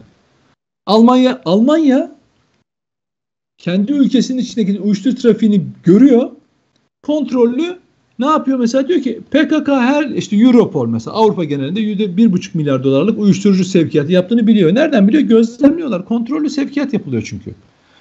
Almanya 0.87 1.43
Almanya 1.45 2.17
kendi 3.59 3.93
ülkesinin 3.93 4.39
içindeki 4.39 4.81
uyuşturucu 4.81 5.23
trafiğini 5.23 5.65
görüyor. 5.83 6.31
Kontrollü 7.03 7.79
ne 8.19 8.27
yapıyor 8.27 8.59
mesela 8.59 8.89
diyor 8.89 9.03
ki 9.03 9.21
PKK 9.31 9.69
her 9.69 10.05
işte 10.11 10.37
Europol 10.37 10.89
mesela 10.89 11.17
Avrupa 11.17 11.45
genelinde 11.45 11.81
yüzde 11.81 12.17
bir 12.17 12.33
buçuk 12.33 12.55
milyar 12.55 12.85
dolarlık 12.85 13.19
uyuşturucu 13.19 13.65
sevkiyatı 13.65 14.13
yaptığını 14.13 14.47
biliyor. 14.47 14.75
Nereden 14.75 15.09
biliyor? 15.09 15.23
Gözlemliyorlar. 15.23 16.05
Kontrollü 16.05 16.51
sevkiyat 16.51 16.93
yapılıyor 16.93 17.23
çünkü. 17.27 17.55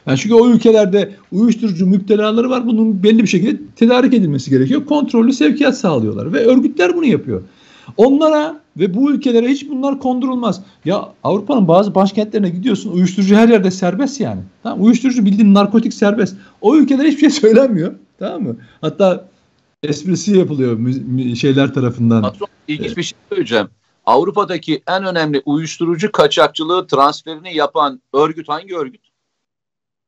Yani 0.07 0.17
çünkü 0.17 0.35
o 0.35 0.49
ülkelerde 0.49 1.11
uyuşturucu 1.31 1.87
müptelaları 1.87 2.49
var. 2.49 2.67
Bunun 2.67 3.03
belli 3.03 3.23
bir 3.23 3.27
şekilde 3.27 3.61
tedarik 3.75 4.13
edilmesi 4.13 4.49
gerekiyor. 4.49 4.85
Kontrollü 4.85 5.33
sevkiyat 5.33 5.77
sağlıyorlar 5.77 6.33
ve 6.33 6.45
örgütler 6.45 6.95
bunu 6.95 7.05
yapıyor. 7.05 7.41
Onlara 7.97 8.59
ve 8.77 8.93
bu 8.93 9.11
ülkelere 9.11 9.47
hiç 9.47 9.69
bunlar 9.69 9.99
kondurulmaz. 9.99 10.61
Ya 10.85 11.09
Avrupa'nın 11.23 11.67
bazı 11.67 11.95
başkentlerine 11.95 12.49
gidiyorsun 12.49 12.91
uyuşturucu 12.91 13.35
her 13.35 13.49
yerde 13.49 13.71
serbest 13.71 14.19
yani. 14.19 14.41
Tamam 14.63 14.83
Uyuşturucu 14.83 15.25
bildiğin 15.25 15.53
narkotik 15.53 15.93
serbest. 15.93 16.35
O 16.61 16.75
ülkelere 16.75 17.07
hiçbir 17.07 17.19
şey 17.19 17.29
söylenmiyor. 17.49 17.93
Tamam 18.19 18.43
mı? 18.43 18.55
Hatta 18.81 19.27
esprisi 19.87 20.37
yapılıyor 20.37 20.77
şeyler 21.35 21.73
tarafından. 21.73 22.21
Patron, 22.21 22.47
ilginç 22.67 22.97
bir 22.97 23.03
şey 23.03 23.17
söyleyeceğim. 23.29 23.67
Avrupa'daki 24.05 24.83
en 24.87 25.05
önemli 25.05 25.41
uyuşturucu 25.45 26.11
kaçakçılığı 26.11 26.87
transferini 26.87 27.55
yapan 27.55 28.01
örgüt 28.13 28.49
hangi 28.49 28.75
örgüt? 28.77 29.01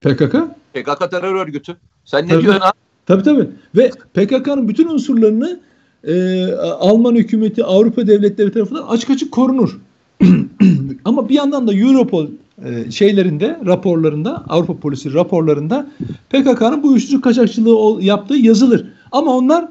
PKK? 0.01 0.35
PKK 0.73 1.11
terör 1.11 1.35
örgütü. 1.35 1.77
Sen 2.05 2.25
ne 2.25 2.29
tabii, 2.29 2.41
diyorsun 2.41 2.61
ha? 2.61 2.71
Tabii 3.05 3.23
tabii. 3.23 3.49
Ve 3.75 3.91
PKK'nın 4.13 4.67
bütün 4.67 4.87
unsurlarını 4.87 5.59
e, 6.03 6.45
Alman 6.61 7.15
hükümeti, 7.15 7.63
Avrupa 7.63 8.07
devletleri 8.07 8.51
tarafından 8.51 8.83
açık 8.87 9.09
açık 9.09 9.31
korunur. 9.31 9.79
Ama 11.05 11.29
bir 11.29 11.33
yandan 11.33 11.67
da 11.67 11.73
Europol 11.73 12.27
e, 12.65 12.91
şeylerinde, 12.91 13.59
raporlarında, 13.65 14.43
Avrupa 14.49 14.77
polisi 14.77 15.13
raporlarında 15.13 15.87
PKK'nın 16.29 16.83
bu 16.83 16.87
uyuşturucu 16.87 17.21
kaçakçılığı 17.21 18.03
yaptığı 18.03 18.35
yazılır. 18.35 18.85
Ama 19.11 19.37
onlar 19.37 19.67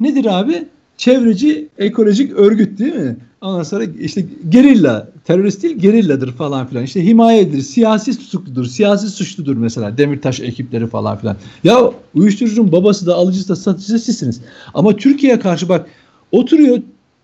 nedir 0.00 0.40
abi? 0.40 0.64
Çevreci, 0.96 1.68
ekolojik 1.78 2.32
örgüt 2.32 2.78
değil 2.78 2.94
mi? 2.94 3.16
Ondan 3.40 3.62
sonra 3.62 3.84
işte 4.00 4.24
gerilla, 4.48 5.08
terörist 5.24 5.62
değil 5.62 5.76
gerilladır 5.76 6.32
falan 6.32 6.66
filan. 6.66 6.84
İşte 6.84 7.04
himayedir, 7.04 7.60
siyasi 7.60 8.18
tutukludur, 8.18 8.64
siyasi 8.64 9.08
suçludur 9.08 9.56
mesela 9.56 9.98
Demirtaş 9.98 10.40
ekipleri 10.40 10.86
falan 10.86 11.18
filan. 11.18 11.36
Ya 11.64 11.92
uyuşturucunun 12.14 12.72
babası 12.72 13.06
da 13.06 13.14
alıcısı 13.14 13.48
da 13.48 13.56
satıcısı 13.56 13.98
sizsiniz. 13.98 14.40
Ama 14.74 14.96
Türkiye'ye 14.96 15.38
karşı 15.38 15.68
bak 15.68 15.86
oturuyor 16.32 16.78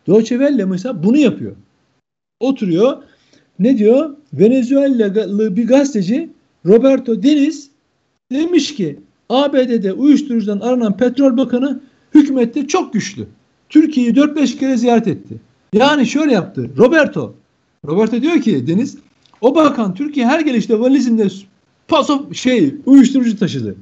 Deutsche 0.07 0.39
Welle 0.39 0.65
mesela 0.65 1.03
bunu 1.03 1.17
yapıyor. 1.17 1.53
Oturuyor 2.41 3.03
ne 3.59 3.79
diyor? 3.79 4.11
Venezuelalı 4.33 5.57
bir 5.57 5.67
gazeteci 5.67 6.31
Roberto 6.67 7.23
Deniz 7.23 7.71
demiş 8.33 8.75
ki 8.75 8.99
ABD'de 9.29 9.93
uyuşturucudan 9.93 10.61
aranan 10.61 10.97
petrol 10.97 11.37
bakanı 11.37 11.81
hükümette 12.15 12.67
çok 12.67 12.93
güçlü. 12.93 13.27
Türkiye'yi 13.69 14.15
4-5 14.15 14.59
kere 14.59 14.77
ziyaret 14.77 15.09
etti. 15.09 15.35
Yani 15.73 16.07
şöyle 16.07 16.33
yaptı. 16.33 16.71
Roberto. 16.79 17.35
Roberto 17.87 18.23
diyor 18.23 18.41
ki 18.41 18.67
Deniz 18.67 18.99
o 19.41 19.55
bakan 19.55 19.95
Türkiye 19.95 20.27
her 20.27 20.41
gelişte 20.41 20.81
valizinde 20.81 21.29
paso 21.89 22.35
şey 22.35 22.75
uyuşturucu 22.87 23.39
taşıdı. 23.39 23.77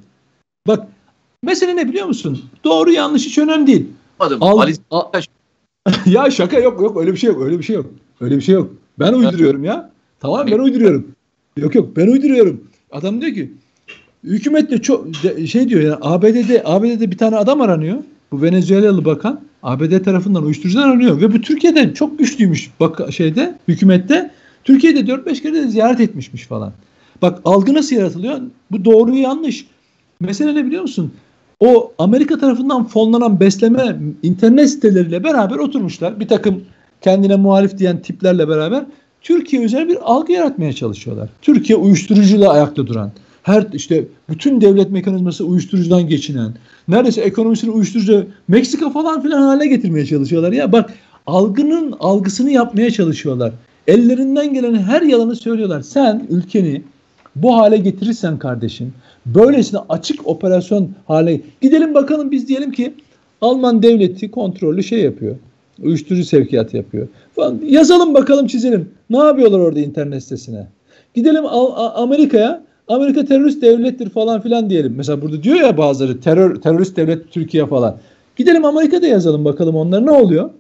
Bak 0.66 0.88
mesele 1.42 1.76
ne 1.76 1.88
biliyor 1.88 2.07
musun? 2.07 2.42
Doğru 2.64 2.92
yanlış 2.92 3.26
hiç 3.26 3.38
önemli 3.38 3.66
değil. 3.66 3.86
Al, 4.20 4.59
valiz 4.59 4.80
al, 4.90 5.12
ya 6.07 6.30
şaka 6.30 6.59
yok 6.59 6.80
yok 6.80 6.97
öyle 6.97 7.12
bir 7.12 7.18
şey 7.18 7.30
yok 7.30 7.42
öyle 7.42 7.59
bir 7.59 7.64
şey 7.64 7.76
yok. 7.76 7.86
Öyle 8.20 8.36
bir 8.36 8.42
şey 8.42 8.55
yok. 8.55 8.70
Ben 8.99 9.12
uyduruyorum 9.12 9.64
ya. 9.64 9.90
Tamam 10.20 10.47
ben 10.47 10.59
uyduruyorum. 10.59 11.09
Yok 11.57 11.74
yok 11.74 11.97
ben 11.97 12.07
uyduruyorum. 12.07 12.64
Adam 12.90 13.20
diyor 13.20 13.34
ki 13.34 13.53
hükümet 14.25 14.71
de 14.71 14.79
çok 14.83 15.07
şey 15.47 15.69
diyor 15.69 15.83
yani 15.83 15.97
ABD'de 16.01 16.62
ABD'de 16.64 17.11
bir 17.11 17.19
tane 17.19 17.37
adam 17.37 17.61
aranıyor. 17.61 17.97
Bu 18.33 18.43
Venezuelalı 18.43 19.05
bakan 19.05 19.41
ABD 19.62 20.05
tarafından 20.05 20.45
uyuşturucudan 20.45 20.83
aranıyor 20.83 21.21
ve 21.21 21.35
bu 21.35 21.41
Türkiye'de 21.41 21.95
çok 21.95 22.19
güçlüymüş 22.19 22.71
bak 22.81 23.12
şeyde 23.12 23.59
hükümette. 23.69 24.31
Türkiye'de 24.64 25.01
4-5 25.01 25.43
kere 25.43 25.55
de 25.55 25.69
ziyaret 25.69 26.01
etmişmiş 26.01 26.43
falan. 26.43 26.73
Bak 27.23 27.41
algı 27.45 27.75
nasıl 27.75 27.97
yaratılıyor? 27.97 28.41
Bu 28.71 28.85
doğru 28.85 29.14
yanlış. 29.14 29.67
Mesele 30.21 30.55
ne 30.55 30.67
biliyor 30.67 30.83
musun? 30.83 31.12
O 31.61 31.93
Amerika 31.99 32.39
tarafından 32.39 32.85
fonlanan 32.85 33.41
besleme 33.41 33.97
internet 34.23 34.71
siteleriyle 34.71 35.25
beraber 35.25 35.57
oturmuşlar. 35.57 36.21
Bir 36.21 36.29
takım 36.29 36.64
kendine 37.01 37.37
muhalif 37.37 37.79
diyen 37.79 38.03
tiplerle 38.03 38.49
beraber 38.49 38.85
Türkiye 39.23 39.62
üzerine 39.62 39.89
bir 39.89 39.99
algı 40.03 40.33
yaratmaya 40.33 40.73
çalışıyorlar. 40.73 41.29
Türkiye 41.43 41.79
uyuşturucuyla 41.79 42.53
ayakta 42.53 42.87
duran, 42.87 43.12
her 43.47 43.66
işte 43.72 44.05
bütün 44.28 44.61
devlet 44.61 44.90
mekanizması 44.90 45.44
uyuşturucudan 45.44 46.09
geçinen, 46.09 46.53
neredeyse 46.88 47.20
ekonomisini 47.20 47.70
uyuşturucu 47.70 48.26
Meksika 48.49 48.90
falan 48.90 49.22
filan 49.22 49.42
hale 49.42 49.66
getirmeye 49.66 50.07
çalışıyorlar. 50.07 50.53
Ya 50.53 50.72
bak 50.72 50.94
algının 51.26 51.94
algısını 52.01 52.51
yapmaya 52.51 52.90
çalışıyorlar. 52.90 53.53
Ellerinden 53.86 54.55
gelen 54.55 54.74
her 54.74 55.03
yalanı 55.03 55.36
söylüyorlar. 55.36 55.80
Sen 55.80 56.26
ülkeni 56.30 56.82
bu 57.36 57.57
hale 57.57 57.76
getirirsen 57.76 58.38
kardeşim, 58.38 58.94
böylesine 59.26 59.80
açık 59.88 60.26
operasyon 60.26 60.90
hale 61.07 61.40
gidelim 61.61 61.94
bakalım 61.94 62.30
biz 62.30 62.49
diyelim 62.49 62.72
ki 62.72 62.94
Alman 63.40 63.82
devleti 63.82 64.30
kontrollü 64.30 64.82
şey 64.82 65.01
yapıyor. 65.01 65.36
Uyuşturucu 65.82 66.24
sevkiyatı 66.24 66.76
yapıyor. 66.76 67.09
Falan. 67.36 67.59
Yazalım 67.66 68.14
bakalım 68.14 68.47
çizelim. 68.47 68.88
Ne 69.11 69.18
yapıyorlar 69.18 69.59
orada 69.59 69.80
internet 69.80 70.22
sitesine? 70.22 70.66
Gidelim 71.14 71.44
Amerika'ya 71.94 72.66
Amerika 72.89 73.24
terörist 73.24 73.62
devlettir 73.62 74.11
falan 74.11 74.41
filan 74.41 74.70
diyelim. 74.70 74.95
Mesela 74.97 75.22
burada 75.22 75.43
diyor 75.43 75.57
ya 75.57 75.78
bazıları 75.78 76.20
terör 76.20 76.57
terörist 76.57 76.97
devlet 76.97 77.30
Türkiye 77.30 77.66
falan. 77.66 77.97
Gidelim 78.37 78.64
Amerika'da 78.64 79.07
yazalım 79.07 79.45
bakalım 79.45 79.76
onlar 79.76 80.07
ne 80.07 80.11
oluyor? 80.11 80.51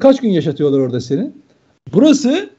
Kaç 0.00 0.20
gün 0.20 0.28
yaşatıyorlar 0.30 0.78
orada 0.78 1.00
seni? 1.00 1.30
Burası 1.92 2.50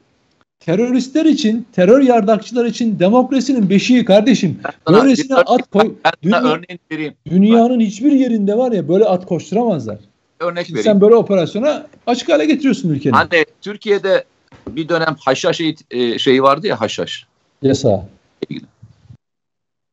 teröristler 0.60 1.24
için, 1.24 1.66
terör 1.72 2.00
yardakçılar 2.00 2.64
için 2.64 2.98
demokrasinin 2.98 3.70
beşiği 3.70 4.04
kardeşim. 4.04 4.58
Böylesine 4.88 5.34
at 5.36 5.70
koy. 5.70 5.94
Dünya, 6.22 6.42
örneğin 6.42 6.80
vereyim. 6.92 7.14
Dünyanın 7.30 7.80
hiçbir 7.80 8.12
yerinde 8.12 8.58
var 8.58 8.72
ya 8.72 8.88
böyle 8.88 9.04
at 9.04 9.26
koşturamazlar. 9.26 9.98
Örnek 10.40 10.66
Şimdi 10.66 10.78
vereyim. 10.78 10.94
Sen 10.94 11.00
böyle 11.00 11.14
operasyona 11.14 11.86
açık 12.06 12.28
hale 12.28 12.44
getiriyorsun 12.44 12.88
ülkeni. 12.88 13.12
Hani 13.12 13.44
Türkiye'de 13.60 14.24
bir 14.68 14.88
dönem 14.88 15.16
haşhaş 15.20 15.60
e, 15.90 16.18
şeyi 16.18 16.42
vardı 16.42 16.66
ya 16.66 16.80
haşhaş. 16.80 17.26
Yasa. 17.62 18.06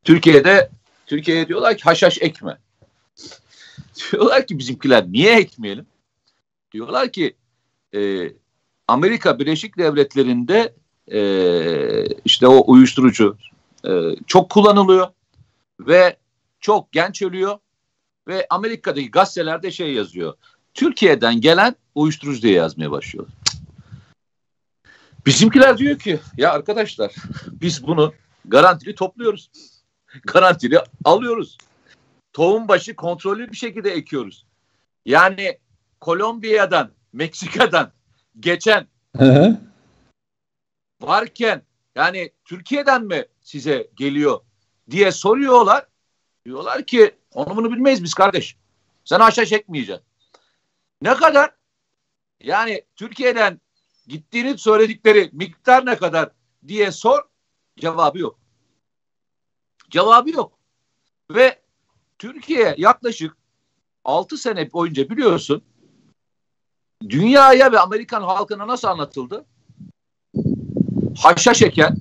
Türkiye'de 0.10 0.70
Türkiye'ye 1.08 1.48
diyorlar 1.48 1.78
ki 1.78 1.84
haşhaş 1.84 2.18
ekme. 2.22 2.58
diyorlar 4.12 4.48
ki 4.48 4.58
bizimkiler 4.58 5.06
niye 5.12 5.40
ekmeyelim? 5.40 5.86
Diyorlar 6.72 7.12
ki 7.12 7.36
e, 7.96 8.32
Amerika 8.88 9.40
Birleşik 9.40 9.78
Devletleri'nde 9.78 10.74
e, 11.12 11.22
işte 12.26 12.48
o 12.48 12.64
uyuşturucu 12.72 13.38
e, 13.86 13.92
çok 14.28 14.50
kullanılıyor 14.50 15.08
ve 15.80 16.18
çok 16.60 16.92
genç 16.92 17.22
ölüyor 17.22 17.60
ve 18.28 18.48
Amerika'daki 18.50 19.12
gazetelerde 19.12 19.72
şey 19.72 19.94
yazıyor. 19.94 20.34
Türkiye'den 20.74 21.42
gelen 21.42 21.76
uyuşturucu 21.96 22.42
diye 22.42 22.54
yazmaya 22.54 22.92
başlıyor. 22.92 23.28
Bizimkiler 25.26 25.78
diyor 25.78 26.00
ki 26.00 26.20
ya 26.38 26.52
arkadaşlar 26.52 27.16
biz 27.48 27.88
bunu 27.88 28.14
garantili 28.46 28.96
topluyoruz. 28.96 29.50
garantili 30.24 30.80
alıyoruz. 31.06 31.58
Tohum 32.34 32.68
başı 32.68 32.96
kontrollü 32.96 33.52
bir 33.52 33.58
şekilde 33.58 33.92
ekiyoruz. 33.92 34.46
Yani 35.06 35.60
Kolombiya'dan, 36.00 36.92
Meksika'dan 37.14 37.92
geçen 38.40 38.88
varken 41.02 41.62
Yani 41.96 42.32
Türkiye'den 42.46 43.04
mi 43.06 43.26
size 43.42 43.90
geliyor 43.96 44.40
diye 44.90 45.12
soruyorlar. 45.12 45.88
Diyorlar 46.46 46.86
ki 46.86 47.16
onu 47.34 47.56
bunu 47.56 47.72
bilmeyiz 47.72 48.04
biz 48.04 48.14
kardeş. 48.14 48.58
Sen 49.06 49.20
aşağı 49.20 49.46
çekmeyeceksin. 49.46 50.06
Ne 51.02 51.16
kadar? 51.16 51.56
Yani 52.40 52.86
Türkiye'den 52.96 53.62
gittiğini 54.08 54.58
söyledikleri 54.58 55.30
miktar 55.34 55.86
ne 55.86 55.96
kadar 55.96 56.30
diye 56.68 56.92
sor. 56.92 57.20
Cevabı 57.80 58.20
yok. 58.20 58.39
Cevabı 59.90 60.30
yok. 60.30 60.52
Ve 61.32 61.60
Türkiye 62.20 62.76
yaklaşık 62.78 63.38
6 64.06 64.38
sene 64.38 64.72
boyunca 64.74 65.10
biliyorsun 65.10 65.64
dünyaya 67.10 67.72
ve 67.72 67.80
Amerikan 67.80 68.22
halkına 68.22 68.68
nasıl 68.68 68.88
anlatıldı? 68.88 69.46
Haşhaş 71.18 71.62
eken, 71.62 71.98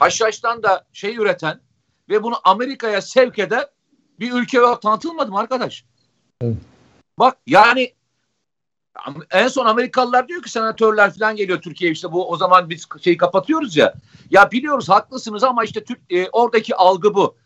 haşhaştan 0.00 0.62
da 0.62 0.86
şey 0.92 1.16
üreten 1.16 1.60
ve 2.08 2.22
bunu 2.22 2.34
Amerika'ya 2.44 3.02
sevk 3.02 3.38
eden 3.38 3.64
bir 4.20 4.32
ülke 4.32 4.58
tanıtılmadı 4.82 5.30
mı 5.30 5.38
arkadaş? 5.38 5.84
Evet. 6.40 6.56
Bak 7.18 7.38
yani 7.46 7.92
en 9.30 9.48
son 9.48 9.66
Amerikalılar 9.66 10.28
diyor 10.28 10.42
ki 10.42 10.50
senatörler 10.50 11.14
falan 11.14 11.36
geliyor 11.36 11.60
Türkiye 11.60 11.90
işte 11.90 12.12
bu 12.12 12.30
o 12.30 12.36
zaman 12.36 12.70
biz 12.70 12.86
şeyi 13.00 13.16
kapatıyoruz 13.16 13.76
ya. 13.76 13.94
Ya 14.30 14.50
biliyoruz 14.50 14.88
haklısınız 14.88 15.44
ama 15.44 15.64
işte 15.64 15.84
Türk 15.84 16.00
e, 16.10 16.28
oradaki 16.28 16.76
algı 16.76 17.14
bu. 17.14 17.36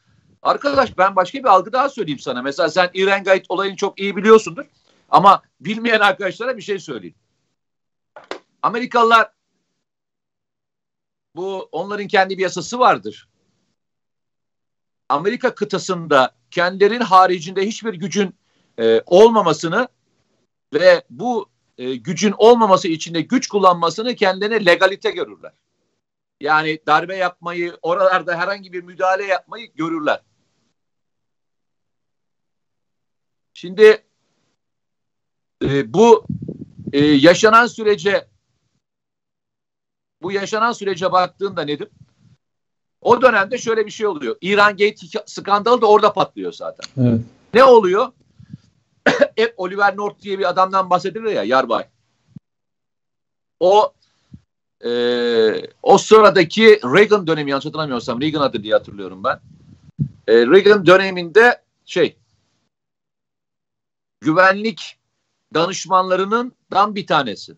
Arkadaş 0.42 0.98
ben 0.98 1.16
başka 1.16 1.38
bir 1.38 1.44
algı 1.44 1.72
daha 1.72 1.88
söyleyeyim 1.88 2.18
sana. 2.18 2.42
Mesela 2.42 2.70
sen 2.70 2.90
İran 2.94 3.24
Gayet 3.24 3.46
olayını 3.48 3.76
çok 3.76 4.00
iyi 4.00 4.16
biliyorsundur. 4.16 4.64
Ama 5.10 5.42
bilmeyen 5.60 6.00
arkadaşlara 6.00 6.56
bir 6.56 6.62
şey 6.62 6.78
söyleyeyim. 6.78 7.16
Amerikalılar 8.62 9.30
bu 11.36 11.68
onların 11.72 12.08
kendi 12.08 12.38
bir 12.38 12.42
yasası 12.42 12.78
vardır. 12.78 13.28
Amerika 15.08 15.54
kıtasında 15.54 16.34
kendilerinin 16.50 17.00
haricinde 17.00 17.66
hiçbir 17.66 17.94
gücün 17.94 18.34
e, 18.78 19.02
olmamasını 19.06 19.88
ve 20.74 21.02
bu 21.10 21.48
e, 21.78 21.96
gücün 21.96 22.34
olmaması 22.38 22.88
için 22.88 23.14
de 23.14 23.20
güç 23.20 23.48
kullanmasını 23.48 24.14
kendilerine 24.14 24.66
legalite 24.66 25.10
görürler. 25.10 25.52
Yani 26.40 26.78
darbe 26.86 27.16
yapmayı, 27.16 27.76
oralarda 27.82 28.36
herhangi 28.38 28.72
bir 28.72 28.82
müdahale 28.82 29.24
yapmayı 29.24 29.72
görürler. 29.74 30.20
Şimdi 33.54 34.04
e, 35.62 35.92
bu 35.92 36.24
e, 36.92 37.04
yaşanan 37.04 37.66
sürece 37.66 38.28
bu 40.22 40.32
yaşanan 40.32 40.72
sürece 40.72 41.12
baktığında 41.12 41.62
Nedim 41.62 41.90
o 43.00 43.22
dönemde 43.22 43.58
şöyle 43.58 43.86
bir 43.86 43.90
şey 43.90 44.06
oluyor. 44.06 44.36
İran 44.40 44.70
Gate 44.70 44.94
skandalı 45.26 45.80
da 45.80 45.86
orada 45.86 46.12
patlıyor 46.12 46.52
zaten. 46.52 47.06
Evet. 47.08 47.20
Ne 47.54 47.64
oluyor? 47.64 48.12
Hep 49.36 49.54
Oliver 49.56 49.96
North 49.96 50.22
diye 50.22 50.38
bir 50.38 50.48
adamdan 50.48 50.90
bahsedilir 50.90 51.30
ya 51.32 51.44
Yarbay. 51.44 51.84
O 53.60 53.92
e, 54.84 54.90
o 55.82 55.98
sıradaki 55.98 56.80
Reagan 56.84 57.26
dönemi 57.26 57.50
yanlış 57.50 57.66
hatırlamıyorsam 57.66 58.20
Reagan 58.20 58.40
adı 58.40 58.62
diye 58.62 58.74
hatırlıyorum 58.74 59.24
ben. 59.24 59.40
E, 60.26 60.46
Reagan 60.46 60.86
döneminde 60.86 61.62
şey 61.84 62.16
güvenlik 64.20 64.98
danışmanlarının 65.54 66.52
dan 66.72 66.94
bir 66.94 67.06
tanesi. 67.06 67.56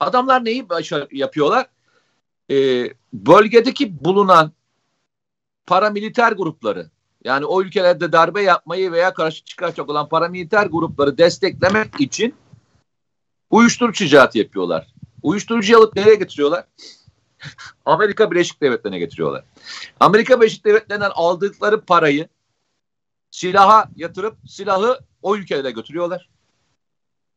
Adamlar 0.00 0.44
neyi 0.44 0.66
yapıyorlar? 1.12 1.66
Ee, 2.50 2.88
bölgedeki 3.12 4.04
bulunan 4.04 4.52
paramiliter 5.66 6.32
grupları 6.32 6.90
yani 7.24 7.44
o 7.44 7.62
ülkelerde 7.62 8.12
darbe 8.12 8.42
yapmayı 8.42 8.92
veya 8.92 9.14
karşı 9.14 9.44
çıkaracak 9.44 9.88
olan 9.88 10.08
paramiliter 10.08 10.66
grupları 10.66 11.18
desteklemek 11.18 12.00
için 12.00 12.34
uyuşturucu 13.50 14.04
ticareti 14.04 14.38
yapıyorlar. 14.38 14.94
Uyuşturucu 15.22 15.78
alıp 15.78 15.96
nereye 15.96 16.14
getiriyorlar? 16.14 16.64
Amerika 17.84 18.30
Birleşik 18.30 18.60
Devletleri'ne 18.60 18.98
getiriyorlar. 18.98 19.44
Amerika 20.00 20.40
Birleşik 20.40 20.64
Devletleri'nden 20.64 21.10
aldıkları 21.14 21.80
parayı 21.80 22.28
silaha 23.30 23.88
yatırıp 23.96 24.36
silahı 24.48 24.98
o 25.22 25.36
ülkelere 25.36 25.70
götürüyorlar. 25.70 26.30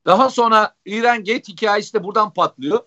Daha 0.05 0.29
sonra 0.29 0.75
İran 0.85 1.17
Gate 1.17 1.43
hikayesi 1.47 1.93
de 1.93 2.03
buradan 2.03 2.33
patlıyor. 2.33 2.79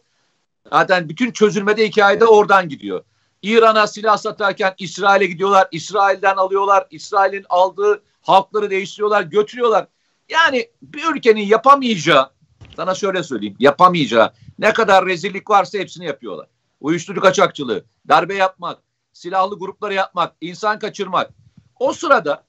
Zaten 0.73 1.09
bütün 1.09 1.31
çözülmede 1.31 1.89
hikaye 1.89 2.21
de 2.21 2.27
oradan 2.27 2.69
gidiyor. 2.69 3.05
İran'a 3.43 3.87
silah 3.87 4.17
satarken 4.17 4.75
İsrail'e 4.79 5.27
gidiyorlar. 5.27 5.69
İsrail'den 5.73 6.37
alıyorlar. 6.37 6.87
İsrail'in 6.91 7.47
aldığı 7.49 8.03
halkları 8.23 8.71
değiştiriyorlar, 8.71 9.23
götürüyorlar. 9.23 9.87
Yani 10.29 10.71
bir 10.83 11.15
ülkenin 11.15 11.43
yapamayacağı, 11.43 12.31
sana 12.77 12.95
şöyle 12.95 13.23
söyleyeyim, 13.23 13.57
yapamayacağı 13.59 14.33
ne 14.59 14.73
kadar 14.73 15.07
rezillik 15.07 15.51
varsa 15.51 15.79
hepsini 15.79 16.07
yapıyorlar. 16.07 16.47
Uyuşturucu 16.81 17.21
kaçakçılığı, 17.21 17.85
darbe 18.09 18.35
yapmak, 18.35 18.79
silahlı 19.13 19.59
grupları 19.59 19.95
yapmak, 19.95 20.37
insan 20.41 20.79
kaçırmak. 20.79 21.31
O 21.79 21.93
sırada 21.93 22.45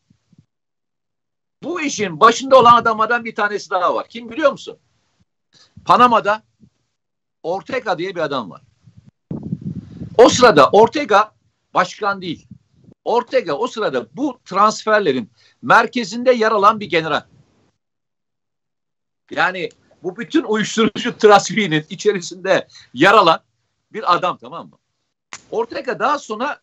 bu 1.64 1.82
işin 1.82 2.20
başında 2.20 2.60
olan 2.60 2.76
adamlardan 2.76 3.26
bir 3.26 3.36
tanesi 3.36 3.70
daha 3.70 3.96
var. 3.96 4.08
Kim 4.10 4.32
biliyor 4.32 4.52
musun? 4.52 4.78
Panama'da 5.86 6.44
Ortega 7.44 7.98
diye 7.98 8.16
bir 8.16 8.22
adam 8.22 8.52
var. 8.52 8.62
O 10.22 10.30
sırada 10.30 10.70
Ortega 10.70 11.32
başkan 11.74 12.22
değil. 12.22 12.48
Ortega 13.06 13.54
o 13.54 13.68
sırada 13.68 14.08
bu 14.14 14.40
transferlerin 14.46 15.32
merkezinde 15.62 16.34
yer 16.34 16.52
alan 16.52 16.80
bir 16.80 16.90
general. 16.90 17.24
Yani 19.32 19.70
bu 20.04 20.18
bütün 20.18 20.44
uyuşturucu 20.44 21.18
trafiğinin 21.18 21.86
içerisinde 21.90 22.68
yer 22.94 23.14
alan 23.14 23.40
bir 23.94 24.16
adam 24.16 24.38
tamam 24.38 24.70
mı? 24.70 24.78
Ortega 25.52 26.00
daha 26.00 26.20
sonra 26.20 26.60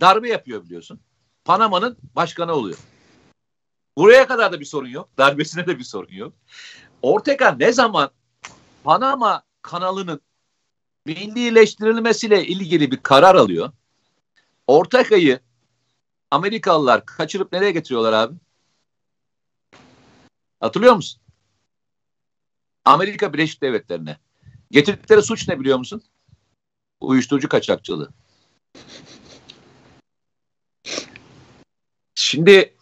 darbe 0.00 0.28
yapıyor 0.28 0.64
biliyorsun. 0.64 1.00
Panama'nın 1.44 1.96
başkanı 2.16 2.52
oluyor. 2.52 2.78
Buraya 3.96 4.26
kadar 4.26 4.52
da 4.52 4.60
bir 4.60 4.64
sorun 4.64 4.88
yok. 4.88 5.08
Darbesine 5.18 5.66
de 5.66 5.78
bir 5.78 5.84
sorun 5.84 6.12
yok. 6.12 6.34
Ortega 7.02 7.50
ne 7.52 7.72
zaman 7.72 8.10
Panama 8.84 9.42
kanalının 9.62 10.20
millileştirilmesiyle 11.14 12.46
ilgili 12.46 12.90
bir 12.90 12.96
karar 12.96 13.34
alıyor. 13.34 13.72
Ortega'yı 14.66 15.40
Amerikalılar 16.30 17.06
kaçırıp 17.06 17.52
nereye 17.52 17.70
getiriyorlar 17.70 18.12
abi? 18.12 18.34
Hatırlıyor 20.60 20.94
musun? 20.94 21.20
Amerika 22.84 23.32
Birleşik 23.32 23.62
Devletleri'ne. 23.62 24.18
Getirdikleri 24.70 25.22
suç 25.22 25.48
ne 25.48 25.60
biliyor 25.60 25.78
musun? 25.78 26.02
Uyuşturucu 27.00 27.48
kaçakçılığı. 27.48 28.10
Şimdi 32.14 32.74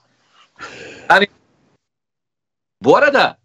yani 1.11 1.27
bu 2.83 2.97
arada 2.97 3.38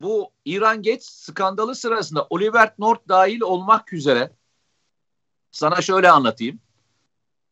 bu 0.00 0.32
İran 0.44 0.82
Geç 0.82 1.02
skandalı 1.02 1.74
sırasında 1.74 2.26
Oliver 2.30 2.74
North 2.78 3.08
dahil 3.08 3.40
olmak 3.40 3.92
üzere 3.92 4.32
sana 5.50 5.82
şöyle 5.82 6.10
anlatayım. 6.10 6.60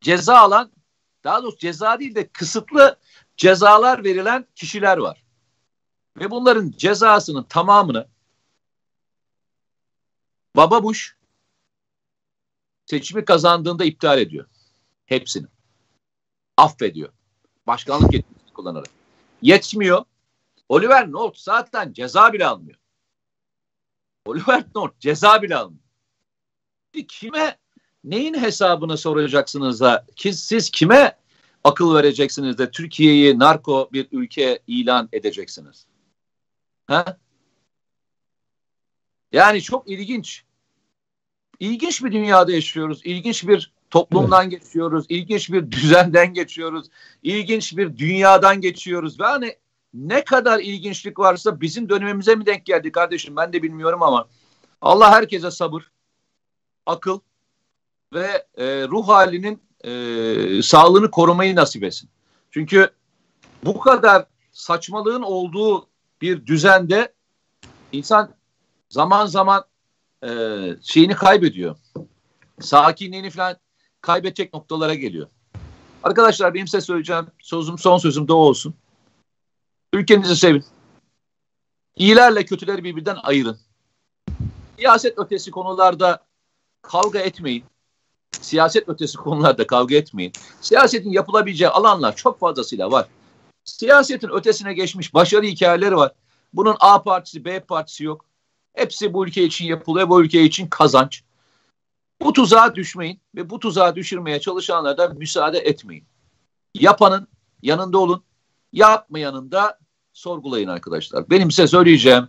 Ceza 0.01 0.39
alan 0.39 0.73
daha 1.25 1.43
doğrusu 1.43 1.59
ceza 1.59 1.99
değil 2.01 2.15
de 2.15 2.29
kısıtlı 2.29 2.99
cezalar 3.37 4.05
verilen 4.05 4.47
kişiler 4.55 4.99
var. 4.99 5.25
Ve 6.17 6.31
bunların 6.31 6.75
cezasının 6.77 7.43
tamamını 7.43 8.09
Baba 10.57 10.83
Bush 10.83 11.17
seçimi 12.87 13.25
kazandığında 13.25 13.85
iptal 13.85 14.19
ediyor. 14.19 14.47
Hepsini. 15.07 15.47
Affediyor. 16.57 17.13
Başkanlık 17.67 18.15
yetkisi 18.15 18.53
kullanarak. 18.55 18.91
Yetmiyor. 19.43 20.05
Oliver 20.69 21.13
North 21.13 21.39
zaten 21.39 21.93
ceza 21.93 22.33
bile 22.33 22.47
almıyor. 22.47 22.79
Oliver 24.27 24.65
North 24.75 24.99
ceza 25.01 25.43
bile 25.43 25.57
almıyor. 25.57 25.83
Kime 27.09 27.59
neyin 28.05 28.35
hesabını 28.35 28.99
soracaksınız 28.99 29.81
da 29.81 30.07
ki 30.17 30.33
siz 30.33 30.71
kime 30.71 31.17
akıl 31.65 31.95
vereceksiniz 31.95 32.59
de 32.59 32.71
Türkiye'yi 32.71 33.39
narko 33.39 33.89
bir 33.93 34.09
ülke 34.13 34.59
ilan 34.67 35.09
edeceksiniz? 35.13 35.87
Ha? 36.87 37.19
Yani 39.33 39.63
çok 39.63 39.89
ilginç. 39.89 40.45
İlginç 41.61 42.05
bir 42.05 42.13
dünyada 42.13 42.53
yaşıyoruz. 42.53 43.01
İlginç 43.05 43.49
bir 43.49 43.73
toplumdan 43.91 44.51
geçiyoruz. 44.51 45.07
İlginç 45.09 45.53
bir 45.53 45.71
düzenden 45.71 46.35
geçiyoruz. 46.35 46.87
İlginç 47.23 47.77
bir 47.77 47.99
dünyadan 47.99 48.61
geçiyoruz. 48.61 49.21
Ve 49.21 49.25
hani 49.25 49.57
ne 49.95 50.25
kadar 50.25 50.61
ilginçlik 50.61 51.19
varsa 51.19 51.61
bizim 51.61 51.89
dönemimize 51.89 52.35
mi 52.35 52.47
denk 52.47 52.67
geldi 52.67 52.93
kardeşim 52.93 53.37
ben 53.37 53.53
de 53.53 53.63
bilmiyorum 53.63 54.03
ama 54.03 54.29
Allah 54.81 55.11
herkese 55.11 55.51
sabır, 55.51 55.91
akıl 56.87 57.21
ve 58.13 58.47
e, 58.55 58.89
ruh 58.89 59.09
halinin 59.09 59.63
e, 59.85 60.63
sağlığını 60.63 61.11
korumayı 61.11 61.57
nasip 61.57 61.85
etsin. 61.85 62.11
Çünkü 62.51 62.91
bu 63.65 63.81
kadar 63.81 64.27
saçmalığın 64.53 65.23
olduğu 65.23 65.89
bir 66.21 66.47
düzende 66.47 67.13
insan 67.93 68.35
zaman 68.89 69.27
zaman 69.27 69.65
e, 70.23 70.29
şeyini 70.83 71.15
kaybediyor. 71.15 71.77
Sakinliğini 72.61 73.31
falan 73.31 73.57
kaybedecek 74.01 74.55
noktalara 74.55 74.95
geliyor. 74.95 75.29
Arkadaşlar 76.03 76.55
benim 76.55 76.67
size 76.67 76.81
söyleyeceğim 76.81 77.27
sözüm 77.39 77.79
son 77.79 77.99
sözüm 77.99 78.29
de 78.29 78.33
olsun. 78.33 78.75
Ülkenizi 79.93 80.37
sevin. 80.37 80.65
İyilerle 81.97 82.45
kötüleri 82.45 82.85
birbirinden 82.85 83.17
ayırın. 83.23 83.59
Siyaset 84.77 85.19
ötesi 85.19 85.51
konularda 85.51 86.25
kavga 86.83 87.19
etmeyin. 87.19 87.65
Siyaset 88.33 88.89
ötesi 88.89 89.17
konularda 89.17 89.67
kavga 89.67 89.95
etmeyin. 89.95 90.33
Siyasetin 90.61 91.11
yapılabileceği 91.11 91.71
alanlar 91.71 92.17
çok 92.17 92.41
fazlasıyla 92.41 92.91
var. 92.91 93.09
Siyasetin 93.65 94.29
ötesine 94.29 94.75
geçmiş 94.75 95.15
başarı 95.15 95.47
hikayeleri 95.47 95.97
var. 95.97 96.13
Bunun 96.53 96.77
A 96.81 97.03
partisi, 97.03 97.45
B 97.45 97.61
partisi 97.61 98.05
yok. 98.05 98.25
Hepsi 98.75 99.13
bu 99.13 99.27
ülke 99.27 99.45
için 99.45 99.67
yapılıyor, 99.67 100.09
bu 100.09 100.23
ülke 100.23 100.43
için 100.43 100.67
kazanç. 100.67 101.23
Bu 102.23 102.33
tuzağa 102.33 102.75
düşmeyin 102.75 103.21
ve 103.35 103.51
bu 103.51 103.59
tuzağa 103.59 103.97
düşürmeye 103.97 104.41
çalışanlara 104.41 105.09
müsaade 105.09 105.59
etmeyin. 105.59 106.05
Yapanın 106.75 107.29
yanında 107.63 107.99
olun, 107.99 108.23
yapmayanın 108.73 109.53
da 109.53 109.79
sorgulayın 110.13 110.69
arkadaşlar. 110.69 111.31
Benim 111.31 111.51
size 111.51 111.67
söyleyeceğim, 111.67 112.29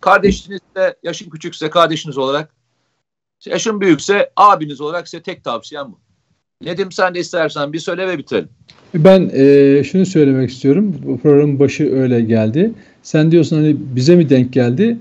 kardeşiniz 0.00 0.60
de 0.76 0.96
yaşın 1.02 1.30
küçükse 1.30 1.70
kardeşiniz 1.70 2.18
olarak, 2.18 2.54
yaşın 3.46 3.80
büyükse 3.80 4.30
abiniz 4.36 4.80
olarak 4.80 5.08
size 5.08 5.22
tek 5.22 5.44
tavsiyem 5.44 5.92
bu. 5.92 5.98
Nedim 6.64 6.92
sen 6.92 7.14
de 7.14 7.20
istersen 7.20 7.72
bir 7.72 7.78
söyle 7.78 8.08
ve 8.08 8.18
bitirelim. 8.18 8.48
Ben 8.94 9.30
e, 9.32 9.84
şunu 9.84 10.06
söylemek 10.06 10.50
istiyorum. 10.50 10.96
Bu 11.02 11.20
programın 11.20 11.58
başı 11.58 11.94
öyle 11.94 12.20
geldi. 12.20 12.72
Sen 13.02 13.30
diyorsun 13.30 13.56
hani 13.56 13.76
bize 13.78 14.16
mi 14.16 14.30
denk 14.30 14.52
geldi? 14.52 14.98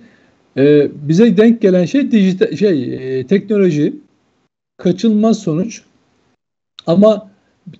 E, 0.57 0.91
bize 0.93 1.37
denk 1.37 1.61
gelen 1.61 1.85
şey 1.85 2.11
dijital 2.11 2.55
şey 2.55 2.93
e, 3.19 3.27
teknoloji 3.27 3.93
kaçınılmaz 4.77 5.39
sonuç. 5.39 5.81
Ama 6.87 7.31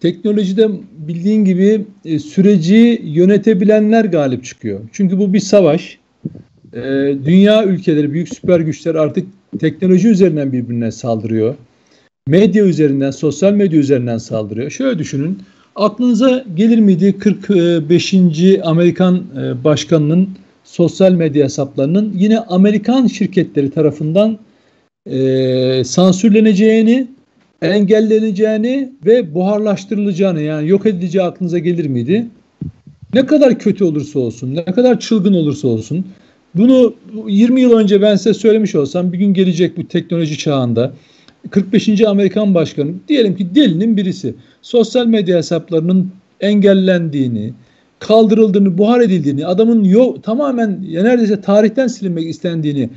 teknolojide 0.02 0.70
bildiğin 0.98 1.46
gibi 1.46 1.86
e, 2.06 2.20
süreci 2.20 3.02
yönetebilenler 3.04 4.06
galip 4.06 4.44
çıkıyor. 4.44 4.80
Çünkü 4.92 5.20
bu 5.20 5.34
bir 5.34 5.40
savaş. 5.40 5.98
E, 6.74 6.82
dünya 7.26 7.66
ülkeleri, 7.66 8.14
büyük 8.14 8.36
süper 8.36 8.60
güçler 8.60 8.96
artık 8.96 9.28
teknoloji 9.60 10.08
üzerinden 10.08 10.54
birbirine 10.54 10.92
saldırıyor. 10.92 11.56
Medya 12.28 12.66
üzerinden, 12.66 13.12
sosyal 13.12 13.54
medya 13.54 13.80
üzerinden 13.80 14.18
saldırıyor. 14.18 14.70
Şöyle 14.70 15.00
düşünün. 15.00 15.40
Aklınıza 15.76 16.46
gelir 16.56 16.80
miydi 16.80 17.18
45. 17.20 18.14
Amerikan 18.64 19.16
e, 19.16 19.64
başkanının 19.64 20.30
sosyal 20.64 21.12
medya 21.12 21.46
hesaplarının 21.46 22.14
yine 22.16 22.40
Amerikan 22.40 23.08
şirketleri 23.08 23.72
tarafından 23.72 24.40
e, 25.06 25.84
sansürleneceğini, 25.84 27.08
engelleneceğini 27.64 28.92
ve 29.06 29.34
buharlaştırılacağını 29.34 30.42
yani 30.42 30.70
yok 30.70 30.86
edileceği 30.86 31.24
aklınıza 31.24 31.60
gelir 31.60 31.86
miydi? 31.86 32.28
Ne 33.14 33.26
kadar 33.26 33.60
kötü 33.60 33.84
olursa 33.84 34.20
olsun, 34.20 34.56
ne 34.56 34.66
kadar 34.66 35.00
çılgın 35.00 35.34
olursa 35.34 35.68
olsun 35.68 36.06
bunu 36.56 36.94
20 37.28 37.62
yıl 37.62 37.72
önce 37.72 38.02
ben 38.02 38.16
size 38.16 38.34
söylemiş 38.34 38.76
olsam 38.76 39.14
bir 39.14 39.18
gün 39.18 39.34
gelecek 39.34 39.78
bu 39.78 39.88
teknoloji 39.88 40.38
çağında 40.38 40.94
45. 41.50 42.02
Amerikan 42.02 42.56
başkanı 42.56 42.92
diyelim 43.08 43.36
ki 43.38 43.56
delinin 43.56 43.98
birisi 43.98 44.36
sosyal 44.62 45.06
medya 45.06 45.38
hesaplarının 45.38 46.12
engellendiğini, 46.42 47.54
kaldırıldığını, 48.00 48.78
buhar 48.78 49.02
edildiğini, 49.02 49.46
adamın 49.46 49.84
yok 49.84 50.24
tamamen 50.24 50.84
neredeyse 50.92 51.42
tarihten 51.42 51.88
silinmek 51.88 52.30
istendiğini 52.30 52.90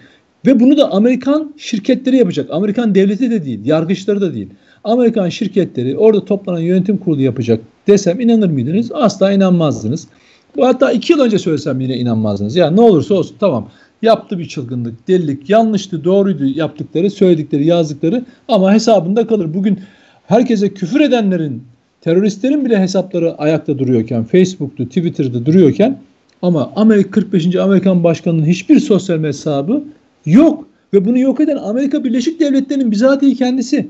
ve 0.47 0.61
bunu 0.61 0.77
da 0.77 0.93
Amerikan 0.93 1.55
şirketleri 1.57 2.17
yapacak. 2.17 2.51
Amerikan 2.51 2.95
devleti 2.95 3.31
de 3.31 3.45
değil, 3.45 3.61
yargıçları 3.65 4.21
da 4.21 4.35
değil. 4.35 4.49
Amerikan 4.85 5.29
şirketleri 5.29 5.97
orada 5.99 6.25
toplanan 6.25 6.61
yönetim 6.61 6.97
kurulu 6.97 7.23
yapacak 7.23 7.61
desem 7.87 8.21
inanır 8.21 8.51
mıydınız? 8.51 8.93
Asla 8.93 9.33
inanmazdınız. 9.33 10.09
Bu 10.57 10.67
hatta 10.67 10.93
iki 10.93 11.13
yıl 11.13 11.21
önce 11.21 11.39
söylesem 11.39 11.81
yine 11.81 11.97
inanmazdınız. 11.97 12.57
Ya 12.57 12.71
ne 12.71 12.81
olursa 12.81 13.15
olsun 13.15 13.37
tamam 13.41 13.69
yaptı 14.03 14.39
bir 14.39 14.49
çılgınlık, 14.49 15.09
delilik, 15.09 15.51
yanlıştı, 15.51 16.05
doğruydu 16.05 16.45
yaptıkları, 16.45 17.11
söyledikleri, 17.11 17.67
yazdıkları 17.67 18.25
ama 18.49 18.73
hesabında 18.73 19.27
kalır. 19.27 19.55
Bugün 19.55 19.81
herkese 20.27 20.75
küfür 20.75 21.01
edenlerin, 21.01 21.63
teröristlerin 22.01 22.65
bile 22.65 22.81
hesapları 22.81 23.35
ayakta 23.35 23.79
duruyorken, 23.79 24.25
Facebook'ta, 24.25 24.85
Twitter'da 24.85 25.47
duruyorken 25.47 25.99
ama 26.43 26.73
Amerika 26.77 27.11
45. 27.11 27.57
Amerikan 27.57 28.05
başkanının 28.05 28.47
hiçbir 28.47 28.81
sosyal 28.81 29.25
hesabı 29.25 29.85
yok 30.27 30.69
ve 30.95 31.05
bunu 31.05 31.19
yok 31.19 31.41
eden 31.41 31.57
Amerika 31.57 32.05
Birleşik 32.05 32.41
Devletleri'nin 32.41 32.91
bizatihi 32.91 33.37
kendisi. 33.37 33.87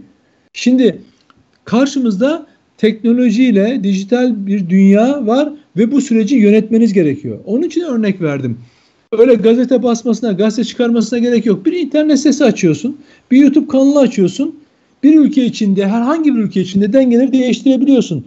Şimdi 0.52 0.98
karşımızda 1.64 2.46
teknolojiyle 2.78 3.84
dijital 3.84 4.46
bir 4.46 4.70
dünya 4.70 5.26
var 5.26 5.52
ve 5.76 5.92
bu 5.92 6.00
süreci 6.00 6.36
yönetmeniz 6.36 6.92
gerekiyor. 6.92 7.38
Onun 7.44 7.62
için 7.62 7.80
örnek 7.80 8.22
verdim. 8.22 8.58
Öyle 9.12 9.34
gazete 9.34 9.82
basmasına, 9.82 10.32
gazete 10.32 10.64
çıkarmasına 10.64 11.18
gerek 11.18 11.46
yok. 11.46 11.66
Bir 11.66 11.72
internet 11.72 12.18
sitesi 12.18 12.44
açıyorsun, 12.44 12.96
bir 13.30 13.38
YouTube 13.38 13.66
kanalı 13.66 14.00
açıyorsun. 14.00 14.54
Bir 15.02 15.18
ülke 15.18 15.44
içinde, 15.44 15.88
herhangi 15.88 16.34
bir 16.34 16.40
ülke 16.40 16.60
içinde 16.60 16.92
dengeleri 16.92 17.32
değiştirebiliyorsun. 17.32 18.26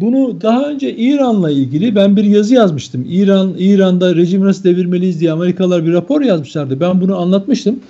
Bunu 0.00 0.40
daha 0.40 0.68
önce 0.68 0.96
İran'la 0.96 1.50
ilgili 1.50 1.94
ben 1.94 2.16
bir 2.16 2.24
yazı 2.24 2.54
yazmıştım. 2.54 3.06
İran 3.08 3.54
İran'da 3.58 4.16
rejimi 4.16 4.44
nasıl 4.44 4.64
devirmeliyiz 4.64 5.20
diye 5.20 5.32
Amerikalılar 5.32 5.86
bir 5.86 5.92
rapor 5.92 6.20
yazmışlardı. 6.20 6.80
Ben 6.80 7.00
bunu 7.00 7.16
anlatmıştım. 7.16 7.80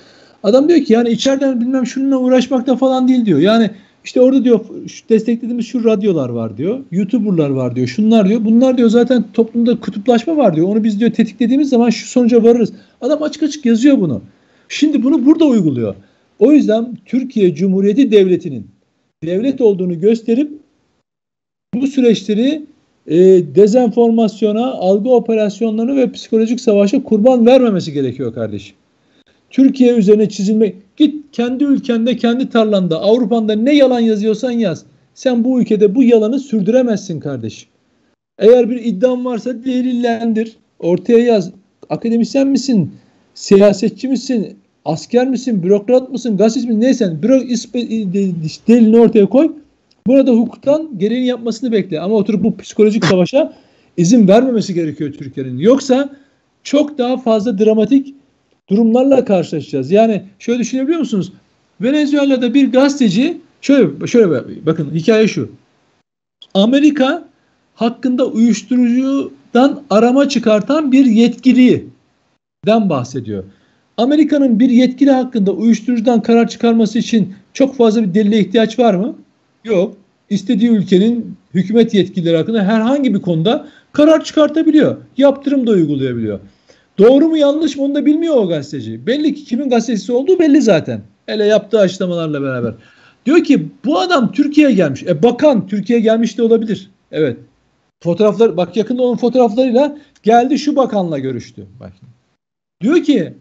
Adam 0.42 0.68
diyor 0.68 0.84
ki 0.84 0.92
yani 0.92 1.10
içeriden 1.10 1.60
bilmem 1.60 1.86
şununla 1.86 2.16
uğraşmakta 2.16 2.76
falan 2.76 3.08
değil 3.08 3.26
diyor. 3.26 3.38
Yani 3.38 3.70
işte 4.04 4.20
orada 4.20 4.44
diyor 4.44 4.60
desteklediğimiz 5.08 5.66
şu 5.66 5.84
radyolar 5.84 6.28
var 6.28 6.56
diyor. 6.56 6.78
YouTuber'lar 6.90 7.50
var 7.50 7.76
diyor. 7.76 7.86
Şunlar 7.86 8.28
diyor. 8.28 8.44
Bunlar 8.44 8.78
diyor 8.78 8.88
zaten 8.88 9.24
toplumda 9.32 9.80
kutuplaşma 9.80 10.36
var 10.36 10.56
diyor. 10.56 10.68
Onu 10.68 10.84
biz 10.84 11.00
diyor 11.00 11.10
tetiklediğimiz 11.10 11.68
zaman 11.68 11.90
şu 11.90 12.06
sonuca 12.06 12.42
varırız. 12.42 12.72
Adam 13.00 13.22
açık 13.22 13.42
açık 13.42 13.66
yazıyor 13.66 14.00
bunu. 14.00 14.20
Şimdi 14.68 15.02
bunu 15.02 15.26
burada 15.26 15.44
uyguluyor. 15.44 15.94
O 16.38 16.52
yüzden 16.52 16.98
Türkiye 17.06 17.54
Cumhuriyeti 17.54 18.12
Devleti'nin 18.12 18.66
devlet 19.24 19.60
olduğunu 19.60 20.00
gösterip 20.00 20.50
bu 21.74 21.86
süreçleri 21.86 22.62
e, 23.06 23.16
dezenformasyona, 23.54 24.72
algı 24.72 25.10
operasyonlarına 25.10 25.96
ve 25.96 26.12
psikolojik 26.12 26.60
savaşa 26.60 27.02
kurban 27.02 27.46
vermemesi 27.46 27.92
gerekiyor 27.92 28.34
kardeşim. 28.34 28.76
Türkiye 29.50 29.94
üzerine 29.94 30.28
çizilmek, 30.28 30.76
git 30.96 31.14
kendi 31.32 31.64
ülkende, 31.64 32.16
kendi 32.16 32.48
tarlanda, 32.48 33.00
Avrupa'da 33.00 33.52
ne 33.52 33.74
yalan 33.74 34.00
yazıyorsan 34.00 34.50
yaz. 34.50 34.84
Sen 35.14 35.44
bu 35.44 35.60
ülkede 35.60 35.94
bu 35.94 36.02
yalanı 36.02 36.40
sürdüremezsin 36.40 37.20
kardeşim. 37.20 37.68
Eğer 38.38 38.70
bir 38.70 38.84
iddian 38.84 39.24
varsa 39.24 39.64
delillendir, 39.64 40.56
ortaya 40.78 41.18
yaz. 41.18 41.50
Akademisyen 41.90 42.48
misin, 42.48 42.92
siyasetçi 43.34 44.08
misin, 44.08 44.56
asker 44.84 45.28
misin, 45.28 45.62
bürokrat 45.62 46.10
mısın, 46.10 46.36
gazeteci 46.36 46.66
misin, 46.66 46.80
neysen 46.80 47.22
bürok 47.22 47.42
delilini 48.68 48.98
ortaya 48.98 49.26
koy. 49.26 49.52
Burada 50.08 50.32
hukuktan 50.32 50.98
gereğini 50.98 51.26
yapmasını 51.26 51.72
bekle. 51.72 52.00
Ama 52.00 52.14
oturup 52.14 52.42
bu 52.42 52.56
psikolojik 52.56 53.04
savaşa 53.04 53.52
izin 53.96 54.28
vermemesi 54.28 54.74
gerekiyor 54.74 55.12
Türkiye'nin. 55.12 55.58
Yoksa 55.58 56.10
çok 56.62 56.98
daha 56.98 57.16
fazla 57.16 57.58
dramatik 57.58 58.14
durumlarla 58.68 59.24
karşılaşacağız. 59.24 59.90
Yani 59.90 60.22
şöyle 60.38 60.58
düşünebiliyor 60.58 60.98
musunuz? 60.98 61.32
Venezuela'da 61.80 62.54
bir 62.54 62.72
gazeteci 62.72 63.38
şöyle 63.60 64.06
şöyle 64.06 64.66
bakın 64.66 64.90
hikaye 64.94 65.28
şu. 65.28 65.50
Amerika 66.54 67.28
hakkında 67.74 68.26
uyuşturucudan 68.26 69.82
arama 69.90 70.28
çıkartan 70.28 70.92
bir 70.92 71.06
yetkiliden 71.06 72.90
bahsediyor. 72.90 73.44
Amerika'nın 73.96 74.60
bir 74.60 74.70
yetkili 74.70 75.10
hakkında 75.10 75.52
uyuşturucudan 75.52 76.22
karar 76.22 76.48
çıkarması 76.48 76.98
için 76.98 77.34
çok 77.52 77.76
fazla 77.76 78.02
bir 78.02 78.14
delile 78.14 78.38
ihtiyaç 78.40 78.78
var 78.78 78.94
mı? 78.94 79.16
Yok. 79.64 79.96
İstediği 80.30 80.70
ülkenin 80.70 81.36
hükümet 81.54 81.94
yetkilileri 81.94 82.36
hakkında 82.36 82.64
herhangi 82.64 83.14
bir 83.14 83.20
konuda 83.22 83.68
karar 83.92 84.24
çıkartabiliyor. 84.24 84.96
Yaptırım 85.16 85.66
da 85.66 85.70
uygulayabiliyor. 85.70 86.40
Doğru 86.98 87.28
mu 87.28 87.36
yanlış 87.36 87.76
mı 87.76 87.82
onu 87.84 87.94
da 87.94 88.06
bilmiyor 88.06 88.36
o 88.36 88.48
gazeteci. 88.48 89.06
Belli 89.06 89.34
ki 89.34 89.44
kimin 89.44 89.70
gazetesi 89.70 90.12
olduğu 90.12 90.38
belli 90.38 90.62
zaten. 90.62 91.00
Hele 91.26 91.44
yaptığı 91.44 91.78
açıklamalarla 91.78 92.42
beraber. 92.42 92.74
Diyor 93.26 93.44
ki 93.44 93.68
bu 93.84 93.98
adam 93.98 94.32
Türkiye'ye 94.32 94.74
gelmiş. 94.74 95.02
E 95.02 95.22
bakan 95.22 95.66
Türkiye'ye 95.66 96.02
gelmiş 96.02 96.38
de 96.38 96.42
olabilir. 96.42 96.90
Evet. 97.12 97.36
Fotoğraflar 98.02 98.56
bak 98.56 98.76
yakında 98.76 99.02
onun 99.02 99.16
fotoğraflarıyla 99.16 99.98
geldi 100.22 100.58
şu 100.58 100.76
bakanla 100.76 101.18
görüştü. 101.18 101.66
Bak. 101.80 101.92
Diyor 102.82 103.02
ki 103.02 103.34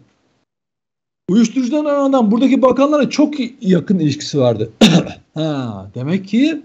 Uyuşturucudan 1.28 1.84
adam 1.84 2.30
buradaki 2.30 2.62
bakanlara 2.62 3.10
çok 3.10 3.34
yakın 3.60 3.98
ilişkisi 3.98 4.38
vardı. 4.38 4.72
ha, 5.34 5.90
demek 5.94 6.28
ki 6.28 6.62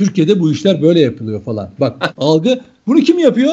Türkiye'de 0.00 0.40
bu 0.40 0.52
işler 0.52 0.82
böyle 0.82 1.00
yapılıyor 1.00 1.42
falan. 1.42 1.70
Bak 1.80 2.14
algı 2.18 2.60
bunu 2.86 3.00
kim 3.00 3.18
yapıyor? 3.18 3.52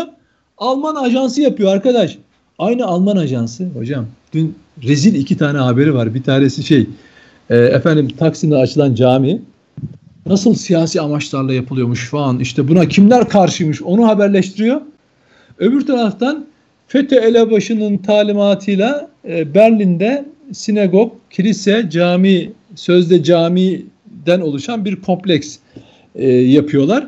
Alman 0.57 0.95
ajansı 0.95 1.41
yapıyor 1.41 1.71
arkadaş. 1.71 2.17
Aynı 2.59 2.85
Alman 2.85 3.17
ajansı 3.17 3.65
hocam. 3.65 4.05
Dün 4.33 4.55
rezil 4.83 5.15
iki 5.15 5.37
tane 5.37 5.57
haberi 5.57 5.93
var. 5.93 6.13
Bir 6.13 6.23
tanesi 6.23 6.63
şey 6.63 6.87
e, 7.49 7.57
efendim 7.57 8.07
Taksim'de 8.17 8.55
açılan 8.55 8.95
cami 8.95 9.41
nasıl 10.25 10.53
siyasi 10.53 11.01
amaçlarla 11.01 11.53
yapılıyormuş 11.53 12.09
falan. 12.09 12.39
İşte 12.39 12.67
buna 12.67 12.87
kimler 12.87 13.29
karşıymış 13.29 13.81
onu 13.81 14.07
haberleştiriyor. 14.07 14.81
Öbür 15.57 15.85
taraftan 15.85 16.45
FETÖ 16.87 17.15
elebaşının 17.15 17.97
talimatıyla 17.97 19.09
e, 19.29 19.53
Berlin'de 19.53 20.25
sinagog, 20.51 21.11
kilise, 21.29 21.89
cami, 21.89 22.51
sözde 22.75 23.23
camiden 23.23 24.41
oluşan 24.41 24.85
bir 24.85 24.95
kompleks 24.95 25.57
e, 26.17 26.29
yapıyorlar. 26.31 27.07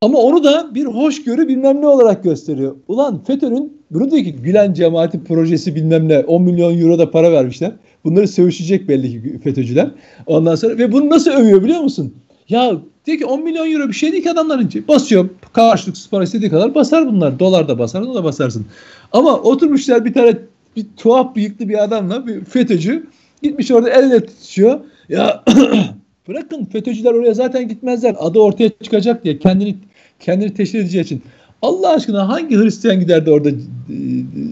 Ama 0.00 0.18
onu 0.18 0.44
da 0.44 0.74
bir 0.74 0.84
hoşgörü 0.84 1.48
bilmem 1.48 1.80
ne 1.80 1.86
olarak 1.86 2.24
gösteriyor. 2.24 2.76
Ulan 2.88 3.24
FETÖ'nün 3.24 3.82
bunu 3.90 4.10
diyor 4.10 4.24
ki 4.24 4.32
Gülen 4.32 4.72
cemaati 4.72 5.24
projesi 5.24 5.74
bilmem 5.74 6.08
ne 6.08 6.18
10 6.18 6.42
milyon 6.42 6.78
euro 6.78 6.98
da 6.98 7.10
para 7.10 7.32
vermişler. 7.32 7.72
Bunları 8.04 8.28
sövüşecek 8.28 8.88
belli 8.88 9.10
ki 9.10 9.38
FETÖ'cüler. 9.44 9.90
Ondan 10.26 10.54
sonra 10.54 10.78
ve 10.78 10.92
bunu 10.92 11.10
nasıl 11.10 11.30
övüyor 11.30 11.64
biliyor 11.64 11.80
musun? 11.80 12.14
Ya 12.48 12.76
diyor 13.06 13.18
ki 13.18 13.26
10 13.26 13.44
milyon 13.44 13.72
euro 13.72 13.88
bir 13.88 13.92
şey 13.92 14.12
değil 14.12 14.22
ki 14.22 14.30
adamların 14.30 14.70
basıyor 14.88 15.28
karşılıksız 15.52 16.10
para 16.10 16.24
istediği 16.24 16.50
kadar 16.50 16.74
basar 16.74 17.06
bunlar. 17.06 17.38
Dolar 17.38 17.68
da 17.68 17.78
basar 17.78 18.14
da 18.14 18.24
basarsın. 18.24 18.66
Ama 19.12 19.38
oturmuşlar 19.38 20.04
bir 20.04 20.14
tane 20.14 20.38
bir 20.76 20.86
tuhaf 20.96 21.36
bıyıklı 21.36 21.68
bir 21.68 21.84
adamla 21.84 22.26
bir 22.26 22.44
FETÖ'cü 22.44 23.06
gitmiş 23.42 23.70
orada 23.70 23.90
el 23.90 24.10
ele 24.10 24.26
tutuşuyor. 24.26 24.80
Ya 25.08 25.44
bırakın 26.28 26.64
FETÖ'cüler 26.64 27.12
oraya 27.12 27.34
zaten 27.34 27.68
gitmezler. 27.68 28.16
Adı 28.18 28.38
ortaya 28.38 28.70
çıkacak 28.82 29.24
diye 29.24 29.38
kendini 29.38 29.76
kendini 30.20 30.54
teşhir 30.54 30.78
edeceği 30.78 31.02
için. 31.02 31.22
Allah 31.62 31.88
aşkına 31.94 32.28
hangi 32.28 32.56
Hristiyan 32.56 33.00
gider 33.00 33.26
de 33.26 33.30
orada 33.30 33.50
e, 33.50 33.54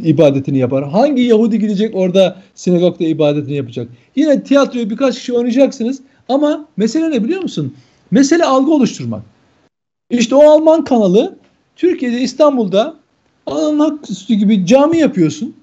ibadetini 0.04 0.58
yapar? 0.58 0.88
Hangi 0.88 1.22
Yahudi 1.22 1.58
gidecek 1.58 1.96
orada 1.96 2.36
sinagogda 2.54 3.04
ibadetini 3.04 3.54
yapacak? 3.54 3.88
Yine 4.16 4.42
tiyatroyu 4.42 4.90
birkaç 4.90 5.18
kişi 5.18 5.32
oynayacaksınız 5.32 6.00
ama 6.28 6.68
mesele 6.76 7.10
ne 7.10 7.24
biliyor 7.24 7.42
musun? 7.42 7.74
Mesele 8.10 8.44
algı 8.44 8.70
oluşturmak. 8.70 9.22
İşte 10.10 10.34
o 10.34 10.50
Alman 10.50 10.84
kanalı 10.84 11.36
Türkiye'de 11.76 12.20
İstanbul'da 12.20 12.94
Allah'ın 13.46 13.78
hak 13.78 13.98
gibi 14.28 14.66
cami 14.66 14.98
yapıyorsun. 14.98 15.54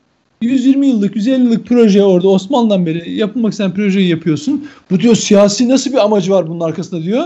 120 0.42 0.88
yıllık, 0.88 1.16
150 1.16 1.44
yıllık 1.44 1.68
proje 1.68 2.04
orada 2.04 2.30
Osmanlı'dan 2.30 2.86
beri 2.86 3.12
yapılmak 3.12 3.52
istenen 3.52 3.74
projeyi 3.74 4.10
yapıyorsun. 4.10 4.68
Bu 4.92 5.00
diyor 5.00 5.16
siyasi 5.16 5.70
nasıl 5.70 5.92
bir 5.92 5.98
amacı 5.98 6.32
var 6.32 6.48
bunun 6.48 6.60
arkasında 6.60 7.04
diyor. 7.04 7.26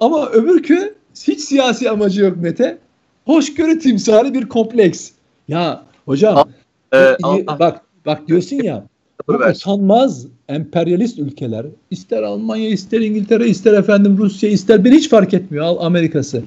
Ama 0.00 0.28
öbürkü 0.28 0.94
hiç 1.28 1.40
siyasi 1.40 1.90
amacı 1.90 2.22
yok 2.22 2.36
Mete. 2.36 2.78
Hoşgörü 3.24 3.78
timsali 3.78 4.34
bir 4.34 4.48
kompleks. 4.48 5.10
Ya 5.48 5.84
hocam 6.04 6.48
e, 6.94 7.16
bak 7.58 7.80
bak 8.06 8.28
diyorsun 8.28 8.56
ya 8.56 8.86
bu 9.28 9.32
utanmaz 9.32 10.26
emperyalist 10.48 11.18
ülkeler 11.18 11.66
ister 11.90 12.22
Almanya 12.22 12.68
ister 12.68 13.00
İngiltere 13.00 13.48
ister 13.48 13.72
efendim 13.72 14.18
Rusya 14.18 14.50
ister 14.50 14.84
beni 14.84 14.94
hiç 14.94 15.08
fark 15.08 15.34
etmiyor 15.34 15.76
Amerika'sı. 15.80 16.42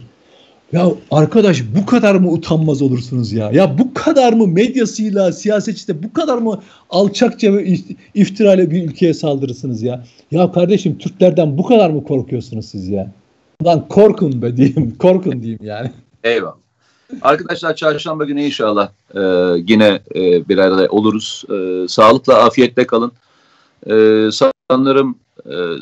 Ya 0.71 0.87
arkadaş 1.11 1.63
bu 1.75 1.85
kadar 1.85 2.15
mı 2.15 2.31
utanmaz 2.31 2.81
olursunuz 2.81 3.33
ya? 3.33 3.51
Ya 3.51 3.77
bu 3.77 3.93
kadar 3.93 4.33
mı 4.33 4.47
medyasıyla, 4.47 5.31
siyasetçide 5.31 6.03
bu 6.03 6.13
kadar 6.13 6.37
mı 6.37 6.61
alçakça 6.89 7.53
ve 7.53 7.77
iftirayla 8.13 8.71
bir 8.71 8.83
ülkeye 8.83 9.13
saldırırsınız 9.13 9.83
ya? 9.83 10.03
Ya 10.31 10.51
kardeşim 10.51 10.97
Türklerden 10.97 11.57
bu 11.57 11.63
kadar 11.63 11.89
mı 11.89 12.03
korkuyorsunuz 12.03 12.65
siz 12.65 12.87
ya? 12.87 13.11
Lan 13.65 13.87
korkun 13.87 14.41
be 14.41 14.57
diyeyim, 14.57 14.95
korkun 14.99 15.41
diyeyim 15.41 15.59
yani. 15.63 15.91
Eyvallah. 16.23 16.55
Arkadaşlar 17.21 17.75
çarşamba 17.75 18.25
günü 18.25 18.41
inşallah 18.41 18.89
e, 19.15 19.21
yine 19.67 19.99
e, 20.15 20.49
bir 20.49 20.57
arada 20.57 20.87
oluruz. 20.89 21.43
E, 21.49 21.87
sağlıkla, 21.87 22.43
afiyetle 22.43 22.87
kalın. 22.87 23.11
E, 23.89 23.93
sanırım 24.69 25.15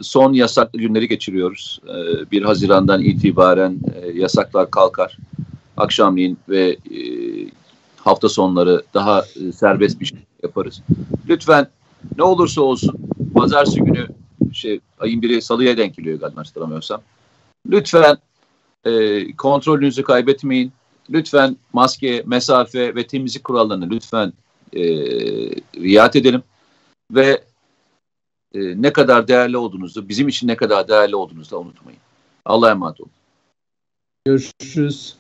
son 0.02 0.34
yasaklı 0.34 0.80
günleri 0.80 1.08
geçiriyoruz. 1.08 1.80
E, 1.88 2.32
1 2.32 2.42
Haziran'dan 2.42 3.02
itibaren 3.02 3.80
e, 4.02 4.12
yasaklar 4.12 4.72
kalkar. 4.72 5.18
Akşamleyin 5.78 6.38
ve 6.50 6.70
e, 6.70 7.00
hafta 7.98 8.30
sonları 8.30 8.84
daha 8.94 9.22
e, 9.22 9.52
serbest 9.52 10.00
bir 10.00 10.06
şey 10.06 10.20
yaparız. 10.44 10.82
Lütfen 11.30 11.68
ne 12.18 12.24
olursa 12.24 12.62
olsun 12.62 12.96
pazartesi 13.36 13.80
günü 13.82 14.08
şey 14.54 14.80
ayın 15.00 15.22
biri 15.22 15.42
salıya 15.42 15.78
denk 15.78 15.96
geliyor 15.96 16.20
galiba 16.20 16.40
hatırlamıyorsam. 16.40 17.02
Lütfen 17.70 18.18
e, 18.86 19.36
kontrolünüzü 19.36 20.04
kaybetmeyin. 20.04 20.72
Lütfen 21.10 21.58
maske, 21.74 22.24
mesafe 22.26 22.96
ve 22.96 23.08
temizlik 23.08 23.44
kurallarını 23.44 23.90
lütfen 23.90 24.34
e, 24.74 24.84
riayet 25.82 26.16
edelim. 26.16 26.44
Ve 27.12 27.44
e, 28.56 28.82
ne 28.82 28.94
kadar 28.94 29.28
değerli 29.28 29.58
olduğunuzu, 29.58 30.10
bizim 30.10 30.28
için 30.28 30.48
ne 30.48 30.56
kadar 30.56 30.88
değerli 30.88 31.16
olduğunuzu 31.16 31.52
da 31.52 31.60
unutmayın. 31.60 32.00
Allah'a 32.46 32.72
emanet 32.72 33.02
olun. 33.02 33.12
Görüşürüz. 34.26 35.16